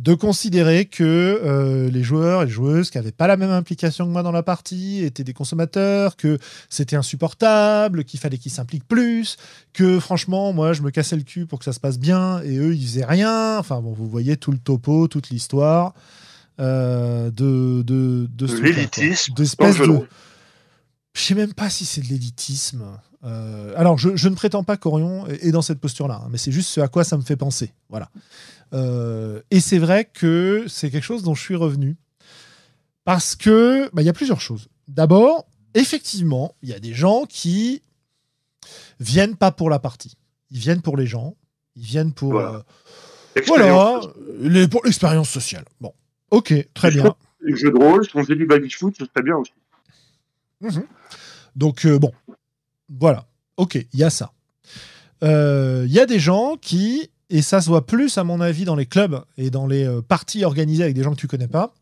[0.00, 4.06] de considérer que euh, les joueurs et les joueuses qui n'avaient pas la même implication
[4.06, 6.38] que moi dans la partie étaient des consommateurs, que
[6.70, 9.36] c'était insupportable, qu'il fallait qu'ils s'impliquent plus,
[9.74, 12.56] que franchement, moi, je me cassais le cul pour que ça se passe bien et
[12.56, 13.58] eux, ils faisaient rien.
[13.58, 15.92] Enfin, bon, vous voyez tout le topo, toute l'histoire
[16.60, 19.34] euh, de, de, de, de l'élitisme.
[19.34, 20.00] D'espèce de.
[21.12, 22.84] Je sais même pas si c'est de l'élitisme.
[23.24, 26.52] Euh, alors, je, je, ne prétends pas qu'Orion est dans cette posture-là, hein, mais c'est
[26.52, 27.72] juste ce à quoi ça me fait penser.
[27.88, 28.10] Voilà.
[28.72, 31.96] Euh, et c'est vrai que c'est quelque chose dont je suis revenu.
[33.04, 34.68] Parce que bah, il y a plusieurs choses.
[34.88, 37.82] D'abord, effectivement, il y a des gens qui
[39.00, 40.16] viennent pas pour la partie.
[40.50, 41.36] Ils viennent pour les gens.
[41.76, 42.32] Ils viennent pour.
[43.46, 44.00] Voilà.
[44.00, 44.00] Euh,
[44.40, 45.64] les, pour l'expérience sociale.
[45.80, 45.92] Bon.
[46.30, 47.14] Ok, très bien.
[47.40, 49.52] Les jeux de rôle, si on faisait du baby-foot, ce serait bien aussi.
[50.60, 50.84] Mhm.
[51.56, 52.12] Donc, bon.
[52.98, 53.26] Voilà.
[53.56, 54.32] Ok, il y a ça.
[55.22, 58.74] Il y a des gens qui et ça se voit plus, à mon avis, dans
[58.74, 61.72] les clubs et dans les euh, parties organisées avec des gens que tu connais pas.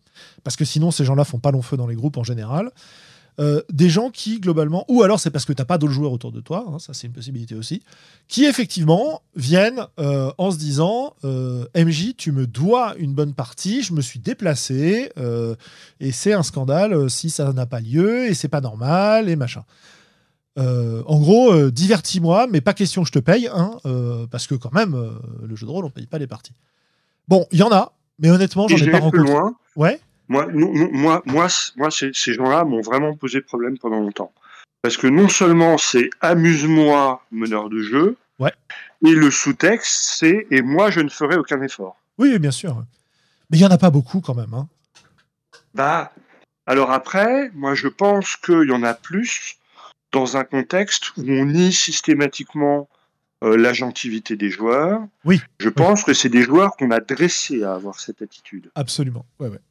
[0.45, 2.71] Parce que sinon, ces gens-là font pas long feu dans les groupes en général.
[3.41, 6.13] Euh, des gens qui, globalement, ou alors c'est parce que tu n'as pas d'autres joueurs
[6.13, 7.85] autour de toi, hein, ça c'est une possibilité aussi,
[8.27, 13.93] qui effectivement viennent euh, en se disant MJ, tu me dois une bonne partie, je
[13.93, 15.13] me suis déplacé,
[16.01, 19.63] et c'est un scandale si ça n'a pas lieu, et c'est pas normal, et machin.
[20.59, 24.47] Euh, en gros, euh, divertis-moi, mais pas question que je te paye, hein, euh, parce
[24.47, 26.53] que quand même, le jeu de rôle, on paye pas les parties.
[27.29, 29.33] Bon, il y en a, mais honnêtement, j'en ai pas rencontré.
[29.33, 30.01] Loin, ouais.
[30.29, 34.33] Moi, moi, moi, moi ces, gens-là m'ont vraiment posé problème pendant longtemps.
[34.83, 38.53] Parce que non seulement c'est amuse-moi, meneur de jeu, ouais.
[39.07, 41.97] et le sous-texte, c'est et moi, je ne ferai aucun effort.
[42.19, 42.85] Oui, bien sûr.
[43.51, 44.53] Mais il y en a pas beaucoup quand même.
[44.55, 44.69] Hein.
[45.75, 46.13] Bah,
[46.67, 49.59] alors après, moi, je pense qu'il y en a plus
[50.13, 52.89] dans un contexte où on nie systématiquement
[53.45, 55.01] euh, l'agentivité des joueurs.
[55.25, 55.41] Oui.
[55.61, 58.71] Je pense que c'est des joueurs qu'on a dressés à avoir cette attitude.
[58.75, 59.27] Absolument.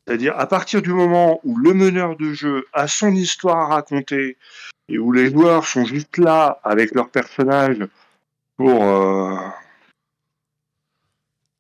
[0.08, 4.38] C'est-à-dire à partir du moment où le meneur de jeu a son histoire à raconter
[4.88, 7.80] et où les joueurs sont juste là avec leur personnage
[8.56, 9.36] pour euh,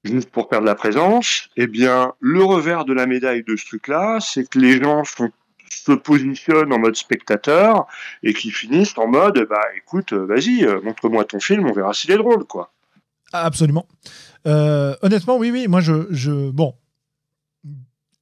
[0.05, 4.19] juste pour perdre la présence, eh bien le revers de la médaille de ce truc-là,
[4.21, 5.31] c'est que les gens sont
[5.69, 7.87] se positionnent en mode spectateur
[8.23, 11.93] et qui finissent en mode bah écoute, euh, vas-y, euh, montre-moi ton film, on verra
[11.93, 12.71] s'il est drôle, quoi.
[13.33, 13.87] Absolument.
[14.45, 16.75] Euh, honnêtement, oui, oui, moi je, je bon,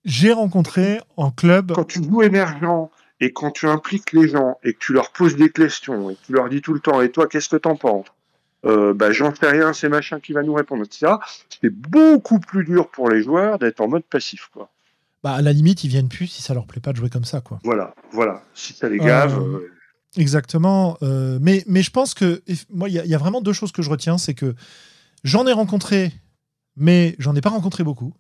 [0.04, 1.74] j'ai rencontré en club.
[1.74, 2.90] Quand tu joues émergent
[3.20, 6.26] et quand tu impliques les gens et que tu leur poses des questions et que
[6.26, 8.08] tu leur dis tout le temps et toi qu'est-ce que t'en penses?
[8.64, 11.14] Bah, j'en sais rien, c'est machin qui va nous répondre, etc.
[11.62, 14.72] C'est beaucoup plus dur pour les joueurs d'être en mode passif, quoi.
[15.26, 17.26] Bah, à la limite, ils viennent plus si ça leur plaît pas de jouer comme
[17.26, 17.42] ça.
[17.42, 17.60] Quoi.
[17.64, 18.44] Voilà, voilà.
[18.54, 19.40] Si ça les gave.
[19.40, 19.72] Euh, euh,
[20.18, 21.00] Exactement.
[21.02, 23.90] Euh, mais, mais je pense que moi, il y, a vraiment deux choses que je
[23.90, 24.20] retiens.
[24.20, 24.54] C'est que
[25.24, 26.14] j'en ai rencontré,
[26.76, 28.14] mais j'en ai pas rencontré beaucoup.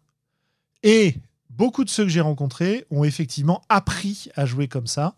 [0.81, 1.17] Et
[1.51, 5.13] beaucoup de ceux que j'ai rencontrés ont effectivement appris à jouer comme ça.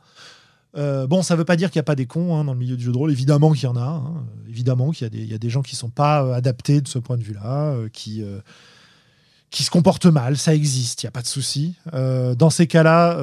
[0.75, 2.51] Euh, bon, ça ne veut pas dire qu'il n'y a pas des cons hein, dans
[2.51, 3.13] le milieu du jeu de rôle.
[3.13, 3.79] Évidemment qu'il y en a.
[3.79, 4.25] Hein.
[4.49, 7.15] Évidemment qu'il y, y, a des gens qui ne sont pas adaptés de ce point
[7.15, 8.25] de vue-là, qui,
[9.49, 10.37] qui se comportent mal.
[10.37, 11.75] Ça existe, il n'y a pas de souci.
[11.93, 13.15] dans ces cas-là,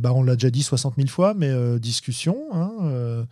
[0.00, 2.36] bah, on l'a déjà dit 60 000 fois, mais discussion.
[2.52, 3.26] Hein,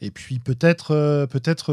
[0.00, 1.72] et puis peut-être peut-être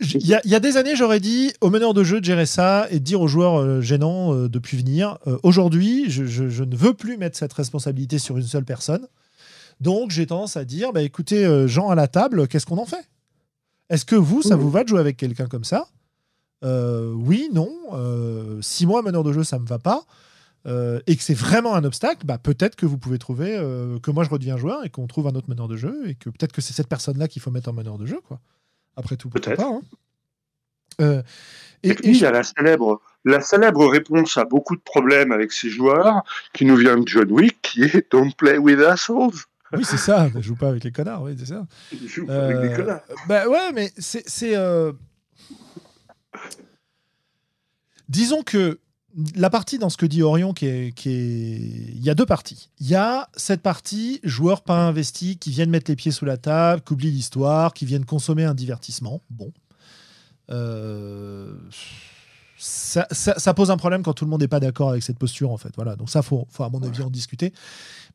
[0.00, 2.98] il y, a des années, j'aurais dit au meneur de jeu de gérer ça et
[2.98, 5.18] de dire aux joueurs euh, gênants euh, de plus venir.
[5.26, 6.22] Euh, aujourd'hui, je,
[6.64, 9.06] ne veux plus mettre cette responsabilité sur une seule personne.
[9.80, 13.08] Donc, j'ai tendance à dire bah, écoutez, Jean à la table, qu'est-ce qu'on en fait?
[13.88, 15.88] Est-ce que vous, ça vous va de jouer avec quelqu'un comme ça?
[16.62, 17.70] Oui, non.
[18.62, 20.04] si moi, meneur de jeu, ça me va pas.
[20.66, 23.52] et que c'est vraiment un obstacle, bah, peut-être que vous pouvez trouver
[24.02, 26.30] que moi je redeviens joueur et qu'on trouve un autre meneur de jeu et que
[26.30, 28.20] peut-être que c'est cette personne-là qu'il faut mettre en meneur de jeu.
[28.26, 28.40] Quoi.
[28.96, 29.60] Après tout, peut-être.
[29.60, 29.80] Hein.
[31.00, 31.22] Euh,
[31.82, 35.52] et, puis, il y a la célèbre, la célèbre réponse à beaucoup de problèmes avec
[35.52, 36.22] ces joueurs
[36.52, 39.32] qui nous vient de John Wick, qui est Don't play with assholes.
[39.72, 41.64] Oui, c'est ça, ne joue pas avec les connards, oui, c'est ça.
[42.06, 43.00] joue pas avec les euh, connards.
[43.28, 44.54] Bah ouais, mais c'est.
[48.08, 48.80] Disons que
[49.34, 51.58] la partie dans ce que dit Orion, qui est, qui est...
[51.94, 52.70] il y a deux parties.
[52.78, 56.36] Il y a cette partie joueurs pas investis qui viennent mettre les pieds sous la
[56.36, 59.20] table, qui oublient l'histoire, qui viennent consommer un divertissement.
[59.30, 59.52] Bon.
[60.50, 61.54] Euh,
[62.56, 65.56] ça, pose un problème quand tout le monde n'est pas d'accord avec cette posture, en
[65.56, 65.70] fait.
[65.76, 65.96] Voilà.
[65.96, 67.52] Donc ça, faut, faut à mon avis en discuter.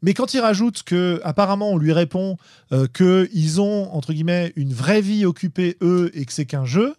[0.01, 2.37] Mais quand il rajoute que, apparemment, on lui répond
[2.71, 6.95] euh, qu'ils ont entre guillemets une vraie vie occupée eux et que c'est qu'un jeu,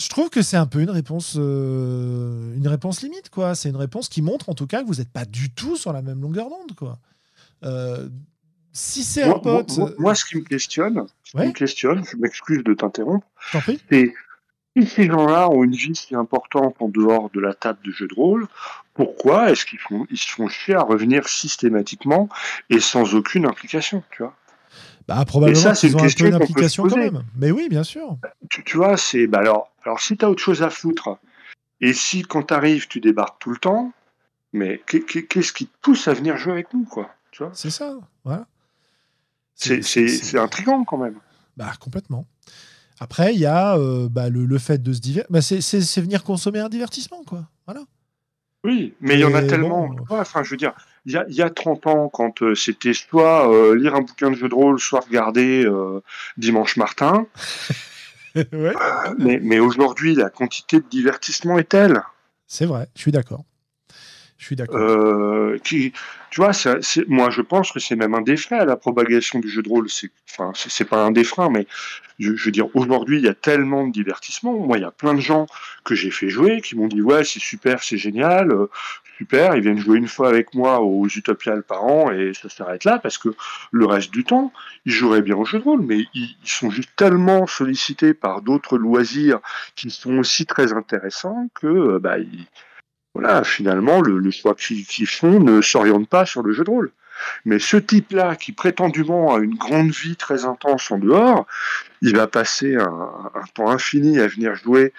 [0.00, 3.54] je trouve que c'est un peu une réponse, euh, une réponse limite, quoi.
[3.54, 5.92] C'est une réponse qui montre, en tout cas, que vous n'êtes pas du tout sur
[5.92, 6.98] la même longueur d'onde, quoi.
[7.64, 8.08] Euh,
[8.72, 9.72] si c'est un pote.
[9.98, 13.26] Moi, ce qui me questionne, ce qui me questionne, je m'excuse de t'interrompre,
[13.90, 14.14] c'est
[14.76, 18.06] si ces gens-là ont une vie si importante en dehors de la table de jeu
[18.06, 18.46] de rôle,
[18.94, 22.28] pourquoi est-ce qu'ils font, ils se font chier à revenir systématiquement
[22.70, 24.34] et sans aucune implication, tu vois?
[25.10, 27.24] Bah, probablement qu'ils ont un peu d'implication quand même.
[27.36, 28.16] Mais oui, bien sûr.
[28.48, 29.26] Tu, vois, c'est.
[29.26, 31.18] Bah alors, alors, si tu as autre chose à foutre,
[31.80, 33.92] et si quand tu arrives, tu débarques tout le temps,
[34.52, 37.10] mais qu'est-ce qui te pousse à venir jouer avec nous, quoi
[37.54, 38.46] C'est ça, voilà.
[39.56, 41.16] C'est intriguant quand même.
[41.56, 42.24] Bah, complètement.
[43.00, 45.26] Après, il y a euh, bah, le, fait de se divertir.
[45.28, 47.48] Bah, c'est venir consommer un divertissement, quoi.
[47.66, 47.82] Voilà.
[48.62, 49.90] Oui, mais il y en a tellement.
[50.08, 50.74] enfin, je veux dire,
[51.06, 54.30] il y a, y a 30 ans, quand euh, c'était soit euh, lire un bouquin
[54.30, 56.02] de jeu de rôle, soit regarder euh,
[56.36, 57.26] Dimanche Martin.
[58.34, 58.74] ouais.
[59.18, 62.02] Mais, mais aujourd'hui, la quantité de divertissement est telle.
[62.46, 63.44] C'est vrai, je suis d'accord.
[64.40, 64.80] Je suis d'accord.
[64.80, 65.92] Euh, qui,
[66.30, 66.52] tu vois,
[67.08, 69.68] moi je pense que c'est même un des freins à la propagation du jeu de
[69.68, 69.86] rôle.
[70.30, 71.66] Enfin, c'est pas un des freins, mais
[72.18, 74.54] je, veux dire, aujourd'hui il y a tellement de divertissement.
[74.54, 75.46] Moi, il y a plein de gens
[75.84, 78.70] que j'ai fait jouer qui m'ont dit ouais, c'est super, c'est génial, euh,
[79.18, 79.56] super.
[79.56, 82.98] Ils viennent jouer une fois avec moi aux Utopiales par an et ça s'arrête là
[82.98, 83.28] parce que
[83.72, 84.54] le reste du temps,
[84.86, 88.40] ils joueraient bien au jeu de rôle, mais ils, ils sont juste tellement sollicités par
[88.40, 89.40] d'autres loisirs
[89.76, 92.46] qui sont aussi très intéressants que euh, bah, ils
[93.14, 96.92] voilà, finalement, le, choix qu'ils font ne s'oriente pas sur le jeu de rôle.
[97.44, 101.46] Mais ce type-là, qui prétendument a une grande vie très intense en dehors,
[102.02, 104.92] il va passer un, temps infini à venir jouer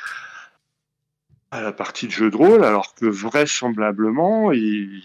[1.51, 5.03] à la partie de jeu de rôle, alors que vraisemblablement, il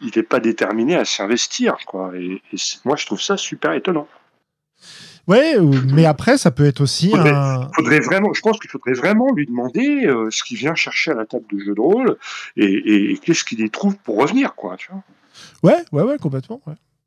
[0.00, 1.76] n'est pas, déterminé à s'investir.
[2.14, 2.40] et
[2.84, 4.08] moi, je trouve ça super étonnant.
[5.26, 5.56] Ouais,
[5.92, 7.68] mais après, ça peut être aussi un.
[7.74, 11.14] Faudrait vraiment, je pense qu'il faudrait vraiment lui demander euh, ce qu'il vient chercher à
[11.14, 12.16] la table de jeu de rôle
[12.56, 15.02] et, qu'est-ce qu'il y trouve pour revenir, quoi, tu vois.
[15.62, 16.60] Ouais, ouais, ouais, complètement.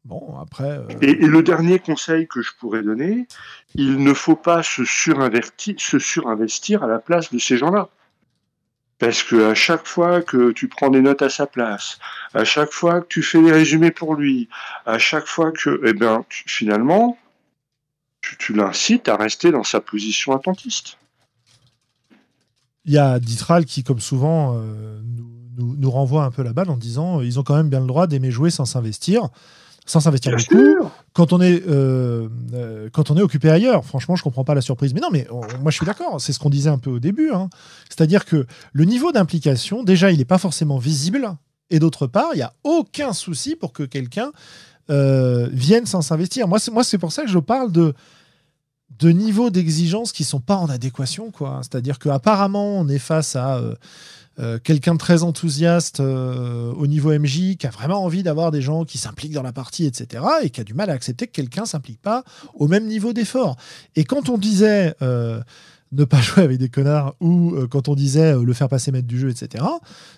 [0.03, 0.69] Bon, après.
[0.69, 3.27] Euh, et, le dernier conseil que je pourrais donner,
[3.75, 7.89] il ne faut pas se, se surinvestir à la place de ces gens-là.
[8.97, 11.99] Parce que à chaque fois que tu prends des notes à sa place,
[12.33, 14.49] à chaque fois que tu fais des résumés pour lui,
[14.85, 17.17] à chaque fois que, eh bien, finalement,
[18.37, 20.97] tu, l'incites à rester dans sa position attentiste.
[22.85, 24.99] Il y a Ditral qui, comme souvent, euh,
[25.57, 27.87] nous, renvoie un peu la balle en disant euh, ils ont quand même bien le
[27.87, 29.27] droit d'aimer jouer sans s'investir,
[29.85, 30.89] sans s'investir beaucoup.
[31.13, 32.29] Quand on est euh,
[32.93, 34.93] quand on est occupé ailleurs, franchement, je comprends pas la surprise.
[34.93, 35.27] Mais non, mais
[35.61, 36.21] moi je suis d'accord.
[36.21, 37.31] C'est ce qu'on disait un peu au début.
[37.31, 37.49] Hein.
[37.89, 41.35] C'est-à-dire que le niveau d'implication, déjà, il n'est pas forcément visible.
[41.69, 44.31] Et d'autre part, il n'y a aucun souci pour que quelqu'un
[44.89, 46.47] vienne sans s'investir.
[46.47, 47.93] Moi, c'est pour ça que je parle de
[48.97, 51.61] de niveaux d'exigence qui sont pas en adéquation, quoi.
[51.61, 53.61] C'est-à-dire qu'apparemment, on est face à
[54.39, 58.85] euh, quelqu'un de très enthousiaste au niveau MJ, qui a vraiment envie d'avoir des gens
[58.85, 61.65] qui s'impliquent dans la partie, etc., et qui a du mal à accepter que quelqu'un
[61.65, 62.23] s'implique pas
[62.55, 63.57] au même niveau d'effort.
[63.95, 64.95] Et quand on disait
[65.91, 69.19] ne pas jouer avec des connards ou quand on disait le faire passer maître du
[69.19, 69.63] jeu, etc.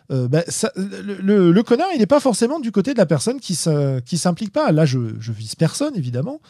[0.09, 0.43] Bah,
[0.75, 3.57] le, connard, il n'est pas forcément du côté de la personne qui
[4.05, 4.71] qui s'implique pas.
[4.71, 6.41] Là, je, je vise personne évidemment,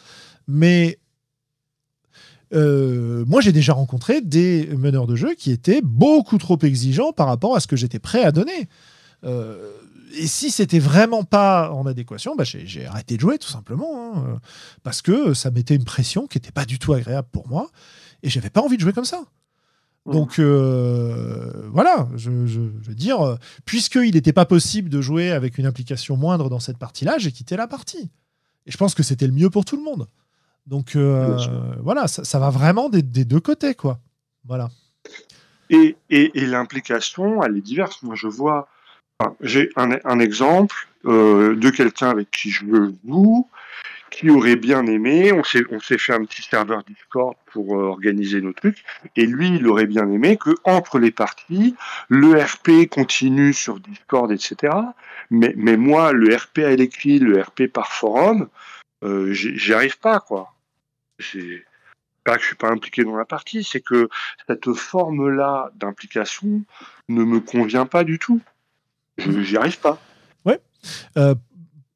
[0.48, 1.00] mais
[2.54, 7.28] euh, moi, j'ai déjà rencontré des meneurs de jeu qui étaient beaucoup trop exigeants par
[7.28, 8.68] rapport à ce que j'étais prêt à donner.
[9.24, 9.72] Euh,
[10.14, 14.40] et si c'était vraiment pas en adéquation, bah j'ai arrêté de jouer tout simplement, hein,
[14.84, 17.70] parce que ça mettait une pression qui n'était pas du tout agréable pour moi,
[18.22, 19.22] et j'avais pas envie de jouer comme ça.
[20.06, 20.12] Mmh.
[20.12, 25.66] Donc euh, voilà, je, je, veux dire, puisqu'il n'était pas possible de jouer avec une
[25.66, 28.10] implication moindre dans cette partie-là, j'ai quitté la partie.
[28.66, 30.08] Et je pense que c'était le mieux pour tout le monde.
[30.68, 31.38] Donc euh,
[31.82, 34.00] voilà, ça, va vraiment des, deux côtés, quoi.
[34.46, 34.70] Voilà.
[35.70, 35.96] Et,
[36.36, 38.04] l'implication, elle est diverse.
[38.04, 38.68] Moi, je vois,
[39.42, 40.76] j'ai un, exemple
[41.06, 42.66] euh, de quelqu'un avec qui je
[43.06, 43.48] joue,
[44.12, 45.32] qui aurait bien aimé.
[45.32, 48.84] On s'est, on s'est fait un petit serveur Discord pour euh, organiser nos trucs.
[49.16, 51.76] Et lui, il aurait bien aimé que entre les parties,
[52.10, 54.74] le RP continue sur Discord, etc.
[55.30, 58.50] Mais, mais moi, le RP à l'écrit, le RP par forum,
[59.04, 60.54] euh, j'y arrive pas, quoi.
[61.20, 61.64] C'est
[62.24, 64.10] pas que je suis pas impliqué dans la partie, c'est que
[64.48, 66.64] cette forme-là d'implication
[67.10, 68.42] ne me convient pas du tout.
[69.18, 70.00] J'y arrive pas.
[70.46, 70.60] Ouais.
[71.18, 71.36] Euh,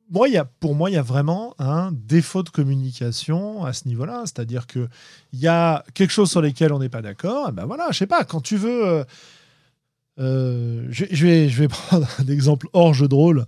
[0.09, 3.87] moi, y a, pour moi, il y a vraiment un défaut de communication à ce
[3.87, 4.21] niveau-là.
[4.25, 4.87] C'est-à-dire qu'il
[5.33, 7.51] y a quelque chose sur lequel on n'est pas d'accord.
[7.51, 8.85] Ben voilà, je sais pas, quand tu veux.
[8.85, 9.03] Euh,
[10.17, 13.45] euh, je, vais, je vais prendre un exemple hors jeu de rôle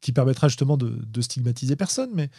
[0.00, 2.30] qui permettra justement de, de stigmatiser personne, mais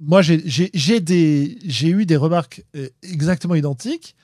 [0.00, 4.14] moi, j'ai eu des remarques euh, exactement identiques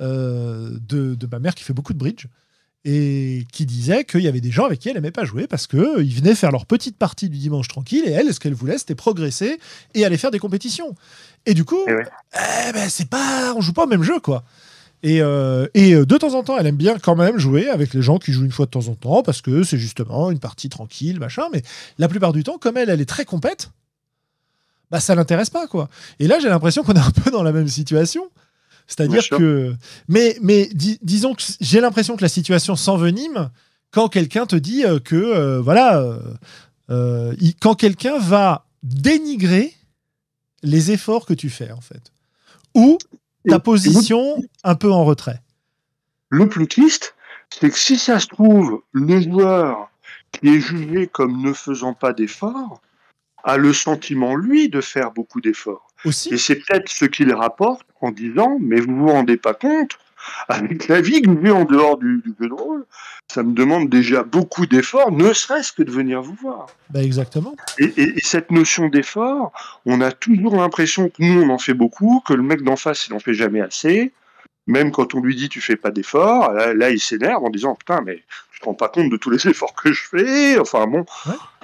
[0.00, 2.26] euh, de, ma mère qui fait beaucoup de bridge
[2.84, 5.66] et qui disait qu'il y avait des gens avec qui elle n'aimait pas jouer parce
[5.66, 8.78] qu'ils euh, venaient faire leur petite partie du dimanche tranquille et elle, ce qu'elle voulait,
[8.78, 9.58] c'était progresser
[9.94, 10.94] et aller faire des compétitions.
[11.44, 11.92] Et du coup, eh,
[12.68, 14.44] eh ben, c'est pas, on joue pas au même jeu, quoi.
[15.02, 15.18] Et,
[15.74, 18.32] et, de temps en temps, elle aime bien quand même jouer avec les gens qui
[18.32, 21.44] jouent une fois de temps en temps parce que c'est justement une partie tranquille, machin.
[21.52, 21.62] Mais
[21.98, 23.70] la plupart du temps, comme elle, elle est très compète,
[24.90, 25.88] bah ça l'intéresse pas quoi.
[26.18, 28.30] Et là j'ai l'impression qu'on est un peu dans la même situation.
[28.86, 29.74] C'est-à-dire que
[30.08, 30.68] mais mais
[31.02, 33.50] disons que j'ai l'impression que la situation s'envenime
[33.90, 36.02] quand quelqu'un te dit euh, que euh, voilà
[36.90, 39.74] euh, quand quelqu'un va dénigrer
[40.62, 42.12] les efforts que tu fais en fait
[42.74, 42.96] ou
[43.48, 45.40] ta position un peu en retrait.
[46.28, 47.14] Le plus triste,
[47.50, 49.90] c'est que si ça se trouve le joueur
[50.32, 52.80] qui est jugé comme ne faisant pas d'efforts,
[53.44, 55.88] a le sentiment, lui, de faire beaucoup d'efforts.
[56.04, 59.98] Et c'est peut-être ce qu'il rapporte en disant, mais vous vous rendez pas compte,
[60.48, 62.84] avec la vie que je vis en dehors du, jeu de rôle,
[63.28, 66.66] ça me demande déjà beaucoup d'efforts, ne serait-ce que de venir vous voir.
[66.90, 67.54] Ben exactement.
[67.78, 69.52] Et, cette notion d'effort,
[69.84, 73.06] on a toujours l'impression que nous, on en fait beaucoup, que le mec d'en face,
[73.06, 74.12] il n'en fait jamais assez.
[74.66, 78.02] Même quand on lui dit tu fais pas d'efforts, là, il s'énerve en disant putain
[78.04, 78.22] mais
[78.52, 80.58] je te rends pas compte de tous les efforts que je fais.
[80.58, 81.06] Enfin bon,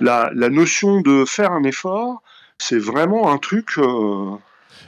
[0.00, 2.22] la, notion de faire un effort,
[2.58, 3.78] c'est vraiment un truc.
[3.78, 4.36] Euh,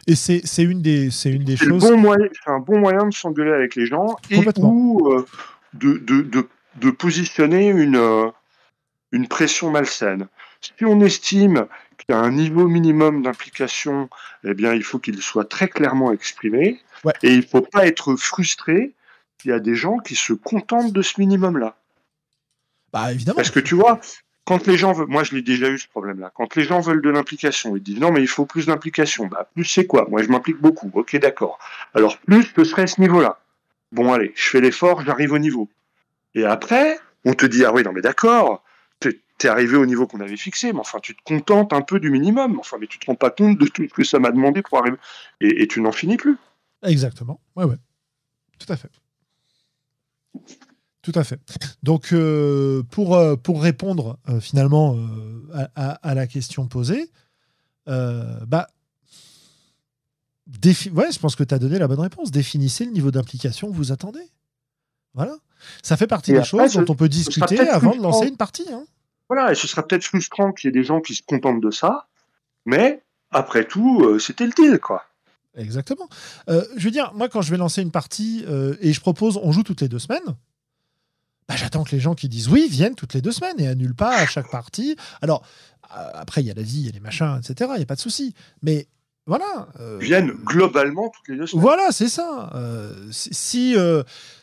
[0.06, 1.82] et c'est une des, une des choses.
[1.82, 5.26] C'est un bon moyen de s'engueuler avec les gens et ou euh,
[5.74, 8.28] de, de, de, positionner une, euh,
[9.10, 10.28] une pression malsaine.
[10.60, 11.66] Si on estime
[11.98, 14.08] qu'il y a un niveau minimum d'implication,
[14.44, 16.80] eh bien, il faut qu'il soit très clairement exprimé.
[17.22, 18.94] Et il ne faut pas être frustré
[19.40, 21.76] s'il y a des gens qui se contentent de ce minimum-là.
[22.92, 23.36] Bah, évidemment.
[23.36, 24.00] Parce que tu vois,
[24.46, 27.02] quand les gens veulent, moi je l'ai déjà eu ce problème-là, quand les gens veulent
[27.02, 29.26] de l'implication, ils disent non mais il faut plus d'implication.
[29.26, 30.06] Bah plus c'est quoi?
[30.08, 30.90] Moi je m'implique beaucoup.
[30.94, 31.58] Ok d'accord.
[31.94, 33.40] Alors plus ce serait ce niveau-là.
[33.92, 35.68] Bon allez, je fais l'effort, j'arrive au niveau.
[36.34, 38.62] Et après, on te dit ah oui non mais d'accord,
[39.00, 42.10] t'es arrivé au niveau qu'on avait fixé, mais enfin tu te contentes un peu du
[42.10, 42.58] minimum.
[42.58, 44.78] Enfin mais tu te rends pas compte de tout ce que ça m'a demandé pour
[44.78, 44.96] arriver.
[45.40, 46.36] et tu n'en finis plus.
[46.82, 47.40] Exactement.
[47.56, 47.76] Ouais, ouais.
[48.58, 48.90] Tout à fait.
[51.06, 51.38] Tout à fait.
[51.84, 54.98] Donc, euh, pour, euh, pour répondre euh, finalement
[55.76, 57.12] à, la question posée,
[57.86, 58.66] bah,
[60.64, 62.32] ouais, je pense que tu as donné la bonne réponse.
[62.32, 64.32] Définissez le niveau d'implication que vous attendez.
[65.14, 65.36] Voilà.
[65.80, 68.66] Ça fait partie des choses dont on peut discuter avant de lancer une partie.
[68.72, 68.82] Hein.
[69.28, 71.70] Voilà, et ce sera peut-être frustrant qu'il y ait des gens qui se contentent de
[71.70, 72.08] ça,
[72.64, 73.00] mais
[73.30, 75.04] après tout, c'était le deal, quoi.
[75.56, 76.08] Exactement.
[76.48, 79.38] Euh, je veux dire, moi, quand je vais lancer une partie euh, et je propose,
[79.42, 80.36] on joue toutes les deux semaines,
[81.48, 83.94] bah, j'attends que les gens qui disent oui viennent toutes les deux semaines et annulent
[83.94, 84.96] pas à chaque partie.
[85.22, 85.42] Alors,
[85.96, 87.70] euh, après, il y a la vie, il y a les machins, etc.
[87.74, 88.34] Il n'y a pas de souci.
[88.62, 88.88] Mais
[89.26, 89.68] voilà.
[90.00, 91.62] viennent globalement toutes les deux semaines.
[91.62, 92.52] Voilà, c'est ça.
[93.10, 93.76] si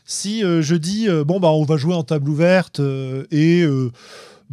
[0.06, 2.82] si je dis bon bah on va jouer en table ouverte
[3.32, 3.66] et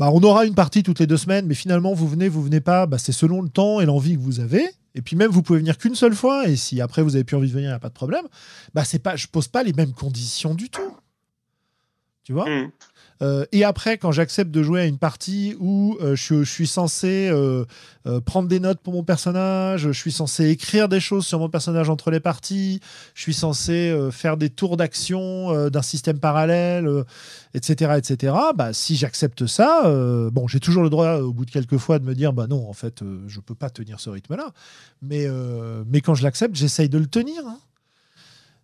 [0.01, 2.61] bah, on aura une partie toutes les deux semaines, mais finalement vous venez, vous venez
[2.61, 4.67] pas, bah, c'est selon le temps et l'envie que vous avez.
[4.95, 7.37] Et puis même vous pouvez venir qu'une seule fois, et si après vous avez plus
[7.37, 8.25] envie de venir, il n'y a pas de problème.
[8.73, 10.97] Bah c'est pas, je pose pas les mêmes conditions du tout.
[12.31, 12.71] Tu vois mmh.
[13.23, 17.29] Euh, et après, quand j'accepte de jouer à une partie où euh, je, suis censé
[17.29, 17.65] euh,
[18.25, 21.91] prendre des notes pour mon personnage, je suis censé écrire des choses sur mon personnage
[21.91, 22.81] entre les parties,
[23.15, 26.89] je suis censé faire des tours d'action d'un système parallèle,
[27.53, 28.35] etc., etc.
[28.55, 29.83] Bah, si j'accepte ça,
[30.33, 32.67] bon, j'ai toujours le droit, au bout de quelques fois, de me dire, bah non,
[32.71, 34.53] en fait, je peux pas tenir ce rythme-là.
[35.03, 35.27] Mais,
[35.87, 37.43] mais quand je l'accepte, j'essaye de le tenir.
[37.47, 37.59] Hein.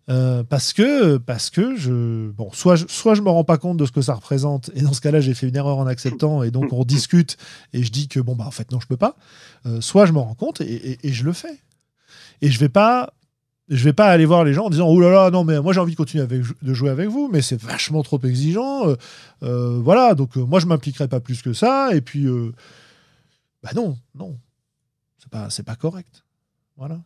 [0.09, 3.75] Euh, parce que parce que je bon soit je, soit je me rends pas compte
[3.75, 6.43] de ce que ça représente et dans ce cas-là j'ai fait une erreur en acceptant
[6.43, 7.35] et donc on discute
[7.73, 9.17] et je dis que bon bah en fait non je peux pas.
[9.65, 11.59] Euh, soit je me rends compte et, je le fais.
[12.41, 12.71] Et je vais
[13.69, 15.81] vais pas aller voir les gens en disant oh là là non mais moi j'ai
[15.81, 18.95] envie de continuer de jouer avec vous mais c'est vachement trop exigeant
[19.43, 22.27] euh, voilà donc moi je m'impliquerai pas plus que ça et puis
[23.61, 24.37] bah non non.
[25.17, 26.23] C'est pas pas correct.
[26.77, 27.01] Voilà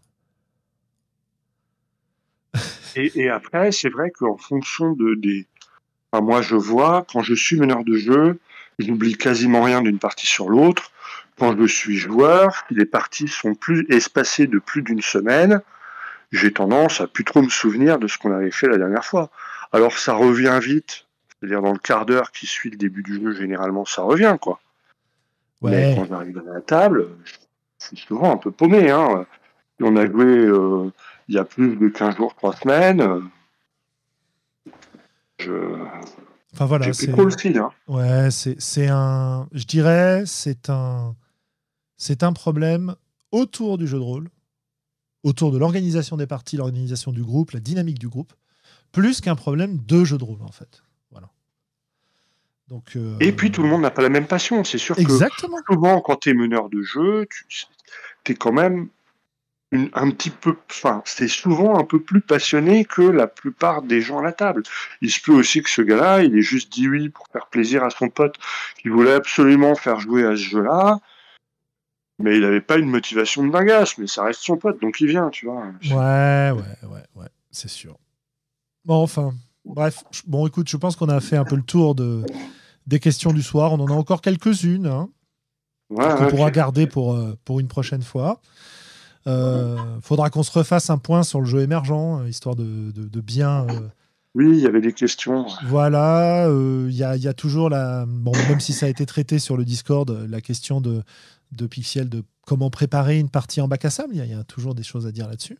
[2.95, 5.47] et, après, c'est vrai qu'en fonction de, des.
[6.13, 8.39] moi, je vois, quand je suis meneur de jeu,
[8.79, 10.91] je n'oublie quasiment rien d'une partie sur l'autre.
[11.37, 15.61] Quand je suis joueur, les parties sont plus espacées de plus d'une semaine,
[16.31, 19.29] j'ai tendance à plus trop me souvenir de ce qu'on avait fait la dernière fois.
[19.71, 23.33] Alors ça revient vite, c'est-à-dire dans le quart d'heure qui suit le début du jeu,
[23.33, 24.59] généralement ça revient quoi.
[25.61, 27.09] Mais quand j'arrive à la table,
[27.79, 28.89] je suis souvent un peu paumé.
[28.89, 29.25] Hein.
[29.79, 30.91] On a joué euh,
[31.31, 33.29] il y a plus de 15 jours, 3 semaines.
[35.39, 35.53] Je.
[36.53, 37.57] Enfin voilà, c'est le fil.
[37.57, 37.71] Hein.
[37.87, 39.47] Ouais, c'est un.
[39.53, 41.15] Je dirais, c'est un.
[41.95, 42.95] C'est un problème
[43.31, 44.27] autour du jeu de rôle,
[45.23, 48.33] autour de l'organisation des parties, l'organisation du groupe, la dynamique du groupe,
[48.91, 50.83] plus qu'un problème de jeu de rôle en fait.
[51.11, 51.29] Voilà.
[52.67, 55.57] Donc, euh, Et puis tout le monde n'a pas la même passion, c'est sûr Exactement.
[55.61, 57.25] que souvent quand tu es meneur de jeu,
[58.25, 58.89] tu es quand même
[59.71, 64.19] un petit peu, enfin, c'est souvent un peu plus passionné que la plupart des gens
[64.19, 64.63] à la table.
[65.01, 67.83] Il se peut aussi que ce gars-là, il ait juste dit oui pour faire plaisir
[67.83, 68.35] à son pote
[68.81, 70.99] qui voulait absolument faire jouer à ce jeu-là,
[72.19, 75.07] mais il n'avait pas une motivation de dingasse, mais ça reste son pote, donc il
[75.07, 75.63] vient, tu vois.
[75.89, 77.97] Ouais, ouais, ouais, ouais, c'est sûr.
[78.83, 79.33] Bon, enfin,
[79.63, 82.23] bref, bon, écoute, je pense qu'on a fait un peu le tour de,
[82.87, 83.71] des questions du soir.
[83.71, 85.09] On en a encore quelques-unes, hein,
[85.89, 88.41] qu'on pourra garder pour, euh, pour une prochaine fois.
[89.27, 93.21] Euh, faudra qu'on se refasse un point sur le jeu émergent, euh, histoire de, de,
[93.21, 93.67] bien.
[93.69, 93.87] Euh,
[94.33, 95.45] oui, il y avait des questions.
[95.67, 98.05] Voilà, il y, a, y, a, toujours la.
[98.07, 101.03] Bon, même si ça a été traité sur le Discord, la question de,
[101.51, 104.15] de Pixel de comment préparer une partie en bac à sable.
[104.15, 105.59] Il y, a toujours des choses à dire là-dessus.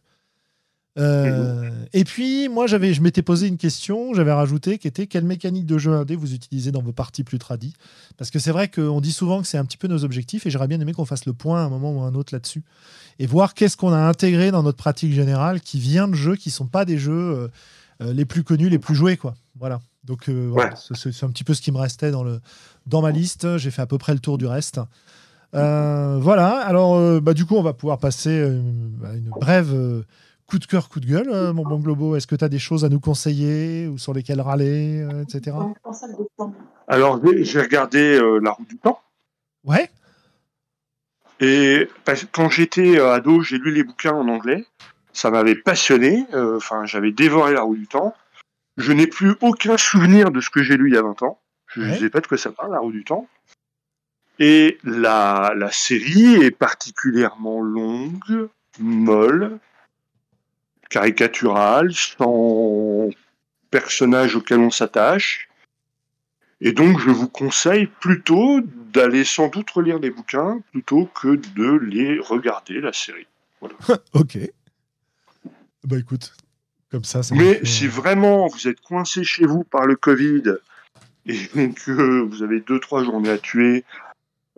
[0.97, 5.67] et puis, moi, j'avais, je m'étais posé une question, j'avais rajouté, qui était quelle mécanique
[5.67, 7.75] de jeu indé vous utilisez dans vos parties plus tradies?
[8.17, 10.49] Parce que c'est vrai qu'on dit souvent que c'est un petit peu nos objectifs, et
[10.49, 12.63] j'aurais bien aimé qu'on fasse le point à un moment ou à un autre là-dessus
[13.19, 16.49] et voir qu'est-ce qu'on a intégré dans notre pratique générale qui vient de jeux qui
[16.49, 17.47] sont pas des jeux euh,
[18.01, 19.35] euh, les plus connus, les plus joués, quoi.
[19.59, 19.79] Voilà.
[20.03, 20.51] Donc euh,
[20.95, 22.39] c'est un petit peu ce qui me restait dans le
[22.87, 23.57] dans ma liste.
[23.57, 24.79] J'ai fait à peu près le tour du reste.
[25.53, 26.59] voilà.
[26.65, 30.03] Alors bah, du coup, on va pouvoir passer à une brève
[30.47, 32.83] coup de cœur, coup de gueule, mon bon Globo Est-ce que tu as des choses
[32.83, 35.55] à nous conseiller ou sur lesquelles râler, etc.
[36.87, 38.99] Alors, j'ai regardé La roue du temps.
[39.63, 39.91] Ouais.
[41.41, 41.89] Et
[42.31, 44.63] quand j'étais euh, ado, j'ai lu les bouquins en anglais.
[45.11, 46.25] Ça m'avait passionné.
[46.33, 48.15] Euh, enfin, j'avais dévoré la roue du temps.
[48.77, 51.39] Je n'ai plus aucun souvenir de ce que j'ai lu il y a 20 ans.
[51.67, 53.27] Je ne sais pas de quoi ça parle, la roue du temps.
[54.39, 58.49] Et la, la série est particulièrement longue,
[58.79, 59.57] molle,
[60.89, 63.09] caricaturale, sans
[63.71, 65.49] personnage auquel on s'attache.
[66.61, 71.71] Et donc, je vous conseille plutôt d'aller sans doute relire des bouquins plutôt que de
[71.77, 73.27] les regarder, la série.
[74.13, 74.37] ok.
[75.83, 76.33] Bah écoute,
[76.91, 80.43] comme ça, ça Mais si vraiment vous êtes coincé chez vous par le Covid
[81.25, 81.49] et
[81.85, 83.83] que vous avez deux, trois journées à tuer,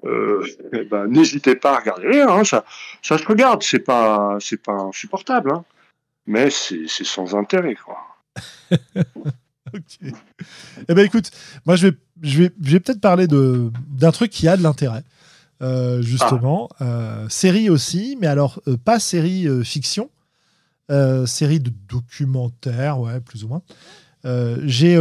[0.03, 2.19] euh, eh ben, n'hésitez pas à regarder.
[2.19, 2.65] Hein, ça,
[3.01, 5.63] ça se regarde, c'est pas, c'est pas insupportable, hein,
[6.25, 7.97] mais c'est sans intérêt, quoi.
[9.77, 10.13] ok.
[10.87, 11.31] Eh ben écoute,
[11.65, 14.63] moi je vais, je vais, je vais peut-être parler de d'un truc qui a de
[14.63, 15.03] l'intérêt.
[15.63, 16.83] Euh, justement, ah.
[16.83, 20.09] euh, série aussi, mais alors euh, pas série fiction,
[21.25, 23.61] série de documentaire, ouais, plus ou moins.
[24.63, 24.95] j'ai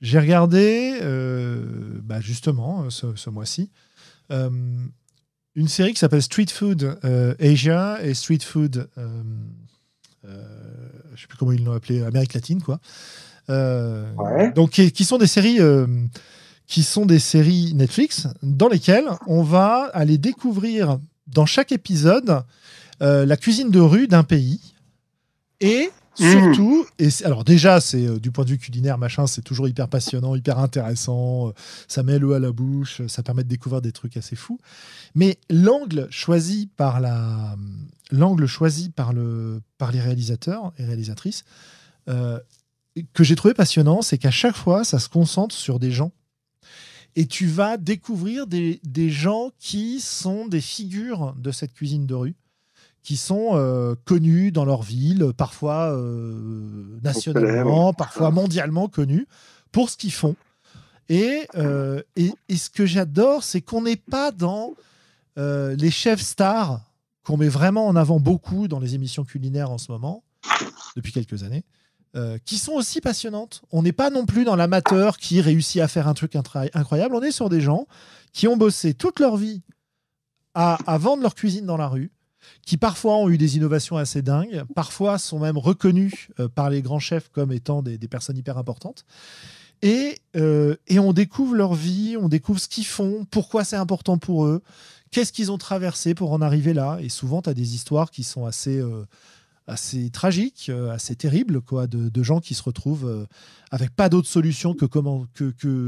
[0.00, 0.98] j'ai regardé
[2.02, 3.70] bah, justement ce, ce mois-ci
[4.30, 6.98] une série qui s'appelle Street Food
[7.40, 12.80] Asia et Street Food, je ne sais plus comment ils l'ont appelé, Amérique latine, quoi.
[13.48, 15.60] Donc, qui, sont des séries
[16.66, 22.42] qui sont des séries Netflix dans lesquelles on va aller découvrir dans chaque épisode
[23.00, 24.60] la cuisine de rue d'un pays
[25.60, 26.30] et Mmh.
[26.30, 29.86] Surtout, et alors déjà, c'est euh, du point de vue culinaire, machin, c'est toujours hyper
[29.88, 31.48] passionnant, hyper intéressant.
[31.48, 31.52] Euh,
[31.88, 34.58] ça met l'eau à la bouche, ça permet de découvrir des trucs assez fous.
[35.14, 37.54] Mais l'angle choisi par la,
[38.10, 41.44] l'angle choisi par le, par les réalisateurs et réalisatrices,
[42.08, 42.40] euh,
[43.12, 46.12] que j'ai trouvé passionnant, c'est qu'à chaque fois, ça se concentre sur des gens.
[47.14, 52.14] Et tu vas découvrir des, des gens qui sont des figures de cette cuisine de
[52.14, 52.34] rue
[53.06, 59.28] qui sont euh, connus dans leur ville, parfois euh, nationalement, parfois mondialement connus,
[59.70, 60.34] pour ce qu'ils font.
[61.12, 64.74] Euh, et, et, ce que j'adore, c'est qu'on n'est pas dans
[65.36, 66.80] les chefs stars
[67.22, 70.24] qu'on met vraiment en avant beaucoup dans les émissions culinaires en ce moment,
[70.96, 71.62] depuis quelques années,
[72.44, 73.62] qui sont aussi passionnantes.
[73.72, 77.14] On n'est pas non plus dans l'amateur qui réussit à faire un truc incroyable.
[77.14, 77.86] On est sur des gens
[78.32, 79.62] qui ont bossé toute leur vie
[80.56, 82.10] à, vendre leur cuisine dans la rue,
[82.64, 86.80] qui parfois ont eu des innovations assez dingues, parfois sont même reconnus euh, par les
[86.80, 89.04] grands chefs comme étant des, personnes hyper importantes.
[89.82, 94.16] Et, euh, et, on découvre leur vie, on découvre ce qu'ils font, pourquoi c'est important
[94.16, 94.62] pour eux,
[95.10, 96.98] qu'est-ce qu'ils ont traversé pour en arriver là.
[97.02, 99.04] Et souvent, tu as des histoires qui sont assez, euh,
[99.66, 103.26] assez tragique, euh, assez terrible, quoi, de, gens qui se retrouvent euh,
[103.70, 104.86] avec pas d'autre solution que,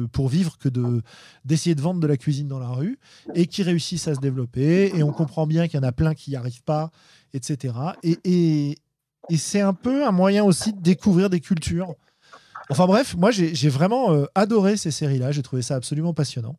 [0.06, 1.02] pour vivre que de,
[1.44, 2.98] d'essayer de vendre de la cuisine dans la rue
[3.34, 4.96] et qui réussissent à se développer.
[4.96, 6.90] Et on comprend bien qu'il y en a plein qui n'y arrivent pas,
[7.34, 7.74] etc.
[8.02, 8.78] Et, et,
[9.30, 11.94] et, c'est un peu un moyen aussi de découvrir des cultures.
[12.70, 16.58] Enfin bref, moi j'ai, vraiment euh, adoré ces séries-là, j'ai trouvé ça absolument passionnant.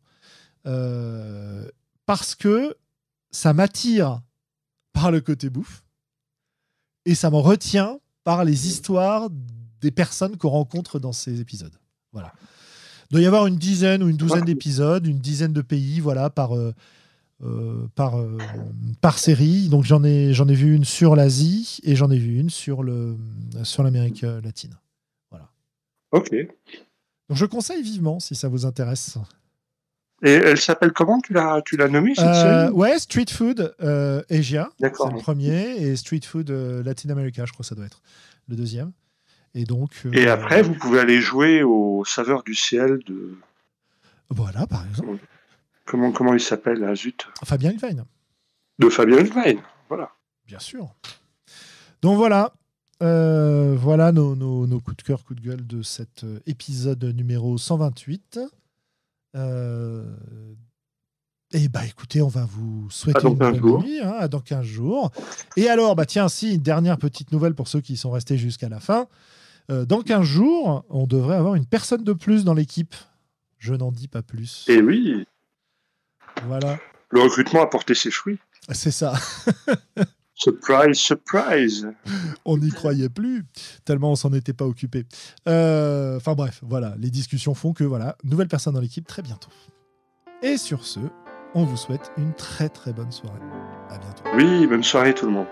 [2.06, 2.76] parce que
[3.30, 4.20] ça m'attire
[4.92, 5.84] par le côté bouffe
[7.04, 9.28] et ça me retient par les histoires
[9.80, 11.74] des personnes qu'on rencontre dans ces épisodes.
[12.12, 12.32] Voilà.
[13.10, 16.30] Il doit y avoir une dizaine ou une douzaine d'épisodes, une dizaine de pays, voilà,
[16.30, 16.72] par, euh,
[17.42, 18.38] euh, par, euh,
[19.00, 19.68] par série.
[19.68, 22.82] Donc j'en ai, j'en ai vu une sur l'Asie et j'en ai vu une sur,
[22.82, 23.16] le,
[23.64, 24.76] sur l'Amérique latine.
[25.30, 25.48] Voilà.
[26.12, 26.30] Ok.
[27.28, 29.18] Donc je conseille vivement si ça vous intéresse.
[30.22, 31.20] Et elle s'appelle comment?
[31.20, 35.76] Tu l'as, tu l'as nommée cette euh, Ouais, Street Food euh, Asia, c'est le premier,
[35.76, 38.02] et Street Food euh, Latin America, je crois que ça doit être
[38.48, 38.92] le deuxième.
[39.54, 39.90] Et donc.
[40.12, 43.36] et après, vous pouvez aller jouer aux saveurs du ciel de.
[44.28, 45.18] Voilà, par exemple.
[45.86, 48.04] Comment, comment il s'appelle, là, zut Fabien Levine.
[48.78, 50.12] De Fabien Levine, voilà.
[50.46, 50.94] Bien sûr.
[52.02, 52.52] Donc voilà,
[53.00, 58.38] voilà nos, nos, nos, coups de cœur, coups de gueule de cet épisode numéro 128.
[59.36, 60.04] Euh,
[61.52, 65.10] et bah écoutez, on va vous souhaiter une bonne nuit, hein, dans 15 jours.
[65.56, 68.68] Et alors, bah tiens, si, une dernière petite nouvelle pour ceux qui sont restés jusqu'à
[68.68, 69.08] la fin.
[69.70, 72.94] Euh, dans 15 jours, on devrait avoir une personne de plus dans l'équipe.
[73.58, 74.64] Je n'en dis pas plus.
[74.68, 75.26] Et oui.
[76.46, 76.78] Voilà.
[77.10, 78.38] Le recrutement a porté ses fruits.
[78.72, 79.14] C'est ça.
[80.42, 81.86] Surprise, surprise.
[82.46, 83.44] On n'y croyait plus,
[83.84, 85.04] tellement on s'en était pas occupé.
[85.46, 89.50] Euh, enfin bref, voilà, les discussions font que voilà, nouvelle personne dans l'équipe très bientôt.
[90.42, 91.00] Et sur ce,
[91.54, 93.38] on vous souhaite une très très bonne soirée.
[93.90, 94.22] À bientôt.
[94.34, 95.46] Oui, bonne soirée tout le monde.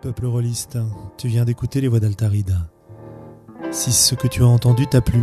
[0.00, 0.78] Peuple rôliste,
[1.18, 2.70] tu viens d'écouter les voix d'Altarida.
[3.70, 5.22] Si ce que tu as entendu t'a plu,